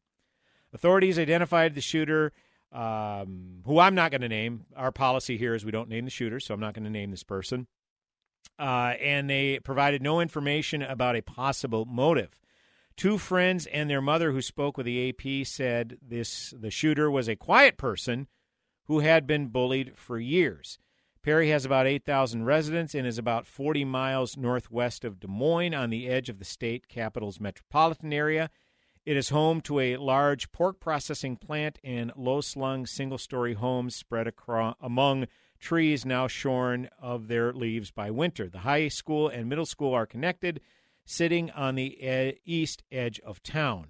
Authorities 0.73 1.19
identified 1.19 1.75
the 1.75 1.81
shooter, 1.81 2.33
um, 2.71 3.61
who 3.65 3.79
I'm 3.79 3.95
not 3.95 4.11
going 4.11 4.21
to 4.21 4.27
name. 4.27 4.65
Our 4.75 4.91
policy 4.91 5.37
here 5.37 5.53
is 5.53 5.63
we 5.63 5.71
don't 5.71 5.87
name 5.87 6.05
the 6.05 6.11
shooter, 6.11 6.39
so 6.39 6.53
I'm 6.53 6.59
not 6.59 6.73
going 6.73 6.83
to 6.83 6.89
name 6.89 7.11
this 7.11 7.23
person. 7.23 7.67
Uh, 8.57 8.93
and 9.01 9.29
they 9.29 9.59
provided 9.59 10.01
no 10.01 10.19
information 10.19 10.81
about 10.81 11.15
a 11.15 11.21
possible 11.21 11.85
motive. 11.85 12.39
Two 12.95 13.17
friends 13.17 13.65
and 13.67 13.89
their 13.89 14.01
mother 14.01 14.31
who 14.31 14.41
spoke 14.41 14.77
with 14.77 14.85
the 14.85 15.09
AP 15.09 15.45
said 15.45 15.97
this 16.01 16.53
the 16.57 16.71
shooter 16.71 17.11
was 17.11 17.27
a 17.27 17.35
quiet 17.35 17.77
person 17.77 18.27
who 18.85 18.99
had 18.99 19.27
been 19.27 19.47
bullied 19.47 19.97
for 19.97 20.17
years. 20.17 20.79
Perry 21.21 21.49
has 21.49 21.65
about 21.65 21.87
8,000 21.87 22.45
residents 22.45 22.93
and 22.93 23.07
is 23.07 23.17
about 23.17 23.47
40 23.47 23.83
miles 23.83 24.37
northwest 24.37 25.03
of 25.03 25.19
Des 25.19 25.27
Moines 25.27 25.73
on 25.73 25.89
the 25.89 26.07
edge 26.07 26.29
of 26.29 26.37
the 26.37 26.45
state 26.45 26.87
capital's 26.87 27.39
metropolitan 27.39 28.13
area. 28.13 28.51
It 29.05 29.17
is 29.17 29.29
home 29.29 29.61
to 29.61 29.79
a 29.79 29.97
large 29.97 30.51
pork 30.51 30.79
processing 30.79 31.35
plant 31.35 31.79
and 31.83 32.11
low 32.15 32.41
slung 32.41 32.85
single 32.85 33.17
story 33.17 33.55
homes 33.55 33.95
spread 33.95 34.27
across, 34.27 34.75
among 34.79 35.25
trees 35.59 36.05
now 36.05 36.27
shorn 36.27 36.89
of 37.01 37.27
their 37.27 37.53
leaves 37.53 37.91
by 37.91 38.11
winter. 38.11 38.49
The 38.49 38.59
high 38.59 38.87
school 38.87 39.27
and 39.27 39.49
middle 39.49 39.65
school 39.65 39.93
are 39.93 40.05
connected, 40.05 40.61
sitting 41.05 41.51
on 41.51 41.75
the 41.75 42.37
east 42.45 42.83
edge 42.91 43.19
of 43.21 43.43
town. 43.43 43.87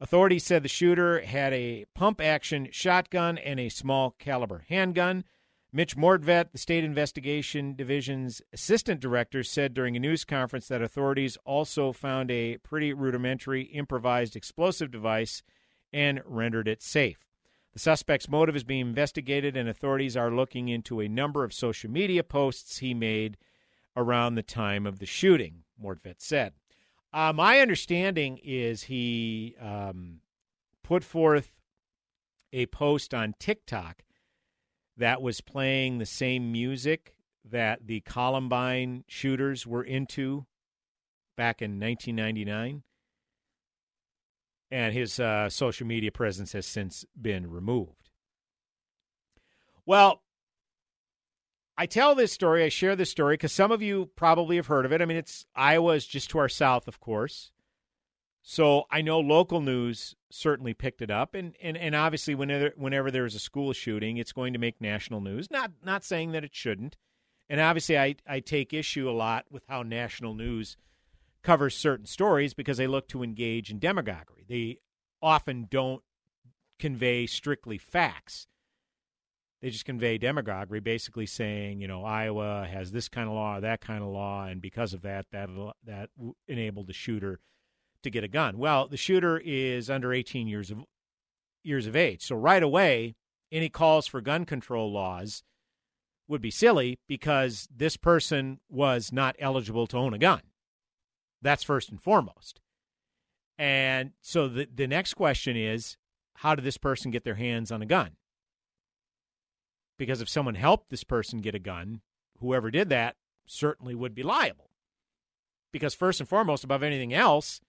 Authorities 0.00 0.44
said 0.44 0.62
the 0.62 0.68
shooter 0.68 1.20
had 1.20 1.52
a 1.54 1.86
pump 1.94 2.20
action 2.20 2.68
shotgun 2.70 3.38
and 3.38 3.58
a 3.58 3.70
small 3.70 4.10
caliber 4.18 4.64
handgun. 4.68 5.24
Mitch 5.72 5.96
Mortvedt, 5.96 6.52
the 6.52 6.58
State 6.58 6.84
Investigation 6.84 7.74
Division's 7.74 8.40
assistant 8.52 9.00
director, 9.00 9.42
said 9.42 9.74
during 9.74 9.96
a 9.96 10.00
news 10.00 10.24
conference 10.24 10.68
that 10.68 10.82
authorities 10.82 11.36
also 11.44 11.92
found 11.92 12.30
a 12.30 12.58
pretty 12.58 12.92
rudimentary 12.92 13.62
improvised 13.62 14.36
explosive 14.36 14.90
device 14.90 15.42
and 15.92 16.20
rendered 16.24 16.68
it 16.68 16.82
safe. 16.82 17.25
The 17.76 17.80
suspect's 17.80 18.26
motive 18.26 18.56
is 18.56 18.64
being 18.64 18.80
investigated, 18.80 19.54
and 19.54 19.68
authorities 19.68 20.16
are 20.16 20.30
looking 20.30 20.70
into 20.70 20.98
a 20.98 21.10
number 21.10 21.44
of 21.44 21.52
social 21.52 21.90
media 21.90 22.24
posts 22.24 22.78
he 22.78 22.94
made 22.94 23.36
around 23.94 24.34
the 24.34 24.42
time 24.42 24.86
of 24.86 24.98
the 24.98 25.04
shooting, 25.04 25.64
Mortvedt 25.78 26.22
said. 26.22 26.54
Uh, 27.12 27.34
my 27.34 27.60
understanding 27.60 28.40
is 28.42 28.84
he 28.84 29.56
um, 29.60 30.20
put 30.82 31.04
forth 31.04 31.52
a 32.50 32.64
post 32.64 33.12
on 33.12 33.34
TikTok 33.38 34.04
that 34.96 35.20
was 35.20 35.42
playing 35.42 35.98
the 35.98 36.06
same 36.06 36.50
music 36.50 37.14
that 37.44 37.86
the 37.86 38.00
Columbine 38.00 39.04
shooters 39.06 39.66
were 39.66 39.84
into 39.84 40.46
back 41.36 41.60
in 41.60 41.72
1999. 41.72 42.84
And 44.70 44.92
his 44.92 45.20
uh, 45.20 45.48
social 45.48 45.86
media 45.86 46.10
presence 46.10 46.52
has 46.52 46.66
since 46.66 47.04
been 47.20 47.50
removed. 47.50 48.10
Well, 49.84 50.22
I 51.78 51.86
tell 51.86 52.14
this 52.14 52.32
story, 52.32 52.64
I 52.64 52.68
share 52.68 52.96
this 52.96 53.10
story 53.10 53.34
because 53.34 53.52
some 53.52 53.70
of 53.70 53.82
you 53.82 54.10
probably 54.16 54.56
have 54.56 54.66
heard 54.66 54.86
of 54.86 54.92
it. 54.92 55.02
I 55.02 55.04
mean, 55.04 55.18
it's 55.18 55.46
Iowa 55.54 55.94
is 55.94 56.06
just 56.06 56.30
to 56.30 56.38
our 56.38 56.48
south, 56.48 56.88
of 56.88 57.00
course. 57.00 57.52
So 58.42 58.84
I 58.90 59.02
know 59.02 59.18
local 59.20 59.60
news 59.60 60.14
certainly 60.30 60.72
picked 60.72 61.02
it 61.02 61.10
up, 61.10 61.34
and, 61.34 61.54
and, 61.60 61.76
and 61.76 61.94
obviously 61.96 62.34
whenever 62.34 62.72
whenever 62.76 63.10
there's 63.10 63.34
a 63.34 63.40
school 63.40 63.72
shooting, 63.72 64.16
it's 64.16 64.32
going 64.32 64.52
to 64.52 64.58
make 64.58 64.80
national 64.80 65.20
news. 65.20 65.50
Not 65.50 65.72
not 65.84 66.04
saying 66.04 66.32
that 66.32 66.44
it 66.44 66.54
shouldn't, 66.54 66.96
and 67.50 67.60
obviously 67.60 67.98
I 67.98 68.14
I 68.26 68.40
take 68.40 68.72
issue 68.72 69.10
a 69.10 69.12
lot 69.12 69.46
with 69.50 69.64
how 69.68 69.82
national 69.82 70.34
news 70.34 70.76
covers 71.46 71.76
certain 71.76 72.06
stories 72.06 72.54
because 72.54 72.76
they 72.76 72.88
look 72.88 73.06
to 73.06 73.22
engage 73.22 73.70
in 73.70 73.78
demagoguery. 73.78 74.44
They 74.48 74.78
often 75.22 75.68
don't 75.70 76.02
convey 76.80 77.26
strictly 77.26 77.78
facts. 77.78 78.48
They 79.62 79.70
just 79.70 79.84
convey 79.84 80.18
demagoguery, 80.18 80.80
basically 80.80 81.24
saying, 81.26 81.80
you 81.80 81.86
know, 81.86 82.04
Iowa 82.04 82.66
has 82.68 82.90
this 82.90 83.08
kind 83.08 83.28
of 83.28 83.34
law, 83.36 83.60
that 83.60 83.80
kind 83.80 84.02
of 84.02 84.08
law, 84.08 84.44
and 84.46 84.60
because 84.60 84.92
of 84.92 85.02
that, 85.02 85.26
that 85.30 85.48
that 85.84 86.10
enabled 86.48 86.88
the 86.88 86.92
shooter 86.92 87.38
to 88.02 88.10
get 88.10 88.24
a 88.24 88.28
gun. 88.28 88.58
Well, 88.58 88.88
the 88.88 88.96
shooter 88.96 89.40
is 89.42 89.88
under 89.88 90.12
18 90.12 90.48
years 90.48 90.72
of 90.72 90.78
years 91.62 91.86
of 91.86 91.94
age. 91.94 92.22
So 92.22 92.34
right 92.34 92.62
away, 92.62 93.14
any 93.52 93.68
calls 93.68 94.08
for 94.08 94.20
gun 94.20 94.46
control 94.46 94.92
laws 94.92 95.44
would 96.26 96.42
be 96.42 96.50
silly 96.50 96.98
because 97.06 97.68
this 97.74 97.96
person 97.96 98.58
was 98.68 99.12
not 99.12 99.36
eligible 99.38 99.86
to 99.86 99.96
own 99.96 100.12
a 100.12 100.18
gun. 100.18 100.42
That's 101.42 101.62
first 101.62 101.90
and 101.90 102.00
foremost. 102.00 102.60
And 103.58 104.12
so 104.20 104.48
the 104.48 104.68
the 104.72 104.86
next 104.86 105.14
question 105.14 105.56
is 105.56 105.96
how 106.36 106.54
did 106.54 106.64
this 106.64 106.76
person 106.76 107.10
get 107.10 107.24
their 107.24 107.36
hands 107.36 107.72
on 107.72 107.82
a 107.82 107.86
gun? 107.86 108.12
Because 109.98 110.20
if 110.20 110.28
someone 110.28 110.54
helped 110.54 110.90
this 110.90 111.04
person 111.04 111.40
get 111.40 111.54
a 111.54 111.58
gun, 111.58 112.02
whoever 112.40 112.70
did 112.70 112.90
that 112.90 113.16
certainly 113.46 113.94
would 113.94 114.14
be 114.14 114.22
liable. 114.22 114.70
Because 115.72 115.94
first 115.94 116.20
and 116.20 116.28
foremost, 116.28 116.64
above 116.64 116.82
anything 116.82 117.14
else, 117.14 117.60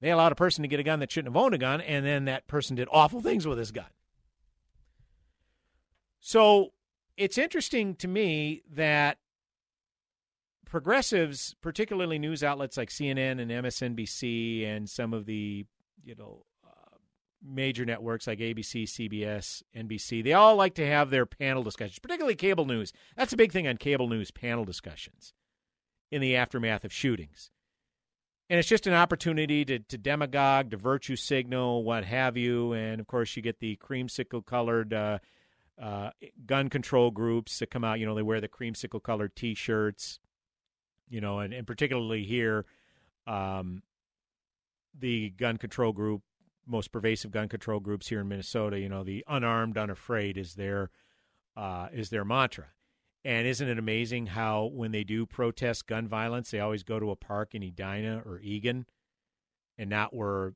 they 0.00 0.10
allowed 0.10 0.32
a 0.32 0.36
person 0.36 0.62
to 0.62 0.68
get 0.68 0.80
a 0.80 0.84
gun 0.84 1.00
that 1.00 1.12
shouldn't 1.12 1.34
have 1.34 1.42
owned 1.42 1.54
a 1.54 1.58
gun, 1.58 1.80
and 1.80 2.04
then 2.04 2.24
that 2.24 2.46
person 2.46 2.76
did 2.76 2.88
awful 2.90 3.20
things 3.20 3.46
with 3.46 3.58
his 3.58 3.72
gun. 3.72 3.86
So 6.20 6.72
it's 7.16 7.38
interesting 7.38 7.94
to 7.96 8.08
me 8.08 8.62
that 8.72 9.18
progressives, 10.72 11.54
particularly 11.60 12.18
news 12.18 12.42
outlets 12.42 12.78
like 12.78 12.88
CNN 12.88 13.38
and 13.40 13.50
MSNBC 13.50 14.66
and 14.66 14.88
some 14.88 15.12
of 15.12 15.26
the, 15.26 15.66
you 16.02 16.14
know, 16.14 16.46
uh, 16.66 16.96
major 17.44 17.84
networks 17.84 18.26
like 18.26 18.38
ABC, 18.38 18.84
CBS, 18.84 19.62
NBC, 19.76 20.24
they 20.24 20.32
all 20.32 20.56
like 20.56 20.74
to 20.76 20.86
have 20.86 21.10
their 21.10 21.26
panel 21.26 21.62
discussions, 21.62 21.98
particularly 21.98 22.34
cable 22.34 22.64
news. 22.64 22.90
That's 23.18 23.34
a 23.34 23.36
big 23.36 23.52
thing 23.52 23.68
on 23.68 23.76
cable 23.76 24.08
news 24.08 24.30
panel 24.30 24.64
discussions 24.64 25.34
in 26.10 26.22
the 26.22 26.36
aftermath 26.36 26.86
of 26.86 26.92
shootings 26.92 27.50
and 28.48 28.58
it's 28.58 28.68
just 28.68 28.86
an 28.86 28.92
opportunity 28.92 29.64
to, 29.64 29.78
to 29.78 29.96
demagogue, 29.96 30.70
to 30.70 30.76
virtue 30.76 31.16
signal, 31.16 31.84
what 31.84 32.04
have 32.04 32.36
you. 32.36 32.72
And 32.74 33.00
of 33.00 33.06
course, 33.06 33.34
you 33.34 33.40
get 33.40 33.60
the 33.60 33.76
creamsicle 33.76 34.44
colored 34.44 34.92
uh, 34.92 35.18
uh, 35.80 36.10
gun 36.44 36.68
control 36.68 37.10
groups 37.10 37.58
that 37.60 37.70
come 37.70 37.82
out. 37.82 37.98
You 37.98 38.04
know, 38.04 38.14
they 38.14 38.22
wear 38.22 38.42
the 38.42 38.48
creamsicle 38.48 39.02
colored 39.02 39.34
t 39.36 39.54
shirts, 39.54 40.18
you 41.08 41.20
know, 41.20 41.40
and, 41.40 41.52
and 41.52 41.66
particularly 41.66 42.24
here, 42.24 42.64
um, 43.26 43.82
the 44.98 45.30
gun 45.30 45.56
control 45.56 45.92
group, 45.92 46.22
most 46.66 46.92
pervasive 46.92 47.30
gun 47.30 47.48
control 47.48 47.80
groups 47.80 48.08
here 48.08 48.20
in 48.20 48.28
Minnesota, 48.28 48.78
you 48.78 48.88
know, 48.88 49.04
the 49.04 49.24
unarmed, 49.28 49.76
unafraid 49.76 50.36
is 50.36 50.54
their, 50.54 50.90
uh, 51.56 51.88
is 51.92 52.10
their 52.10 52.24
mantra. 52.24 52.66
And 53.24 53.46
isn't 53.46 53.68
it 53.68 53.78
amazing 53.78 54.26
how 54.26 54.70
when 54.72 54.90
they 54.90 55.04
do 55.04 55.26
protest 55.26 55.86
gun 55.86 56.08
violence, 56.08 56.50
they 56.50 56.60
always 56.60 56.82
go 56.82 56.98
to 56.98 57.10
a 57.10 57.16
park 57.16 57.54
in 57.54 57.62
Edina 57.62 58.22
or 58.26 58.40
Eagan 58.40 58.86
and 59.78 59.88
not 59.88 60.14
where 60.14 60.54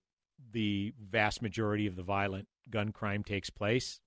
the 0.52 0.92
vast 1.00 1.42
majority 1.42 1.86
of 1.86 1.96
the 1.96 2.02
violent 2.02 2.48
gun 2.70 2.92
crime 2.92 3.22
takes 3.22 3.50
place? 3.50 4.00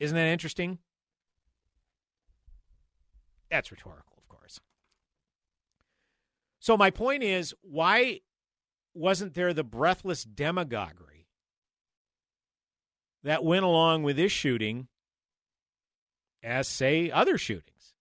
Isn't 0.00 0.16
that 0.16 0.26
interesting? 0.26 0.78
That's 3.50 3.70
rhetorical. 3.70 4.11
So 6.62 6.76
my 6.76 6.90
point 6.90 7.24
is 7.24 7.52
why 7.62 8.20
wasn't 8.94 9.34
there 9.34 9.52
the 9.52 9.64
breathless 9.64 10.22
demagoguery 10.22 11.26
that 13.24 13.42
went 13.42 13.64
along 13.64 14.04
with 14.04 14.14
this 14.14 14.30
shooting 14.30 14.86
as, 16.40 16.68
say, 16.68 17.10
other 17.10 17.36
shootings? 17.36 17.94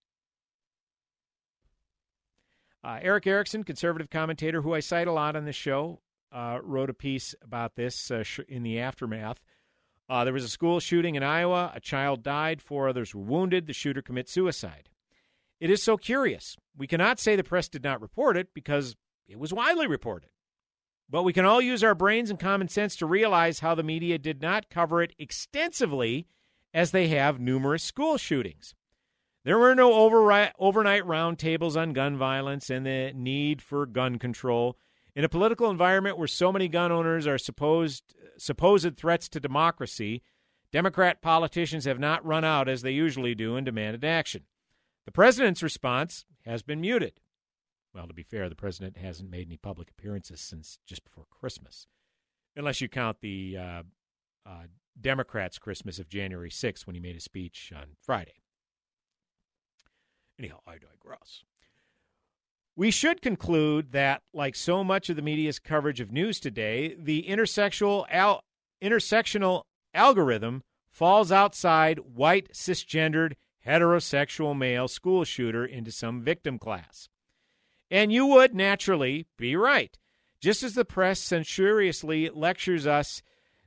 Uh, 2.84 3.00
Erick 3.02 3.26
Erickson, 3.26 3.64
conservative 3.64 4.12
commentator 4.12 4.62
who 4.62 4.76
I 4.76 4.80
cite 4.80 5.08
a 5.08 5.12
lot 5.12 5.36
on 5.36 5.46
the 5.46 5.52
show, 5.52 6.00
uh, 6.32 6.60
wrote 6.62 6.92
a 6.92 6.94
piece 6.94 7.34
about 7.42 7.74
this 7.76 8.12
uh, 8.12 8.22
sh- 8.22 8.42
in 8.48 8.62
the 8.62 8.80
aftermath. 8.80 9.42
Uh, 10.08 10.24
there 10.24 10.34
was 10.34 10.44
a 10.44 10.50
school 10.50 10.80
shooting 10.80 11.16
in 11.16 11.24
Iowa. 11.24 11.72
A 11.74 11.80
child 11.80 12.22
died, 12.22 12.62
four 12.62 12.88
others 12.88 13.16
were 13.16 13.24
wounded. 13.24 13.66
The 13.66 13.74
shooter 13.74 14.04
commits 14.04 14.32
suicide. 14.32 14.90
It 15.62 15.70
is 15.70 15.84
so 15.84 15.96
curious. 15.96 16.58
We 16.76 16.88
cannot 16.88 17.20
say 17.20 17.36
the 17.36 17.44
press 17.44 17.70
did 17.70 17.84
not 17.84 18.02
report 18.02 18.36
it 18.36 18.48
because 18.54 18.96
it 19.28 19.38
was 19.38 19.54
widely 19.54 19.86
reported. 19.86 20.32
But 21.08 21.22
we 21.22 21.34
can 21.34 21.46
all 21.46 21.62
use 21.62 21.84
our 21.84 21.94
brains 21.94 22.32
and 22.32 22.40
common 22.40 22.68
sense 22.68 22.96
to 22.96 23.06
realize 23.06 23.60
how 23.60 23.76
the 23.76 23.84
media 23.84 24.18
did 24.18 24.42
not 24.42 24.72
cover 24.72 25.04
it 25.04 25.14
extensively 25.20 26.26
as 26.74 26.90
they 26.90 27.10
have 27.10 27.40
numerous 27.40 27.84
school 27.84 28.18
shootings. 28.18 28.74
There 29.44 29.60
were 29.60 29.76
no 29.76 29.94
overnight 29.94 30.56
roundtables 30.58 31.80
on 31.80 31.94
gun 31.94 32.18
violence 32.18 32.72
and 32.72 32.86
the 32.86 33.12
need 33.14 33.62
for 33.62 33.86
gun 33.86 34.18
control. 34.18 34.78
In 35.16 35.24
a 35.24 35.30
political 35.30 35.70
environment 35.70 36.18
where 36.18 36.28
so 36.28 36.52
many 36.52 36.70
gun 36.70 36.92
owners 36.92 37.28
are 37.28 37.38
supposed 37.38 38.16
supposed 38.38 38.98
threats 38.98 39.30
to 39.30 39.40
democracy, 39.40 40.24
Democrat 40.72 41.22
politicians 41.22 41.86
have 41.86 42.00
not 42.00 42.26
run 42.26 42.44
out 42.44 42.68
as 42.68 42.82
they 42.82 42.92
usually 42.92 43.36
do 43.36 43.56
and 43.56 43.66
demanded 43.66 44.04
action. 44.04 44.46
The 45.06 45.12
president's 45.12 45.64
response 45.64 46.26
has 46.46 46.62
been 46.62 46.82
muted. 46.82 47.20
Well, 47.94 48.08
to 48.08 48.14
be 48.14 48.24
fair, 48.24 48.48
the 48.50 48.56
president 48.56 48.98
hasn't 48.98 49.30
made 49.30 49.48
any 49.48 49.58
public 49.58 49.90
appearances 49.90 50.40
since 50.40 50.80
just 50.86 51.04
before 51.04 51.26
Christmas, 51.30 51.88
unless 52.56 52.80
you 52.80 52.88
count 52.88 53.18
the 53.22 53.58
uh, 53.58 53.84
uh, 54.46 54.64
Democrats' 55.00 55.60
Christmas 55.60 56.00
of 56.00 56.08
January 56.08 56.50
6th 56.50 56.88
when 56.88 56.96
he 56.96 57.02
made 57.02 57.16
a 57.16 57.22
speech 57.22 57.74
on 57.76 57.96
Friday. 58.02 58.36
Anyhow, 60.40 60.60
I 60.66 60.74
digress. 60.74 61.44
We 62.76 62.90
should 62.90 63.22
conclude 63.22 63.92
that, 63.92 64.22
like 64.34 64.56
so 64.56 64.84
much 64.84 65.10
of 65.10 65.18
the 65.18 65.22
media's 65.22 65.60
coverage 65.60 66.00
of 66.00 66.12
news 66.12 66.40
today, 66.40 66.96
the 66.98 67.26
intersexual 67.28 68.06
al- 68.10 68.42
intersectional 68.82 69.64
algorithm 69.94 70.64
falls 70.90 71.32
outside 71.32 72.00
white, 72.00 72.54
cisgendered, 72.54 73.34
heterosexual 73.66 74.58
male 74.58 74.88
school 74.88 75.24
shooter 75.24 75.66
into 75.66 75.92
some 75.92 76.22
victim 76.22 76.58
class. 76.58 77.10
And 77.90 78.12
you 78.12 78.26
would 78.26 78.56
naturally 78.56 79.28
be 79.38 79.56
right. 79.56 79.98
Just 80.40 80.64
as 80.64 80.74
the 80.74 80.86
press 80.86 81.20
censoriously 81.20 82.30
lectures 82.30 82.88
us 82.88 83.22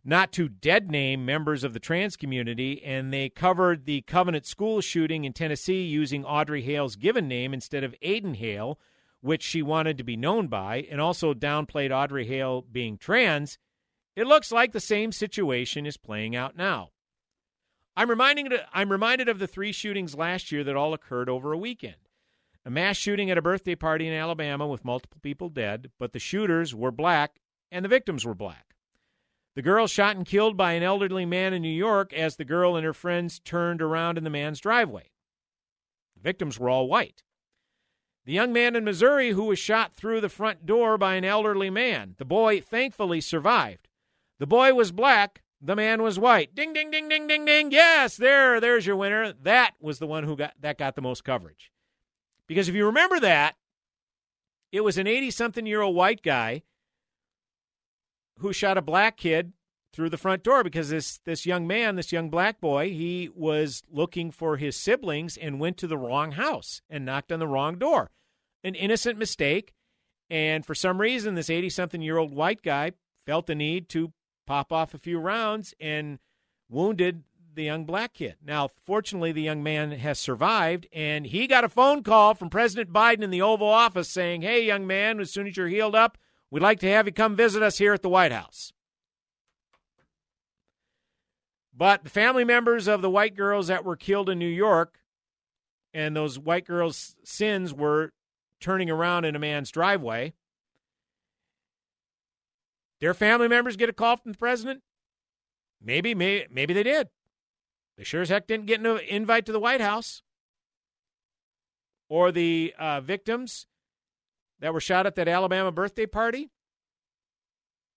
not 0.04 0.32
to 0.32 0.48
dead 0.48 0.90
name 0.90 1.24
members 1.24 1.64
of 1.64 1.72
the 1.72 1.80
trans 1.80 2.16
community, 2.16 2.82
and 2.84 3.12
they 3.12 3.28
covered 3.28 3.86
the 3.86 4.02
Covenant 4.02 4.44
School 4.44 4.80
shooting 4.80 5.24
in 5.24 5.32
Tennessee 5.32 5.82
using 5.82 6.24
Audrey 6.24 6.62
Hale's 6.62 6.96
given 6.96 7.26
name 7.26 7.54
instead 7.54 7.84
of 7.84 7.94
Aiden 8.02 8.36
Hale, 8.36 8.78
which 9.20 9.42
she 9.42 9.62
wanted 9.62 9.96
to 9.96 10.04
be 10.04 10.16
known 10.16 10.48
by, 10.48 10.86
and 10.90 11.00
also 11.00 11.32
downplayed 11.32 11.90
Audrey 11.90 12.26
Hale 12.26 12.60
being 12.60 12.98
trans, 12.98 13.58
it 14.14 14.26
looks 14.26 14.52
like 14.52 14.72
the 14.72 14.80
same 14.80 15.10
situation 15.10 15.86
is 15.86 15.96
playing 15.96 16.36
out 16.36 16.56
now. 16.56 16.90
I'm 17.96 18.10
reminding 18.10 18.48
I'm 18.72 18.90
reminded 18.90 19.28
of 19.28 19.38
the 19.38 19.46
three 19.46 19.72
shootings 19.72 20.16
last 20.16 20.50
year 20.50 20.64
that 20.64 20.76
all 20.76 20.94
occurred 20.94 21.28
over 21.28 21.52
a 21.52 21.58
weekend. 21.58 21.96
A 22.66 22.70
mass 22.70 22.96
shooting 22.96 23.30
at 23.30 23.38
a 23.38 23.42
birthday 23.42 23.74
party 23.74 24.08
in 24.08 24.14
Alabama 24.14 24.66
with 24.66 24.84
multiple 24.84 25.20
people 25.22 25.48
dead, 25.48 25.90
but 25.98 26.12
the 26.12 26.18
shooters 26.18 26.74
were 26.74 26.90
black 26.90 27.40
and 27.70 27.84
the 27.84 27.88
victims 27.88 28.24
were 28.24 28.34
black. 28.34 28.74
The 29.54 29.62
girl 29.62 29.86
shot 29.86 30.16
and 30.16 30.26
killed 30.26 30.56
by 30.56 30.72
an 30.72 30.82
elderly 30.82 31.24
man 31.24 31.52
in 31.52 31.62
New 31.62 31.68
York 31.68 32.12
as 32.12 32.36
the 32.36 32.44
girl 32.44 32.74
and 32.74 32.84
her 32.84 32.92
friends 32.92 33.38
turned 33.38 33.80
around 33.80 34.18
in 34.18 34.24
the 34.24 34.30
man's 34.30 34.60
driveway. 34.60 35.10
The 36.16 36.22
victims 36.22 36.58
were 36.58 36.68
all 36.68 36.88
white. 36.88 37.22
The 38.24 38.32
young 38.32 38.52
man 38.52 38.74
in 38.74 38.84
Missouri 38.84 39.30
who 39.30 39.44
was 39.44 39.58
shot 39.58 39.94
through 39.94 40.20
the 40.20 40.28
front 40.28 40.66
door 40.66 40.98
by 40.98 41.14
an 41.14 41.24
elderly 41.24 41.70
man. 41.70 42.14
The 42.18 42.24
boy 42.24 42.60
thankfully 42.60 43.20
survived. 43.20 43.86
The 44.40 44.46
boy 44.46 44.74
was 44.74 44.90
black, 44.90 45.43
the 45.64 45.74
man 45.74 46.02
was 46.02 46.18
white. 46.18 46.54
Ding 46.54 46.74
ding 46.74 46.90
ding 46.90 47.08
ding 47.08 47.26
ding 47.26 47.46
ding. 47.46 47.72
Yes, 47.72 48.16
there 48.16 48.60
there's 48.60 48.86
your 48.86 48.96
winner. 48.96 49.32
That 49.32 49.72
was 49.80 49.98
the 49.98 50.06
one 50.06 50.24
who 50.24 50.36
got 50.36 50.52
that 50.60 50.78
got 50.78 50.94
the 50.94 51.02
most 51.02 51.24
coverage. 51.24 51.72
Because 52.46 52.68
if 52.68 52.74
you 52.74 52.84
remember 52.84 53.18
that, 53.20 53.56
it 54.70 54.82
was 54.82 54.98
an 54.98 55.06
80 55.06 55.30
something 55.30 55.66
year 55.66 55.80
old 55.80 55.96
white 55.96 56.22
guy 56.22 56.62
who 58.40 58.52
shot 58.52 58.76
a 58.76 58.82
black 58.82 59.16
kid 59.16 59.54
through 59.94 60.10
the 60.10 60.18
front 60.18 60.42
door 60.42 60.62
because 60.62 60.90
this 60.90 61.20
this 61.24 61.46
young 61.46 61.66
man, 61.66 61.96
this 61.96 62.12
young 62.12 62.28
black 62.28 62.60
boy, 62.60 62.90
he 62.90 63.30
was 63.34 63.82
looking 63.90 64.30
for 64.30 64.58
his 64.58 64.76
siblings 64.76 65.38
and 65.38 65.60
went 65.60 65.78
to 65.78 65.86
the 65.86 65.96
wrong 65.98 66.32
house 66.32 66.82
and 66.90 67.06
knocked 67.06 67.32
on 67.32 67.38
the 67.38 67.48
wrong 67.48 67.78
door. 67.78 68.10
An 68.62 68.74
innocent 68.74 69.18
mistake, 69.18 69.72
and 70.28 70.66
for 70.66 70.74
some 70.74 71.00
reason 71.00 71.34
this 71.34 71.48
80 71.48 71.70
something 71.70 72.02
year 72.02 72.18
old 72.18 72.34
white 72.34 72.62
guy 72.62 72.92
felt 73.26 73.46
the 73.46 73.54
need 73.54 73.88
to 73.90 74.12
pop 74.46 74.72
off 74.72 74.94
a 74.94 74.98
few 74.98 75.18
rounds 75.18 75.74
and 75.80 76.18
wounded 76.68 77.24
the 77.54 77.64
young 77.64 77.84
black 77.84 78.14
kid. 78.14 78.36
Now, 78.44 78.68
fortunately, 78.84 79.32
the 79.32 79.42
young 79.42 79.62
man 79.62 79.92
has 79.92 80.18
survived, 80.18 80.86
and 80.92 81.26
he 81.26 81.46
got 81.46 81.64
a 81.64 81.68
phone 81.68 82.02
call 82.02 82.34
from 82.34 82.50
President 82.50 82.92
Biden 82.92 83.22
in 83.22 83.30
the 83.30 83.42
Oval 83.42 83.68
Office 83.68 84.08
saying, 84.08 84.42
Hey, 84.42 84.64
young 84.64 84.86
man, 84.86 85.20
as 85.20 85.30
soon 85.30 85.46
as 85.46 85.56
you're 85.56 85.68
healed 85.68 85.94
up, 85.94 86.18
we'd 86.50 86.62
like 86.62 86.80
to 86.80 86.88
have 86.88 87.06
you 87.06 87.12
come 87.12 87.36
visit 87.36 87.62
us 87.62 87.78
here 87.78 87.92
at 87.92 88.02
the 88.02 88.08
White 88.08 88.32
House. 88.32 88.72
But 91.76 92.04
the 92.04 92.10
family 92.10 92.44
members 92.44 92.86
of 92.86 93.02
the 93.02 93.10
white 93.10 93.36
girls 93.36 93.66
that 93.66 93.84
were 93.84 93.96
killed 93.96 94.28
in 94.28 94.38
New 94.38 94.46
York 94.46 94.98
and 95.92 96.14
those 96.14 96.38
white 96.38 96.66
girls' 96.66 97.16
sins 97.24 97.72
were 97.72 98.12
turning 98.60 98.90
around 98.90 99.24
in 99.24 99.36
a 99.36 99.38
man's 99.40 99.70
driveway. 99.70 100.34
Their 103.00 103.14
family 103.14 103.48
members 103.48 103.76
get 103.76 103.88
a 103.88 103.92
call 103.92 104.16
from 104.16 104.32
the 104.32 104.38
president? 104.38 104.82
Maybe, 105.82 106.14
maybe, 106.14 106.46
maybe 106.50 106.74
they 106.74 106.82
did. 106.82 107.08
They 107.96 108.04
sure 108.04 108.22
as 108.22 108.30
heck 108.30 108.46
didn't 108.46 108.66
get 108.66 108.80
an 108.80 108.98
invite 109.08 109.46
to 109.46 109.52
the 109.52 109.60
White 109.60 109.80
House. 109.80 110.22
Or 112.08 112.32
the 112.32 112.74
uh, 112.78 113.00
victims 113.00 113.66
that 114.60 114.72
were 114.72 114.80
shot 114.80 115.06
at 115.06 115.14
that 115.16 115.28
Alabama 115.28 115.72
birthday 115.72 116.06
party? 116.06 116.50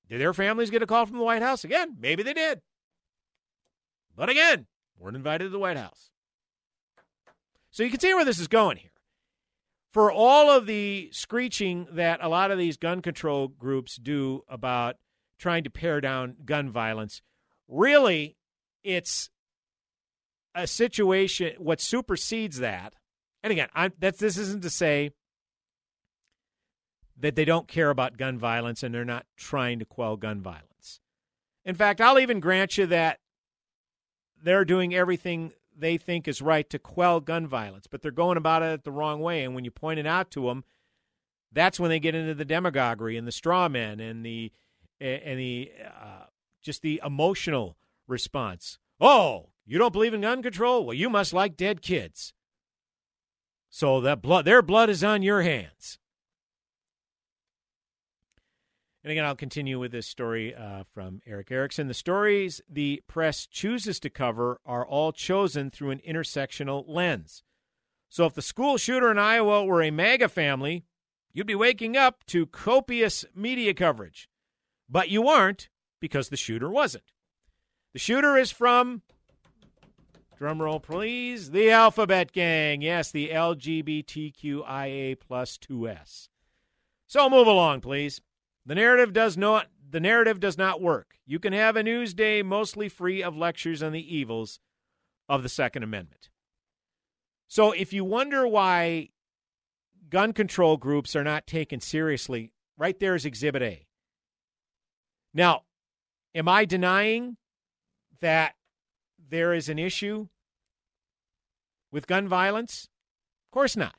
Did 0.10 0.22
their 0.22 0.34
families 0.34 0.70
get 0.70 0.82
a 0.82 0.88
call 0.88 1.06
from 1.06 1.18
the 1.18 1.24
White 1.24 1.42
House? 1.42 1.64
Again, 1.64 1.98
maybe 2.00 2.24
they 2.24 2.34
did. 2.34 2.62
But 4.16 4.30
again, 4.30 4.68
weren't 4.98 5.16
invited 5.16 5.46
to 5.46 5.50
the 5.50 5.60
White 5.60 5.78
House. 5.78 6.12
So 7.70 7.84
you 7.84 7.90
can 7.90 8.00
see 8.00 8.14
where 8.14 8.26
this 8.26 8.40
is 8.40 8.48
going 8.48 8.78
here. 8.78 8.92
For 9.98 10.12
all 10.12 10.52
of 10.52 10.68
the 10.68 11.10
screeching 11.12 11.88
that 11.94 12.20
a 12.22 12.30
lot 12.30 12.52
of 12.52 12.60
these 12.60 12.78
gun 12.78 13.02
control 13.02 13.48
groups 13.48 13.96
do 13.96 14.44
about 14.48 14.98
trying 15.40 15.64
to 15.64 15.72
pare 15.72 16.00
down 16.02 16.36
gun 16.46 16.70
violence, 16.70 17.24
really, 17.68 18.38
it's 18.84 19.32
a 20.54 20.68
situation. 20.68 21.56
What 21.58 21.82
supersedes 21.82 22.60
that, 22.60 22.94
and 23.42 23.50
again, 23.50 23.70
I'm, 23.74 23.92
that's 23.98 24.20
this 24.20 24.38
isn't 24.38 24.62
to 24.62 24.70
say 24.70 25.14
that 27.18 27.36
they 27.36 27.46
don't 27.46 27.68
care 27.68 27.90
about 27.90 28.18
gun 28.18 28.38
violence 28.38 28.84
and 28.84 28.94
they're 28.94 29.04
not 29.04 29.26
trying 29.36 29.80
to 29.80 29.86
quell 29.86 30.16
gun 30.16 30.44
violence. 30.44 31.00
In 31.66 31.74
fact, 31.74 32.02
I'll 32.02 32.20
even 32.20 32.40
grant 32.40 32.78
you 32.78 32.86
that 32.86 33.18
they're 34.44 34.64
doing 34.64 34.94
everything 34.94 35.54
they 35.78 35.98
think 35.98 36.28
is 36.28 36.42
right 36.42 36.70
to 36.70 36.80
quell 36.80 37.20
gun 37.20 37.48
violence, 37.48 37.88
but 37.88 38.02
they're 38.02 38.12
going 38.12 38.38
about 38.38 38.64
it 38.64 38.84
the 38.84 38.92
wrong 38.92 39.20
way. 39.20 39.44
And 39.44 39.54
when 39.54 39.66
you 39.66 39.72
point 39.72 40.00
it 40.00 40.08
out 40.08 40.32
to 40.32 40.48
them, 40.48 40.64
that's 41.52 41.80
when 41.80 41.90
they 41.90 42.00
get 42.00 42.16
into 42.16 42.34
the 42.34 42.46
demagoguery 42.46 43.18
and 43.18 43.28
the 43.28 43.32
straw 43.32 43.70
men 43.70 44.00
and 44.00 44.26
the 44.26 44.52
and 45.00 45.40
the 45.40 45.72
uh, 45.86 46.26
just 46.62 46.82
the 46.82 47.02
emotional 47.06 47.78
response. 48.08 48.80
Oh, 49.00 49.50
you 49.66 49.78
don't 49.78 49.94
believe 49.94 50.14
in 50.14 50.22
gun 50.22 50.42
control? 50.42 50.86
Well, 50.86 50.96
you 50.96 51.10
must 51.10 51.34
like 51.34 51.56
dead 51.56 51.82
kids. 51.82 52.34
So 53.70 54.02
that 54.02 54.22
blood, 54.22 54.46
their 54.46 54.62
blood 54.62 54.90
is 54.90 55.04
on 55.04 55.22
your 55.22 55.42
hands. 55.42 56.00
And 59.08 59.14
again, 59.14 59.24
I'll 59.24 59.36
continue 59.38 59.80
with 59.80 59.94
this 59.94 60.06
story 60.06 60.54
uh, 60.54 60.84
from 60.94 61.22
Erick 61.26 61.50
Erickson. 61.50 61.88
The 61.88 61.94
stories 61.94 62.60
the 62.70 63.02
press 63.08 63.48
chooses 63.48 64.02
to 64.02 64.10
cover 64.10 64.60
are 64.66 64.86
all 64.86 65.14
chosen 65.14 65.72
through 65.72 65.92
an 65.92 66.02
intersectional 66.06 66.84
lens. 66.86 67.42
So 68.10 68.26
if 68.26 68.34
the 68.34 68.42
school 68.42 68.76
shooter 68.76 69.10
in 69.10 69.18
Iowa 69.18 69.64
were 69.64 69.82
a 69.82 69.92
MAGA 69.92 70.28
family, 70.28 70.84
you'd 71.32 71.48
be 71.48 71.56
waking 71.56 71.96
up 71.96 72.26
to 72.26 72.48
copious 72.48 73.24
media 73.34 73.74
coverage. 73.74 74.28
But 74.90 75.08
you 75.08 75.30
aren't 75.30 75.70
because 76.02 76.28
the 76.28 76.36
shooter 76.36 76.70
wasn't. 76.70 77.14
The 77.94 78.00
shooter 78.00 78.36
is 78.36 78.52
from, 78.52 79.04
drumroll 80.38 80.84
please, 80.84 81.52
the 81.52 81.72
Alphabet 81.72 82.34
Gang. 82.34 82.82
Yes, 82.82 83.12
the 83.12 83.30
LGBTQIA 83.30 85.18
plus 85.18 85.58
2S. 85.58 86.28
So 87.08 87.30
move 87.30 87.48
along, 87.48 87.80
please. 87.80 88.20
The 88.68 88.76
narrative 88.76 89.14
does 89.14 89.38
not 89.38 89.68
the 89.90 90.02
narrative 90.02 90.42
does 90.42 90.58
not 90.58 90.82
work. 90.82 91.16
You 91.26 91.40
can 91.40 91.54
have 91.54 91.78
a 91.78 91.84
news 91.84 92.14
day 92.14 92.44
mostly 92.44 92.90
free 92.90 93.24
of 93.24 93.38
lectures 93.38 93.82
on 93.82 93.94
the 93.94 94.16
evils 94.16 94.60
of 95.30 95.42
the 95.42 95.50
Second 95.50 95.84
Amendment. 95.84 96.30
So 97.48 97.72
if 97.72 97.94
you 97.94 98.04
wonder 98.04 98.46
why 98.46 99.10
gun 100.10 100.34
control 100.34 100.76
groups 100.76 101.16
are 101.16 101.24
not 101.24 101.48
taken 101.48 101.80
seriously, 101.80 102.52
right 102.78 103.00
there 103.00 103.16
is 103.16 103.26
exhibit 103.26 103.62
A. 103.62 103.88
Now, 105.34 105.62
am 106.36 106.50
I 106.50 106.66
denying 106.66 107.38
that 108.20 108.56
there 109.30 109.54
is 109.54 109.70
an 109.70 109.80
issue 109.80 110.28
with 111.90 112.06
gun 112.06 112.28
violence? 112.28 112.90
Of 113.48 113.54
course 113.54 113.78
not. 113.78 113.96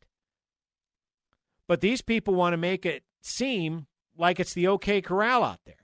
But 1.67 1.81
these 1.81 2.03
people 2.03 2.35
want 2.35 2.53
to 2.53 2.59
make 2.59 2.85
it 2.85 3.05
seem 3.23 3.87
like 4.19 4.41
it's 4.41 4.53
the 4.53 4.67
OK 4.67 5.01
Corral 5.01 5.43
out 5.43 5.61
there. 5.65 5.75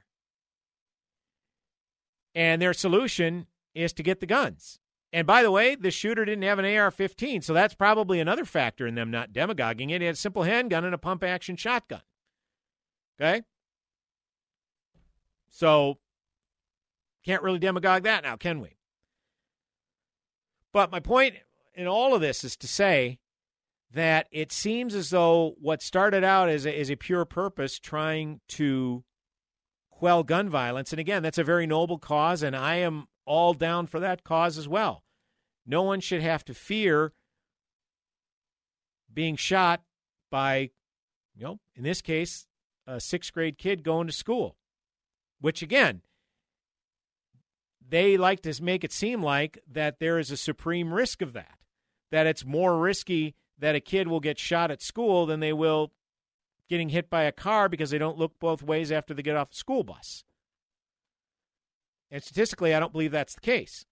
And 2.35 2.61
their 2.61 2.75
solution 2.75 3.47
is 3.75 3.93
to 3.95 4.03
get 4.03 4.21
the 4.21 4.27
guns. 4.27 4.81
And 5.13 5.27
by 5.27 5.45
the 5.45 5.51
way, 5.53 5.77
the 5.77 5.93
shooter 5.93 6.25
didn't 6.25 6.43
have 6.43 6.59
an 6.59 6.65
AR 6.65 6.91
15, 6.91 7.43
so 7.43 7.55
that's 7.55 7.75
probably 7.75 8.19
another 8.19 8.45
factor 8.45 8.85
in 8.85 8.97
them 8.97 9.13
not 9.13 9.33
demagoguing 9.33 9.91
it. 9.91 10.01
He 10.01 10.07
had 10.07 10.17
a 10.17 10.19
simple 10.19 10.43
handgun 10.43 10.85
and 10.85 10.93
a 10.93 10.99
pump 10.99 11.23
action 11.23 11.55
shotgun. 11.55 12.03
Okay? 13.21 13.43
So, 15.51 15.99
can't 17.25 17.45
really 17.45 17.61
demagogue 17.61 18.03
that 18.03 18.25
now, 18.25 18.37
can 18.37 18.61
we? 18.61 18.77
But 20.73 20.91
my 20.91 20.99
point 20.99 21.37
in 21.75 21.87
all 21.87 22.13
of 22.13 22.21
this 22.21 22.43
is 22.43 22.57
to 22.57 22.67
say 22.67 23.21
that 23.95 24.27
it 24.33 24.53
seems 24.53 24.95
as 24.95 25.11
though 25.11 25.55
what 25.61 25.81
started 25.81 26.25
out 26.25 26.49
as 26.49 26.67
a, 26.67 26.79
as 26.79 26.91
a 26.91 26.97
pure 26.97 27.25
purpose 27.25 27.79
trying 27.79 28.41
to 28.49 29.05
quell 29.91 30.25
gun 30.25 30.49
violence, 30.49 30.93
and 30.93 31.01
again, 31.01 31.23
that's 31.23 31.39
a 31.39 31.45
very 31.45 31.67
noble 31.67 31.99
cause, 31.99 32.43
and 32.43 32.57
I 32.57 32.77
am 32.77 33.07
all 33.25 33.55
down 33.55 33.87
for 33.87 34.01
that 34.01 34.25
cause 34.25 34.59
as 34.59 34.69
well. 34.69 35.05
No 35.65 35.83
one 35.83 36.01
should 36.01 36.21
have 36.21 36.45
to 36.47 36.55
fear 36.55 37.13
being 39.13 39.37
shot 39.37 39.83
by, 40.31 40.71
you 41.37 41.45
know, 41.45 41.61
in 41.77 41.85
this 41.85 42.03
case, 42.03 42.47
a 42.87 43.01
sixth 43.01 43.33
grade 43.33 43.57
kid 43.57 43.85
going 43.85 44.09
to 44.09 44.13
school, 44.13 44.57
which 45.41 45.63
again, 45.63 46.03
they 47.87 48.17
like 48.17 48.41
to 48.43 48.63
make 48.63 48.83
it 48.83 48.93
seem 48.93 49.23
like 49.23 49.59
that 49.71 50.01
there 50.01 50.19
is 50.19 50.33
a 50.33 50.37
supreme 50.37 50.93
risk 50.93 51.23
of 51.23 51.33
that, 51.35 51.59
that 52.11 52.27
it's 52.27 52.45
more 52.45 52.77
risky 52.77 53.37
that 53.59 53.75
a 53.75 53.81
kid 53.81 54.09
will 54.09 54.21
get 54.21 54.39
shot 54.39 54.71
at 54.71 54.83
school 54.83 55.27
than 55.27 55.41
they 55.41 55.53
will 55.53 55.93
getting 56.69 56.89
hit 56.89 57.11
by 57.11 57.25
a 57.25 57.33
car 57.33 57.69
because 57.69 57.91
they 57.91 57.99
don't 57.99 58.19
look 58.19 58.39
both 58.39 58.63
ways 58.63 58.91
after 58.91 59.15
they 59.15 59.23
get 59.23 59.37
off 59.37 59.51
the 59.51 59.57
school 59.57 59.85
bus. 59.85 60.25
And 62.11 62.23
statistically, 62.23 62.75
I 62.75 62.81
don't 62.81 62.93
believe 62.93 63.13
that's 63.13 63.35
the 63.35 63.41
case. 63.41 63.85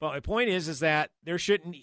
But 0.00 0.12
my 0.12 0.20
point 0.20 0.48
is, 0.48 0.68
is 0.68 0.80
that 0.80 1.10
there 1.22 1.38
shouldn't, 1.38 1.76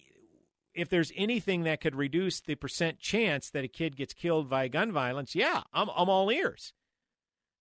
if 0.73 0.89
there's 0.89 1.11
anything 1.15 1.63
that 1.63 1.81
could 1.81 1.95
reduce 1.95 2.41
the 2.41 2.55
percent 2.55 2.99
chance 2.99 3.49
that 3.51 3.63
a 3.63 3.67
kid 3.67 3.95
gets 3.95 4.13
killed 4.13 4.49
by 4.49 4.67
gun 4.67 4.91
violence, 4.91 5.35
yeah, 5.35 5.63
I'm, 5.73 5.89
I'm 5.95 6.09
all 6.09 6.31
ears. 6.31 6.73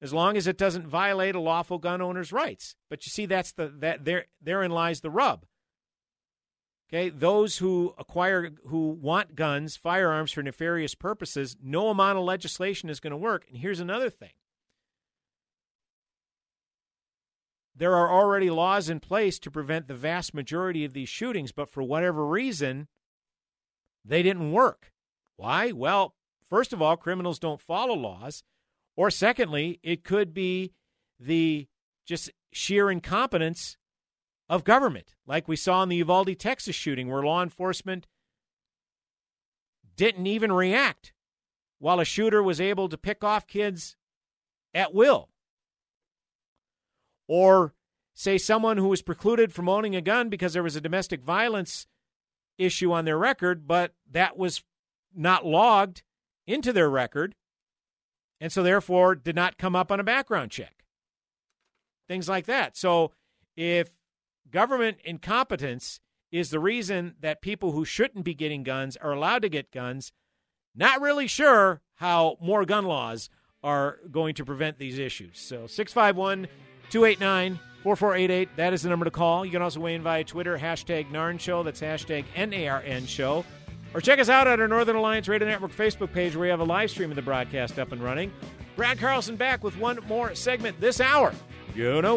As 0.00 0.12
long 0.12 0.36
as 0.36 0.46
it 0.46 0.58
doesn't 0.58 0.86
violate 0.86 1.34
a 1.34 1.40
lawful 1.40 1.78
gun 1.78 2.00
owner's 2.00 2.32
rights. 2.32 2.76
But 2.88 3.06
you 3.06 3.10
see, 3.10 3.26
that's 3.26 3.52
the 3.52 3.72
that 3.78 4.04
there 4.04 4.26
therein 4.42 4.70
lies 4.70 5.00
the 5.00 5.10
rub. 5.10 5.46
Okay, 6.88 7.08
those 7.08 7.58
who 7.58 7.94
acquire, 7.98 8.50
who 8.66 8.90
want 8.90 9.34
guns, 9.34 9.76
firearms 9.76 10.30
for 10.30 10.42
nefarious 10.42 10.94
purposes, 10.94 11.56
no 11.60 11.88
amount 11.88 12.18
of 12.18 12.24
legislation 12.24 12.88
is 12.88 13.00
going 13.00 13.10
to 13.10 13.16
work. 13.16 13.44
And 13.48 13.58
here's 13.58 13.80
another 13.80 14.08
thing 14.08 14.30
there 17.74 17.94
are 17.94 18.10
already 18.10 18.48
laws 18.48 18.88
in 18.88 19.00
place 19.00 19.38
to 19.40 19.50
prevent 19.50 19.88
the 19.88 19.94
vast 19.94 20.32
majority 20.32 20.84
of 20.84 20.94
these 20.94 21.08
shootings, 21.08 21.52
but 21.52 21.68
for 21.68 21.82
whatever 21.82 22.26
reason, 22.26 22.88
they 24.04 24.22
didn't 24.22 24.52
work. 24.52 24.92
Why? 25.36 25.72
Well, 25.72 26.14
first 26.48 26.72
of 26.72 26.80
all, 26.80 26.96
criminals 26.96 27.38
don't 27.38 27.60
follow 27.60 27.94
laws. 27.94 28.44
Or 28.96 29.10
secondly, 29.10 29.78
it 29.82 30.04
could 30.04 30.32
be 30.32 30.72
the 31.20 31.68
just 32.06 32.30
sheer 32.50 32.90
incompetence 32.90 33.76
of 34.48 34.64
government, 34.64 35.14
like 35.26 35.48
we 35.48 35.56
saw 35.56 35.82
in 35.82 35.88
the 35.88 35.96
Uvalde, 35.96 36.38
Texas 36.38 36.76
shooting, 36.76 37.08
where 37.08 37.22
law 37.22 37.42
enforcement 37.42 38.06
didn't 39.96 40.26
even 40.26 40.52
react 40.52 41.12
while 41.78 42.00
a 42.00 42.04
shooter 42.04 42.42
was 42.42 42.60
able 42.60 42.88
to 42.88 42.98
pick 42.98 43.24
off 43.24 43.46
kids 43.46 43.96
at 44.72 44.94
will. 44.94 45.30
Or, 47.28 47.74
say, 48.14 48.38
someone 48.38 48.76
who 48.76 48.88
was 48.88 49.02
precluded 49.02 49.52
from 49.52 49.68
owning 49.68 49.96
a 49.96 50.00
gun 50.00 50.28
because 50.28 50.52
there 50.52 50.62
was 50.62 50.76
a 50.76 50.80
domestic 50.80 51.22
violence 51.22 51.86
issue 52.56 52.92
on 52.92 53.04
their 53.04 53.18
record, 53.18 53.66
but 53.66 53.94
that 54.10 54.36
was 54.36 54.62
not 55.14 55.44
logged 55.44 56.02
into 56.46 56.72
their 56.72 56.88
record, 56.88 57.34
and 58.40 58.52
so 58.52 58.62
therefore 58.62 59.14
did 59.14 59.34
not 59.34 59.58
come 59.58 59.74
up 59.74 59.90
on 59.90 59.98
a 59.98 60.04
background 60.04 60.50
check. 60.50 60.84
Things 62.06 62.28
like 62.28 62.46
that. 62.46 62.76
So, 62.76 63.12
if 63.56 63.95
government 64.50 64.98
incompetence 65.04 66.00
is 66.30 66.50
the 66.50 66.60
reason 66.60 67.14
that 67.20 67.40
people 67.40 67.72
who 67.72 67.84
shouldn't 67.84 68.24
be 68.24 68.34
getting 68.34 68.62
guns 68.62 68.96
are 68.96 69.12
allowed 69.12 69.42
to 69.42 69.48
get 69.48 69.72
guns. 69.72 70.12
Not 70.74 71.00
really 71.00 71.26
sure 71.26 71.80
how 71.94 72.36
more 72.40 72.64
gun 72.64 72.84
laws 72.84 73.30
are 73.62 73.98
going 74.10 74.34
to 74.34 74.44
prevent 74.44 74.78
these 74.78 74.98
issues. 74.98 75.38
So 75.38 75.66
651 75.66 76.48
289 76.90 77.58
4488, 77.82 78.56
that 78.56 78.72
is 78.72 78.82
the 78.82 78.88
number 78.88 79.04
to 79.04 79.10
call. 79.10 79.44
You 79.44 79.52
can 79.52 79.62
also 79.62 79.80
weigh 79.80 79.94
in 79.94 80.02
via 80.02 80.24
Twitter, 80.24 80.58
hashtag 80.58 81.10
NARN 81.10 81.38
Show. 81.38 81.62
That's 81.62 81.80
hashtag 81.80 82.24
NARN 82.34 83.06
Show. 83.06 83.44
Or 83.94 84.00
check 84.00 84.18
us 84.18 84.28
out 84.28 84.46
at 84.46 84.60
our 84.60 84.68
Northern 84.68 84.96
Alliance 84.96 85.28
Radio 85.28 85.48
Network 85.48 85.72
Facebook 85.72 86.12
page 86.12 86.34
where 86.34 86.42
we 86.42 86.48
have 86.48 86.60
a 86.60 86.64
live 86.64 86.90
stream 86.90 87.10
of 87.10 87.16
the 87.16 87.22
broadcast 87.22 87.78
up 87.78 87.92
and 87.92 88.02
running. 88.02 88.32
Brad 88.76 88.98
Carlson 88.98 89.36
back 89.36 89.64
with 89.64 89.78
one 89.78 90.00
more 90.06 90.34
segment 90.34 90.78
this 90.80 91.00
hour. 91.00 91.32
You 91.74 92.02
know 92.02 92.16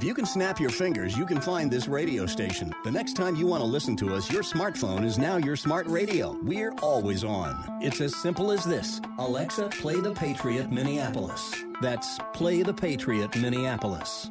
If 0.00 0.04
you 0.04 0.14
can 0.14 0.24
snap 0.24 0.58
your 0.58 0.70
fingers, 0.70 1.14
you 1.14 1.26
can 1.26 1.42
find 1.42 1.70
this 1.70 1.86
radio 1.86 2.24
station. 2.24 2.72
The 2.84 2.90
next 2.90 3.16
time 3.16 3.36
you 3.36 3.46
want 3.46 3.60
to 3.60 3.66
listen 3.66 3.96
to 3.96 4.14
us, 4.14 4.32
your 4.32 4.42
smartphone 4.42 5.04
is 5.04 5.18
now 5.18 5.36
your 5.36 5.56
smart 5.56 5.86
radio. 5.88 6.38
We're 6.42 6.72
always 6.80 7.22
on. 7.22 7.62
It's 7.82 8.00
as 8.00 8.16
simple 8.16 8.50
as 8.50 8.64
this 8.64 9.02
Alexa, 9.18 9.68
play 9.68 10.00
the 10.00 10.14
Patriot 10.14 10.72
Minneapolis. 10.72 11.54
That's 11.82 12.18
Play 12.32 12.62
the 12.62 12.72
Patriot 12.72 13.36
Minneapolis. 13.36 14.30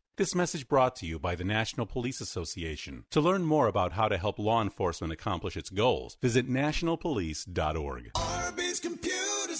This 0.17 0.35
message 0.35 0.67
brought 0.67 0.97
to 0.97 1.05
you 1.05 1.19
by 1.19 1.35
the 1.35 1.45
National 1.45 1.85
Police 1.85 2.19
Association. 2.19 3.05
To 3.11 3.21
learn 3.21 3.45
more 3.45 3.67
about 3.67 3.93
how 3.93 4.09
to 4.09 4.17
help 4.17 4.39
law 4.39 4.61
enforcement 4.61 5.13
accomplish 5.13 5.55
its 5.55 5.69
goals, 5.69 6.17
visit 6.21 6.49
nationalpolice.org. 6.49 8.11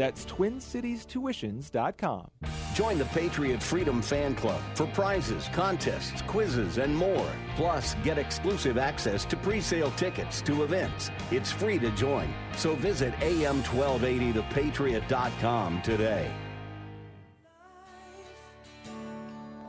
That's 0.00 0.24
TwinCitiesTuitions.com. 0.24 2.30
Join 2.72 2.96
the 2.96 3.04
Patriot 3.04 3.62
Freedom 3.62 4.00
Fan 4.00 4.34
Club 4.34 4.62
for 4.74 4.86
prizes, 4.86 5.50
contests, 5.52 6.22
quizzes, 6.22 6.78
and 6.78 6.96
more. 6.96 7.30
Plus, 7.54 7.94
get 8.02 8.16
exclusive 8.16 8.78
access 8.78 9.26
to 9.26 9.36
pre 9.36 9.60
sale 9.60 9.90
tickets 9.98 10.40
to 10.40 10.64
events. 10.64 11.10
It's 11.30 11.52
free 11.52 11.78
to 11.80 11.90
join. 11.90 12.32
So 12.56 12.74
visit 12.76 13.12
am1280thepatriot.com 13.16 15.82
today. 15.82 16.30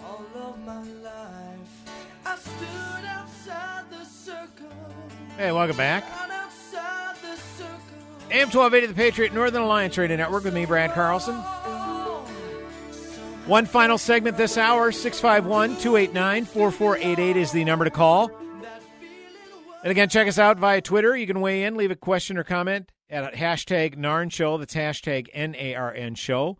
All 0.01 0.25
of 0.33 0.65
my 0.65 0.81
life, 0.81 1.91
I 2.25 2.37
stood 2.37 3.05
outside 3.05 3.83
the 3.91 4.05
circle. 4.05 4.69
Hey, 5.35 5.51
welcome 5.51 5.75
back. 5.75 6.05
AM 8.31 8.47
1280 8.47 8.87
The 8.87 8.93
Patriot 8.93 9.33
Northern 9.33 9.61
Alliance 9.61 9.97
Radio 9.97 10.15
Network 10.15 10.45
with 10.45 10.53
me, 10.53 10.65
Brad 10.65 10.93
Carlson. 10.93 11.35
One 13.45 13.65
final 13.65 13.97
segment 13.97 14.37
this 14.37 14.57
hour 14.57 14.93
651 14.93 15.81
289 15.81 16.45
4488 16.45 17.35
is 17.35 17.51
the 17.51 17.65
number 17.65 17.83
to 17.83 17.91
call. 17.91 18.31
And 19.83 19.91
again, 19.91 20.07
check 20.07 20.29
us 20.29 20.39
out 20.39 20.59
via 20.59 20.79
Twitter. 20.79 21.17
You 21.17 21.27
can 21.27 21.41
weigh 21.41 21.65
in, 21.65 21.75
leave 21.75 21.91
a 21.91 21.95
question 21.97 22.37
or 22.37 22.45
comment 22.45 22.89
at 23.09 23.33
hashtag 23.33 23.97
NARN 23.97 24.31
Show. 24.31 24.57
That's 24.57 24.75
hashtag 24.75 25.27
N 25.33 25.53
A 25.57 25.75
R 25.75 25.93
N 25.93 26.15
Show. 26.15 26.57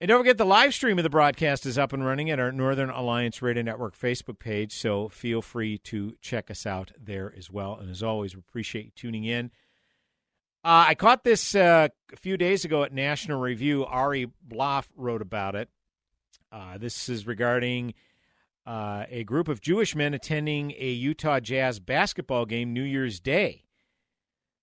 And 0.00 0.08
don't 0.08 0.20
forget 0.20 0.38
the 0.38 0.46
live 0.46 0.72
stream 0.72 0.98
of 0.98 1.02
the 1.02 1.10
broadcast 1.10 1.66
is 1.66 1.76
up 1.76 1.92
and 1.92 2.06
running 2.06 2.30
at 2.30 2.40
our 2.40 2.52
Northern 2.52 2.88
Alliance 2.88 3.42
Radio 3.42 3.62
Network 3.62 3.94
Facebook 3.98 4.38
page. 4.38 4.72
So 4.72 5.10
feel 5.10 5.42
free 5.42 5.76
to 5.78 6.16
check 6.22 6.50
us 6.50 6.64
out 6.64 6.92
there 6.98 7.34
as 7.36 7.50
well. 7.50 7.76
And 7.78 7.90
as 7.90 8.02
always, 8.02 8.34
we 8.34 8.40
appreciate 8.40 8.86
you 8.86 8.92
tuning 8.94 9.24
in. 9.24 9.50
Uh, 10.66 10.86
I 10.88 10.96
caught 10.96 11.22
this 11.22 11.54
uh, 11.54 11.86
a 12.12 12.16
few 12.16 12.36
days 12.36 12.64
ago 12.64 12.82
at 12.82 12.92
National 12.92 13.38
Review. 13.38 13.84
Ari 13.84 14.32
Blaff 14.44 14.88
wrote 14.96 15.22
about 15.22 15.54
it. 15.54 15.68
Uh, 16.50 16.76
this 16.76 17.08
is 17.08 17.24
regarding 17.24 17.94
uh, 18.66 19.04
a 19.08 19.22
group 19.22 19.46
of 19.46 19.60
Jewish 19.60 19.94
men 19.94 20.12
attending 20.12 20.72
a 20.76 20.90
Utah 20.90 21.38
Jazz 21.38 21.78
basketball 21.78 22.46
game 22.46 22.72
New 22.72 22.82
Year's 22.82 23.20
Day. 23.20 23.62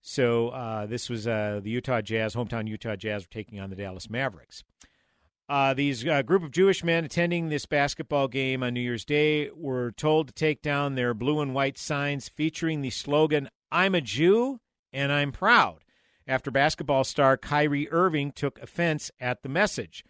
So 0.01 0.49
uh, 0.49 0.87
this 0.87 1.09
was 1.09 1.25
uh, 1.25 1.61
the 1.63 1.69
Utah 1.69 2.01
Jazz, 2.01 2.35
hometown 2.35 2.67
Utah 2.67 2.97
Jazz, 2.97 3.23
were 3.23 3.31
taking 3.31 3.61
on 3.61 3.69
the 3.69 3.77
Dallas 3.77 4.09
Mavericks. 4.09 4.65
These 5.77 6.03
group 6.03 6.43
of 6.43 6.51
Jewish 6.51 6.83
men 6.83 7.05
attending 7.05 7.47
this 7.47 7.65
basketball 7.65 8.27
game 8.27 8.61
on 8.61 8.73
New 8.73 8.81
Year's 8.81 9.05
Day 9.05 9.51
were 9.55 9.93
told 9.93 10.27
to 10.27 10.33
take 10.33 10.61
down 10.61 10.95
their 10.95 11.13
blue 11.13 11.39
and 11.39 11.53
white 11.53 11.77
signs 11.77 12.27
featuring 12.27 12.81
the 12.81 12.89
slogan 12.89 13.47
"I'm 13.71 13.95
a 13.95 14.01
Jew 14.01 14.59
and 14.91 15.09
I'm 15.09 15.31
proud." 15.31 15.79
After 16.27 16.51
basketball 16.51 17.03
star 17.03 17.37
Kyrie 17.37 17.91
Irving 17.91 18.31
took 18.31 18.59
offense 18.61 19.11
at 19.19 19.43
the 19.43 19.49
message. 19.49 20.03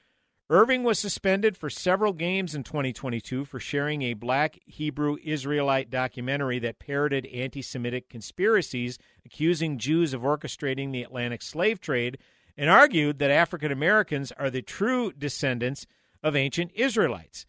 Irving 0.49 0.83
was 0.83 0.99
suspended 0.99 1.57
for 1.57 1.69
several 1.69 2.13
games 2.13 2.53
in 2.53 2.63
2022 2.63 3.45
for 3.45 3.59
sharing 3.59 4.03
a 4.03 4.13
black 4.13 4.59
Hebrew 4.65 5.17
Israelite 5.23 5.89
documentary 5.89 6.59
that 6.59 6.79
parroted 6.79 7.25
anti 7.27 7.61
Semitic 7.61 8.09
conspiracies 8.09 8.99
accusing 9.25 9.79
Jews 9.79 10.13
of 10.13 10.21
orchestrating 10.21 10.91
the 10.91 11.01
Atlantic 11.01 11.41
slave 11.41 11.79
trade 11.79 12.19
and 12.55 12.69
argued 12.69 13.17
that 13.19 13.31
African 13.31 13.71
Americans 13.71 14.31
are 14.33 14.51
the 14.51 14.61
true 14.61 15.11
descendants 15.13 15.87
of 16.21 16.35
ancient 16.35 16.71
Israelites. 16.75 17.47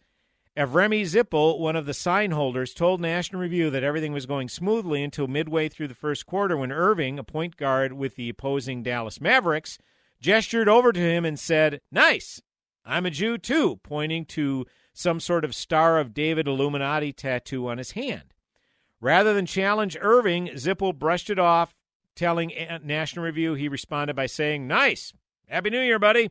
Avremi 0.57 1.01
Zippel, 1.01 1.59
one 1.59 1.75
of 1.75 1.85
the 1.85 1.93
sign 1.93 2.31
holders, 2.31 2.73
told 2.73 3.01
National 3.01 3.41
Review 3.41 3.69
that 3.71 3.83
everything 3.83 4.13
was 4.13 4.25
going 4.25 4.47
smoothly 4.47 5.03
until 5.03 5.27
midway 5.27 5.67
through 5.67 5.89
the 5.89 5.93
first 5.93 6.25
quarter 6.25 6.55
when 6.55 6.71
Irving, 6.71 7.19
a 7.19 7.25
point 7.25 7.57
guard 7.57 7.91
with 7.91 8.15
the 8.15 8.29
opposing 8.29 8.81
Dallas 8.81 9.19
Mavericks, 9.19 9.77
gestured 10.21 10.69
over 10.69 10.93
to 10.93 10.99
him 10.99 11.25
and 11.25 11.37
said, 11.37 11.81
Nice, 11.91 12.41
I'm 12.85 13.05
a 13.05 13.11
Jew 13.11 13.37
too, 13.37 13.81
pointing 13.83 14.23
to 14.27 14.65
some 14.93 15.19
sort 15.19 15.43
of 15.43 15.53
Star 15.53 15.99
of 15.99 16.13
David 16.13 16.47
Illuminati 16.47 17.11
tattoo 17.11 17.67
on 17.67 17.77
his 17.77 17.91
hand. 17.91 18.33
Rather 19.01 19.33
than 19.33 19.45
challenge 19.45 19.97
Irving, 19.99 20.47
Zippel 20.53 20.97
brushed 20.97 21.29
it 21.29 21.37
off, 21.37 21.75
telling 22.15 22.53
National 22.81 23.25
Review 23.25 23.55
he 23.55 23.67
responded 23.67 24.15
by 24.15 24.25
saying, 24.25 24.67
Nice. 24.67 25.11
Happy 25.49 25.69
New 25.69 25.81
Year, 25.81 25.99
buddy. 25.99 26.29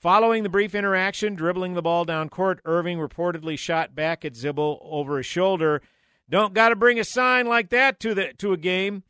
Following 0.00 0.44
the 0.44 0.48
brief 0.48 0.74
interaction, 0.74 1.34
dribbling 1.34 1.74
the 1.74 1.82
ball 1.82 2.06
down 2.06 2.30
court, 2.30 2.62
Irving 2.64 2.96
reportedly 2.96 3.58
shot 3.58 3.94
back 3.94 4.24
at 4.24 4.32
Zippel 4.32 4.78
over 4.80 5.18
his 5.18 5.26
shoulder. 5.26 5.82
Don't 6.26 6.54
got 6.54 6.70
to 6.70 6.76
bring 6.76 6.98
a 6.98 7.04
sign 7.04 7.46
like 7.46 7.68
that 7.68 8.00
to 8.00 8.14
the 8.14 8.32
to 8.38 8.54
a 8.54 8.56
game. 8.56 9.02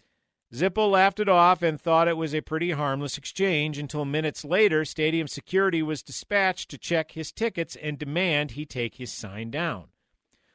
Zippel 0.52 0.90
laughed 0.90 1.20
it 1.20 1.28
off 1.28 1.62
and 1.62 1.80
thought 1.80 2.08
it 2.08 2.16
was 2.16 2.34
a 2.34 2.40
pretty 2.40 2.72
harmless 2.72 3.16
exchange 3.16 3.78
until 3.78 4.04
minutes 4.04 4.44
later, 4.44 4.84
stadium 4.84 5.28
security 5.28 5.80
was 5.80 6.02
dispatched 6.02 6.68
to 6.70 6.78
check 6.78 7.12
his 7.12 7.30
tickets 7.30 7.76
and 7.76 7.96
demand 7.96 8.52
he 8.52 8.66
take 8.66 8.96
his 8.96 9.16
sign 9.16 9.52
down. 9.52 9.90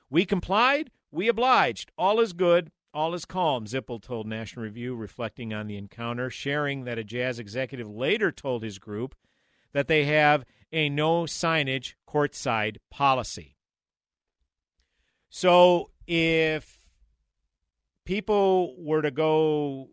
We 0.09 0.25
complied, 0.25 0.91
we 1.11 1.29
obliged. 1.29 1.93
All 1.97 2.19
is 2.19 2.33
good, 2.33 2.73
all 2.93 3.13
is 3.13 3.23
calm, 3.23 3.67
Zippel 3.67 4.01
told 4.01 4.27
National 4.27 4.65
Review, 4.65 4.95
reflecting 4.95 5.53
on 5.53 5.67
the 5.67 5.77
encounter, 5.77 6.29
sharing 6.29 6.83
that 6.83 6.99
a 6.99 7.05
jazz 7.05 7.39
executive 7.39 7.87
later 7.87 8.33
told 8.33 8.63
his 8.63 8.79
group 8.79 9.15
that 9.75 9.89
they 9.89 10.05
have 10.05 10.45
a 10.71 10.87
no 10.87 11.23
signage 11.23 11.95
courtside 12.09 12.77
policy. 12.89 13.57
So 15.29 15.89
if 16.07 16.79
people 18.05 18.73
were 18.81 19.01
to 19.01 19.11
go 19.11 19.89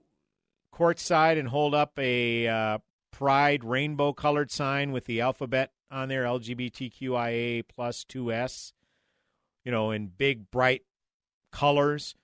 courtside 0.73 1.37
and 1.37 1.49
hold 1.49 1.75
up 1.75 1.99
a 1.99 2.47
uh, 2.47 2.79
pride 3.11 3.65
rainbow 3.65 4.13
colored 4.13 4.53
sign 4.53 4.93
with 4.93 5.07
the 5.07 5.21
alphabet 5.21 5.73
on 5.91 6.09
there 6.09 6.25
lgbtqia 6.25 7.63
plus 7.69 8.05
2s 8.05 8.73
you 9.65 9.71
know 9.73 9.91
in 9.91 10.07
big 10.07 10.51
bright 10.51 10.83
colors 11.51 12.15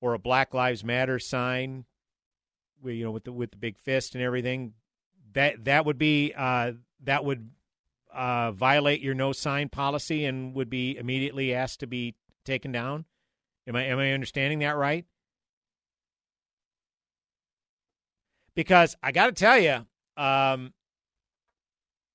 or 0.00 0.14
a 0.14 0.18
black 0.18 0.54
lives 0.54 0.82
matter 0.82 1.18
sign 1.18 1.84
you 2.82 3.04
know 3.04 3.10
with 3.10 3.24
the 3.24 3.32
with 3.32 3.50
the 3.50 3.58
big 3.58 3.76
fist 3.76 4.14
and 4.14 4.24
everything 4.24 4.72
that 5.34 5.64
that 5.64 5.84
would 5.84 5.98
be 5.98 6.32
uh, 6.34 6.72
that 7.04 7.24
would 7.24 7.50
uh, 8.12 8.52
violate 8.52 9.00
your 9.00 9.14
no 9.14 9.32
sign 9.32 9.68
policy 9.68 10.24
and 10.24 10.54
would 10.54 10.70
be 10.70 10.96
immediately 10.96 11.54
asked 11.54 11.80
to 11.80 11.86
be 11.86 12.14
taken 12.44 12.72
down 12.72 13.04
am 13.66 13.76
i 13.76 13.84
am 13.84 13.98
i 13.98 14.12
understanding 14.12 14.60
that 14.60 14.76
right 14.76 15.04
because 18.58 18.96
I 19.00 19.12
got 19.12 19.26
to 19.26 19.32
tell 19.32 19.56
you, 19.56 19.86
um, 20.16 20.74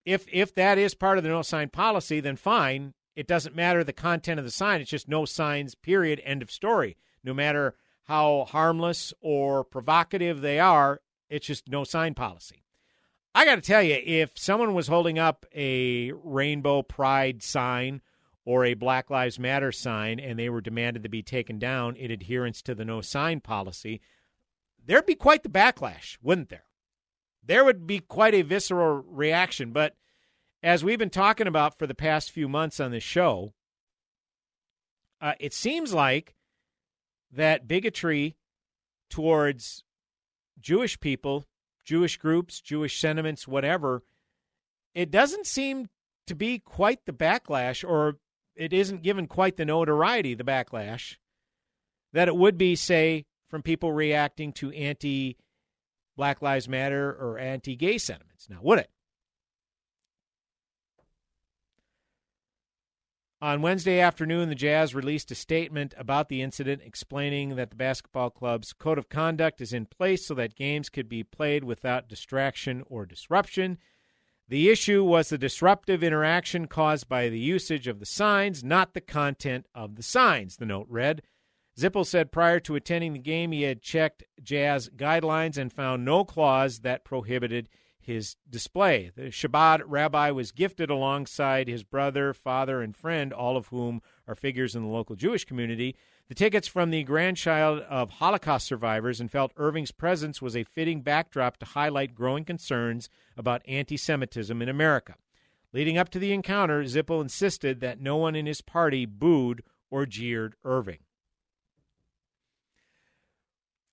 if 0.03 0.25
if 0.29 0.53
that 0.55 0.77
is 0.77 0.93
part 0.93 1.17
of 1.17 1.23
the 1.23 1.29
no 1.29 1.41
sign 1.41 1.69
policy, 1.69 2.19
then 2.19 2.35
fine. 2.35 2.93
It 3.15 3.27
doesn't 3.27 3.55
matter 3.55 3.81
the 3.81 3.93
content 3.93 4.39
of 4.39 4.45
the 4.45 4.51
sign. 4.51 4.81
It's 4.81 4.89
just 4.89 5.07
no 5.07 5.23
signs. 5.23 5.73
Period. 5.73 6.21
End 6.25 6.41
of 6.41 6.51
story. 6.51 6.97
No 7.23 7.33
matter 7.33 7.75
how 8.07 8.45
harmless 8.49 9.13
or 9.21 9.63
provocative 9.63 10.41
they 10.41 10.59
are, 10.59 10.99
it's 11.29 11.47
just 11.47 11.69
no 11.69 11.85
sign 11.85 12.13
policy. 12.13 12.62
I 13.35 13.45
got 13.45 13.55
to 13.55 13.61
tell 13.61 13.81
you, 13.81 13.99
if 14.03 14.37
someone 14.37 14.73
was 14.73 14.87
holding 14.87 15.17
up 15.17 15.45
a 15.55 16.11
rainbow 16.11 16.83
pride 16.83 17.41
sign 17.41 18.01
or 18.45 18.63
a 18.63 18.75
Black 18.75 19.09
Lives 19.09 19.39
Matter 19.39 19.71
sign 19.71 20.19
and 20.19 20.37
they 20.37 20.49
were 20.49 20.61
demanded 20.61 21.03
to 21.03 21.09
be 21.09 21.23
taken 21.23 21.57
down 21.57 21.95
in 21.95 22.11
adherence 22.11 22.61
to 22.63 22.75
the 22.75 22.85
no 22.85 23.01
sign 23.01 23.39
policy, 23.39 24.01
there'd 24.85 25.05
be 25.05 25.15
quite 25.15 25.41
the 25.43 25.49
backlash, 25.49 26.17
wouldn't 26.21 26.49
there? 26.49 26.65
There 27.43 27.65
would 27.65 27.87
be 27.87 27.99
quite 27.99 28.35
a 28.35 28.43
visceral 28.43 29.03
reaction. 29.07 29.71
But 29.71 29.95
as 30.61 30.83
we've 30.83 30.99
been 30.99 31.09
talking 31.09 31.47
about 31.47 31.77
for 31.77 31.87
the 31.87 31.95
past 31.95 32.31
few 32.31 32.47
months 32.47 32.79
on 32.79 32.91
this 32.91 33.03
show, 33.03 33.53
uh, 35.19 35.33
it 35.39 35.53
seems 35.53 35.93
like 35.93 36.35
that 37.31 37.67
bigotry 37.67 38.35
towards 39.09 39.83
Jewish 40.59 40.99
people, 40.99 41.45
Jewish 41.83 42.17
groups, 42.17 42.61
Jewish 42.61 42.99
sentiments, 42.99 43.47
whatever, 43.47 44.03
it 44.93 45.11
doesn't 45.11 45.47
seem 45.47 45.89
to 46.27 46.35
be 46.35 46.59
quite 46.59 47.05
the 47.05 47.11
backlash, 47.11 47.87
or 47.87 48.17
it 48.55 48.73
isn't 48.73 49.03
given 49.03 49.27
quite 49.27 49.57
the 49.57 49.65
notoriety, 49.65 50.33
the 50.33 50.43
backlash, 50.43 51.17
that 52.13 52.27
it 52.27 52.35
would 52.35 52.57
be, 52.57 52.75
say, 52.75 53.25
from 53.49 53.61
people 53.61 53.91
reacting 53.91 54.53
to 54.53 54.71
anti 54.71 55.37
Black 56.15 56.41
Lives 56.41 56.69
Matter 56.69 57.09
or 57.09 57.39
anti 57.39 57.75
gay 57.75 57.97
sentiments. 57.97 58.47
Now, 58.49 58.59
would 58.61 58.79
it? 58.79 58.89
On 63.43 63.61
Wednesday 63.61 63.99
afternoon, 63.99 64.47
the 64.47 64.55
Jazz 64.55 64.95
released 64.95 65.29
a 65.29 65.35
statement 65.35 65.93
about 65.97 66.29
the 66.29 66.41
incident 66.41 66.81
explaining 66.81 67.57
that 67.57 67.71
the 67.71 67.75
basketball 67.75 68.29
club's 68.29 68.71
code 68.71 68.97
of 68.97 69.09
conduct 69.09 69.59
is 69.59 69.73
in 69.73 69.85
place 69.85 70.25
so 70.25 70.33
that 70.35 70.55
games 70.55 70.87
could 70.87 71.09
be 71.09 71.25
played 71.25 71.65
without 71.65 72.07
distraction 72.07 72.83
or 72.85 73.05
disruption. 73.05 73.79
The 74.47 74.69
issue 74.69 75.03
was 75.03 75.27
the 75.27 75.37
disruptive 75.37 76.05
interaction 76.05 76.67
caused 76.67 77.09
by 77.09 77.27
the 77.27 77.37
usage 77.37 77.85
of 77.85 77.99
the 77.99 78.05
signs, 78.05 78.63
not 78.63 78.93
the 78.93 79.01
content 79.01 79.65
of 79.75 79.97
the 79.97 80.03
signs, 80.03 80.55
the 80.55 80.65
note 80.65 80.87
read. 80.89 81.21
Zippel 81.77 82.05
said 82.05 82.31
prior 82.31 82.61
to 82.61 82.75
attending 82.75 83.11
the 83.11 83.19
game, 83.19 83.51
he 83.51 83.63
had 83.63 83.81
checked 83.81 84.23
Jazz 84.41 84.87
guidelines 84.95 85.57
and 85.57 85.73
found 85.73 86.05
no 86.05 86.23
clause 86.23 86.79
that 86.79 87.03
prohibited 87.03 87.67
his 88.05 88.35
display. 88.49 89.11
The 89.15 89.23
Chabad 89.23 89.81
rabbi 89.85 90.31
was 90.31 90.51
gifted 90.51 90.89
alongside 90.89 91.67
his 91.67 91.83
brother, 91.83 92.33
father, 92.33 92.81
and 92.81 92.95
friend, 92.95 93.33
all 93.33 93.57
of 93.57 93.67
whom 93.67 94.01
are 94.27 94.35
figures 94.35 94.75
in 94.75 94.83
the 94.83 94.89
local 94.89 95.15
Jewish 95.15 95.45
community, 95.45 95.95
the 96.29 96.35
tickets 96.35 96.67
from 96.67 96.89
the 96.89 97.03
grandchild 97.03 97.81
of 97.81 98.11
Holocaust 98.11 98.65
survivors 98.65 99.19
and 99.19 99.29
felt 99.29 99.51
Irving's 99.57 99.91
presence 99.91 100.41
was 100.41 100.55
a 100.55 100.63
fitting 100.63 101.01
backdrop 101.01 101.57
to 101.57 101.65
highlight 101.65 102.15
growing 102.15 102.45
concerns 102.45 103.09
about 103.37 103.61
anti 103.67 103.97
Semitism 103.97 104.61
in 104.61 104.69
America. 104.69 105.15
Leading 105.73 105.97
up 105.97 106.09
to 106.09 106.19
the 106.19 106.31
encounter, 106.31 106.83
Zippel 106.83 107.21
insisted 107.21 107.81
that 107.81 107.99
no 107.99 108.15
one 108.15 108.35
in 108.35 108.45
his 108.45 108.61
party 108.61 109.05
booed 109.05 109.63
or 109.89 110.05
jeered 110.05 110.55
Irving. 110.63 110.99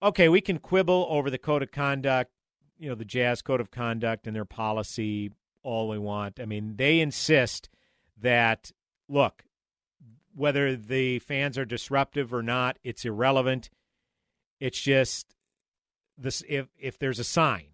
Okay, 0.02 0.28
we 0.28 0.40
can 0.40 0.58
quibble 0.58 1.06
over 1.10 1.30
the 1.30 1.38
code 1.38 1.62
of 1.62 1.72
conduct 1.72 2.30
you 2.80 2.88
know 2.88 2.94
the 2.94 3.04
Jazz 3.04 3.42
code 3.42 3.60
of 3.60 3.70
conduct 3.70 4.26
and 4.26 4.34
their 4.34 4.46
policy 4.46 5.30
all 5.62 5.88
we 5.88 5.98
want. 5.98 6.40
I 6.40 6.46
mean, 6.46 6.76
they 6.76 7.00
insist 7.00 7.68
that 8.20 8.72
look, 9.08 9.44
whether 10.34 10.74
the 10.74 11.18
fans 11.20 11.58
are 11.58 11.66
disruptive 11.66 12.32
or 12.32 12.42
not, 12.42 12.78
it's 12.82 13.04
irrelevant. 13.04 13.68
It's 14.58 14.80
just 14.80 15.34
this 16.16 16.42
if 16.48 16.68
if 16.78 16.98
there's 16.98 17.18
a 17.18 17.24
sign. 17.24 17.66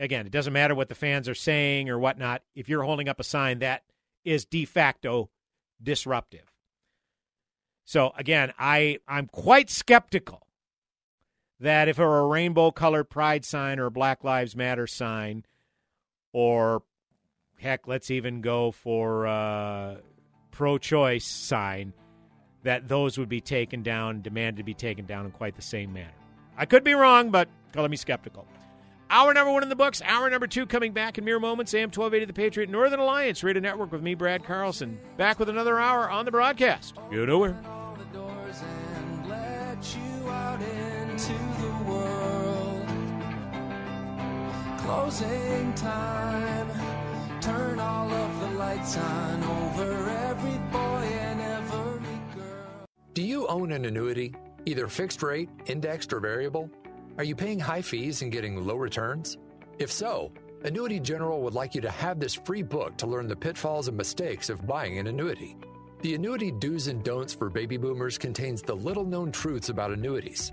Again, 0.00 0.26
it 0.26 0.32
doesn't 0.32 0.52
matter 0.52 0.74
what 0.74 0.88
the 0.88 0.96
fans 0.96 1.28
are 1.28 1.34
saying 1.34 1.88
or 1.88 1.98
whatnot. 1.98 2.42
If 2.56 2.68
you're 2.68 2.82
holding 2.82 3.08
up 3.08 3.20
a 3.20 3.24
sign 3.24 3.60
that 3.60 3.84
is 4.24 4.44
de 4.44 4.64
facto 4.64 5.30
disruptive. 5.80 6.52
So 7.84 8.12
again, 8.16 8.52
I 8.58 8.98
I'm 9.06 9.28
quite 9.28 9.70
skeptical 9.70 10.43
that 11.60 11.88
if 11.88 11.98
it 11.98 12.02
were 12.02 12.20
a 12.20 12.26
rainbow 12.26 12.70
colored 12.70 13.10
pride 13.10 13.44
sign 13.44 13.78
or 13.78 13.86
a 13.86 13.90
Black 13.90 14.24
Lives 14.24 14.56
Matter 14.56 14.86
sign, 14.86 15.44
or 16.32 16.82
heck, 17.58 17.86
let's 17.86 18.10
even 18.10 18.40
go 18.40 18.70
for 18.70 19.24
a 19.26 19.98
pro 20.50 20.78
choice 20.78 21.24
sign, 21.24 21.92
that 22.62 22.88
those 22.88 23.18
would 23.18 23.28
be 23.28 23.40
taken 23.40 23.82
down, 23.82 24.22
demanded 24.22 24.56
to 24.58 24.64
be 24.64 24.74
taken 24.74 25.06
down 25.06 25.26
in 25.26 25.32
quite 25.32 25.56
the 25.56 25.62
same 25.62 25.92
manner. 25.92 26.14
I 26.56 26.66
could 26.66 26.84
be 26.84 26.94
wrong, 26.94 27.30
but 27.30 27.48
color 27.72 27.88
me 27.88 27.96
skeptical. 27.96 28.46
Hour 29.10 29.34
number 29.34 29.52
one 29.52 29.62
in 29.62 29.68
the 29.68 29.76
books. 29.76 30.02
Hour 30.04 30.30
number 30.30 30.46
two 30.46 30.66
coming 30.66 30.92
back 30.92 31.18
in 31.18 31.24
mere 31.24 31.38
moments. 31.38 31.74
AM 31.74 31.88
1280 31.88 32.24
The 32.24 32.32
Patriot 32.32 32.70
Northern 32.70 33.00
Alliance 33.00 33.44
Radio 33.44 33.60
Network 33.60 33.92
with 33.92 34.02
me, 34.02 34.14
Brad 34.14 34.44
Carlson. 34.44 34.98
Back 35.16 35.38
with 35.38 35.48
another 35.48 35.78
hour 35.78 36.10
on 36.10 36.24
the 36.24 36.30
broadcast. 36.30 36.96
You 41.14 41.20
know 41.20 41.78
where. 41.86 42.84
closing 44.78 45.72
time. 45.74 46.68
Turn 47.40 47.78
all 47.78 48.10
of 48.10 48.40
the 48.40 48.58
lights 48.58 48.96
on 48.96 49.44
over 49.44 50.08
every 50.10 50.58
boy 50.72 51.06
and 51.06 51.40
every 51.40 52.18
girl. 52.34 52.84
Do 53.12 53.22
you 53.22 53.46
own 53.46 53.70
an 53.70 53.84
annuity, 53.84 54.34
either 54.66 54.88
fixed 54.88 55.22
rate, 55.22 55.48
indexed, 55.66 56.12
or 56.12 56.18
variable? 56.18 56.68
Are 57.16 57.22
you 57.22 57.36
paying 57.36 57.60
high 57.60 57.82
fees 57.82 58.22
and 58.22 58.32
getting 58.32 58.66
low 58.66 58.74
returns? 58.74 59.38
If 59.78 59.92
so, 59.92 60.32
Annuity 60.64 60.98
General 60.98 61.42
would 61.42 61.54
like 61.54 61.76
you 61.76 61.80
to 61.82 61.90
have 61.90 62.18
this 62.18 62.34
free 62.34 62.62
book 62.62 62.96
to 62.96 63.06
learn 63.06 63.28
the 63.28 63.36
pitfalls 63.36 63.86
and 63.86 63.96
mistakes 63.96 64.50
of 64.50 64.66
buying 64.66 64.98
an 64.98 65.06
annuity. 65.06 65.56
The 66.02 66.16
Annuity 66.16 66.50
Do's 66.50 66.88
and 66.88 67.04
Don'ts 67.04 67.32
for 67.32 67.48
Baby 67.48 67.76
Boomers 67.76 68.18
contains 68.18 68.62
the 68.62 68.74
little 68.74 69.04
known 69.04 69.30
truths 69.30 69.68
about 69.68 69.92
annuities, 69.92 70.52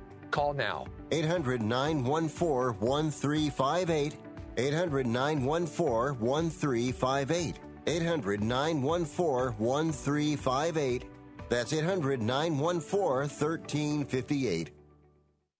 Call 0.31 0.53
now. 0.53 0.85
800 1.11 1.61
914 1.61 2.79
1358. 2.79 4.15
800 4.57 5.05
914 5.05 6.19
1358. 6.19 7.59
800 7.87 8.43
914 8.43 9.57
1358. 9.57 11.05
That's 11.49 11.73
800 11.73 12.21
914 12.21 13.29
1358. 13.29 14.71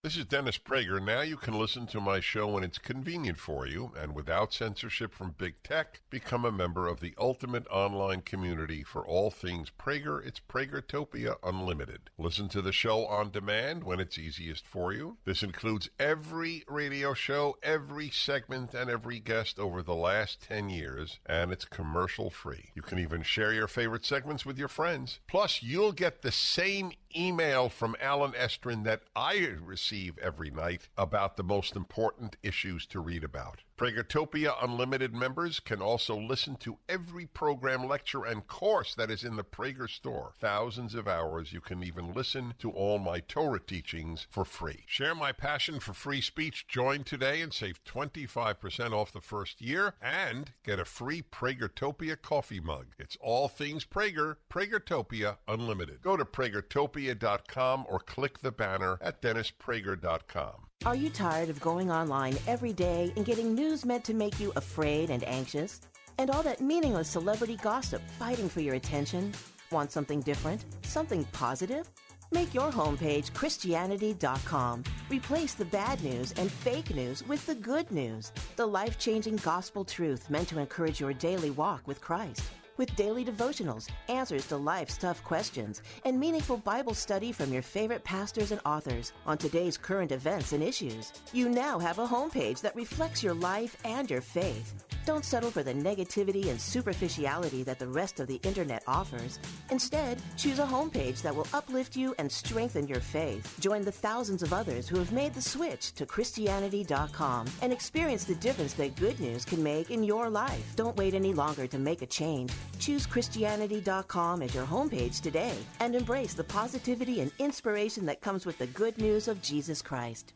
This 0.03 0.17
is 0.17 0.25
Dennis 0.25 0.57
Prager. 0.57 0.99
Now 0.99 1.21
you 1.21 1.37
can 1.37 1.53
listen 1.53 1.85
to 1.85 2.01
my 2.01 2.19
show 2.21 2.47
when 2.47 2.63
it's 2.63 2.79
convenient 2.79 3.37
for 3.37 3.67
you 3.67 3.91
and 3.95 4.15
without 4.15 4.51
censorship 4.51 5.13
from 5.13 5.35
big 5.37 5.61
tech. 5.61 6.01
Become 6.09 6.43
a 6.43 6.51
member 6.51 6.87
of 6.87 7.01
the 7.01 7.13
ultimate 7.19 7.67
online 7.69 8.21
community 8.21 8.81
for 8.81 9.05
all 9.05 9.29
things 9.29 9.69
Prager. 9.69 10.25
It's 10.25 10.39
Pragertopia 10.39 11.35
Unlimited. 11.43 12.09
Listen 12.17 12.49
to 12.49 12.63
the 12.63 12.71
show 12.71 13.05
on 13.05 13.29
demand 13.29 13.83
when 13.83 13.99
it's 13.99 14.17
easiest 14.17 14.65
for 14.65 14.91
you. 14.91 15.17
This 15.23 15.43
includes 15.43 15.91
every 15.99 16.63
radio 16.67 17.13
show, 17.13 17.59
every 17.61 18.09
segment, 18.09 18.73
and 18.73 18.89
every 18.89 19.19
guest 19.19 19.59
over 19.59 19.83
the 19.83 19.93
last 19.93 20.41
10 20.41 20.71
years, 20.71 21.19
and 21.27 21.51
it's 21.51 21.65
commercial 21.65 22.31
free. 22.31 22.71
You 22.73 22.81
can 22.81 22.97
even 22.97 23.21
share 23.21 23.53
your 23.53 23.67
favorite 23.67 24.05
segments 24.07 24.47
with 24.47 24.57
your 24.57 24.67
friends. 24.67 25.19
Plus, 25.27 25.61
you'll 25.61 25.91
get 25.91 26.23
the 26.23 26.31
same 26.31 26.93
email 27.15 27.69
from 27.69 27.95
Allen 28.01 28.33
Estrin 28.33 28.83
that 28.83 29.01
I 29.15 29.55
receive 29.63 30.17
every 30.19 30.49
night 30.49 30.89
about 30.97 31.37
the 31.37 31.43
most 31.43 31.75
important 31.75 32.37
issues 32.43 32.85
to 32.87 32.99
read 32.99 33.23
about. 33.23 33.63
Pragertopia 33.81 34.53
Unlimited 34.61 35.11
members 35.11 35.59
can 35.59 35.81
also 35.81 36.15
listen 36.15 36.55
to 36.57 36.77
every 36.87 37.25
program, 37.25 37.87
lecture, 37.87 38.23
and 38.23 38.45
course 38.45 38.93
that 38.93 39.09
is 39.09 39.23
in 39.23 39.37
the 39.37 39.43
Prager 39.43 39.89
store. 39.89 40.35
Thousands 40.39 40.93
of 40.93 41.07
hours. 41.07 41.51
You 41.51 41.61
can 41.61 41.83
even 41.83 42.13
listen 42.13 42.53
to 42.59 42.69
all 42.69 42.99
my 42.99 43.21
Torah 43.21 43.59
teachings 43.59 44.27
for 44.29 44.45
free. 44.45 44.83
Share 44.85 45.15
my 45.15 45.31
passion 45.31 45.79
for 45.79 45.93
free 45.93 46.21
speech. 46.21 46.67
Join 46.67 47.03
today 47.03 47.41
and 47.41 47.51
save 47.51 47.83
25% 47.83 48.91
off 48.91 49.11
the 49.11 49.19
first 49.19 49.61
year 49.61 49.95
and 49.99 50.51
get 50.63 50.77
a 50.77 50.85
free 50.85 51.23
Pragertopia 51.23 52.21
coffee 52.21 52.59
mug. 52.59 52.85
It's 52.99 53.17
all 53.19 53.47
things 53.47 53.83
Prager, 53.83 54.35
Pragertopia 54.47 55.37
Unlimited. 55.47 56.03
Go 56.03 56.17
to 56.17 56.23
pragertopia.com 56.25 57.87
or 57.89 57.97
click 57.97 58.41
the 58.43 58.51
banner 58.51 58.99
at 59.01 59.23
dennisprager.com. 59.23 60.67
Are 60.83 60.95
you 60.95 61.11
tired 61.11 61.49
of 61.49 61.61
going 61.61 61.91
online 61.91 62.35
every 62.47 62.73
day 62.73 63.13
and 63.15 63.23
getting 63.23 63.53
news 63.53 63.85
meant 63.85 64.03
to 64.05 64.15
make 64.15 64.39
you 64.39 64.51
afraid 64.55 65.11
and 65.11 65.23
anxious? 65.25 65.79
And 66.17 66.31
all 66.31 66.41
that 66.41 66.59
meaningless 66.59 67.07
celebrity 67.07 67.55
gossip 67.57 68.01
fighting 68.17 68.49
for 68.49 68.61
your 68.61 68.73
attention? 68.73 69.31
Want 69.69 69.91
something 69.91 70.21
different? 70.21 70.65
Something 70.81 71.23
positive? 71.33 71.87
Make 72.31 72.55
your 72.55 72.71
homepage 72.71 73.31
Christianity.com. 73.31 74.83
Replace 75.07 75.53
the 75.53 75.65
bad 75.65 76.03
news 76.03 76.31
and 76.31 76.51
fake 76.51 76.95
news 76.95 77.27
with 77.27 77.45
the 77.45 77.55
good 77.55 77.91
news, 77.91 78.31
the 78.55 78.65
life 78.65 78.97
changing 78.97 79.35
gospel 79.35 79.85
truth 79.85 80.31
meant 80.31 80.47
to 80.47 80.57
encourage 80.57 80.99
your 80.99 81.13
daily 81.13 81.51
walk 81.51 81.85
with 81.85 82.01
Christ 82.01 82.41
with 82.81 82.95
daily 82.95 83.23
devotionals, 83.23 83.87
answers 84.09 84.47
to 84.47 84.57
life's 84.57 84.97
tough 84.97 85.23
questions, 85.23 85.83
and 86.03 86.19
meaningful 86.19 86.57
Bible 86.57 86.95
study 86.95 87.31
from 87.31 87.53
your 87.53 87.61
favorite 87.61 88.03
pastors 88.03 88.51
and 88.51 88.59
authors 88.65 89.13
on 89.27 89.37
today's 89.37 89.77
current 89.77 90.11
events 90.11 90.51
and 90.51 90.63
issues. 90.63 91.13
You 91.31 91.47
now 91.47 91.77
have 91.77 91.99
a 91.99 92.07
homepage 92.07 92.59
that 92.61 92.75
reflects 92.75 93.21
your 93.21 93.35
life 93.35 93.77
and 93.85 94.09
your 94.09 94.21
faith. 94.21 94.90
Don't 95.05 95.25
settle 95.25 95.49
for 95.49 95.63
the 95.63 95.73
negativity 95.73 96.49
and 96.49 96.61
superficiality 96.61 97.63
that 97.63 97.79
the 97.79 97.87
rest 97.87 98.19
of 98.19 98.27
the 98.27 98.39
internet 98.43 98.83
offers. 98.85 99.39
Instead, 99.71 100.21
choose 100.37 100.59
a 100.59 100.65
homepage 100.65 101.21
that 101.23 101.35
will 101.35 101.47
uplift 101.53 101.95
you 101.95 102.13
and 102.19 102.31
strengthen 102.31 102.87
your 102.87 102.99
faith. 102.99 103.57
Join 103.59 103.83
the 103.83 103.91
thousands 103.91 104.43
of 104.43 104.53
others 104.53 104.87
who 104.87 104.99
have 104.99 105.11
made 105.11 105.33
the 105.33 105.41
switch 105.41 105.93
to 105.93 106.05
Christianity.com 106.05 107.47
and 107.61 107.73
experience 107.73 108.25
the 108.25 108.35
difference 108.35 108.73
that 108.73 108.95
good 108.95 109.19
news 109.19 109.43
can 109.43 109.63
make 109.63 109.89
in 109.89 110.03
your 110.03 110.29
life. 110.29 110.75
Don't 110.75 110.97
wait 110.97 111.15
any 111.15 111.33
longer 111.33 111.65
to 111.65 111.79
make 111.79 112.03
a 112.03 112.07
change. 112.07 112.51
Choose 112.79 113.07
Christianity.com 113.07 114.43
as 114.43 114.53
your 114.53 114.65
homepage 114.65 115.21
today 115.21 115.57
and 115.79 115.95
embrace 115.95 116.35
the 116.35 116.43
positivity 116.43 117.21
and 117.21 117.31
inspiration 117.39 118.05
that 118.05 118.21
comes 118.21 118.45
with 118.45 118.57
the 118.59 118.67
good 118.67 118.97
news 118.99 119.27
of 119.27 119.41
Jesus 119.41 119.81
Christ. 119.81 120.33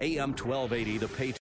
AM 0.00 0.30
1280, 0.30 0.98
The 0.98 1.08
Patriot. 1.08 1.45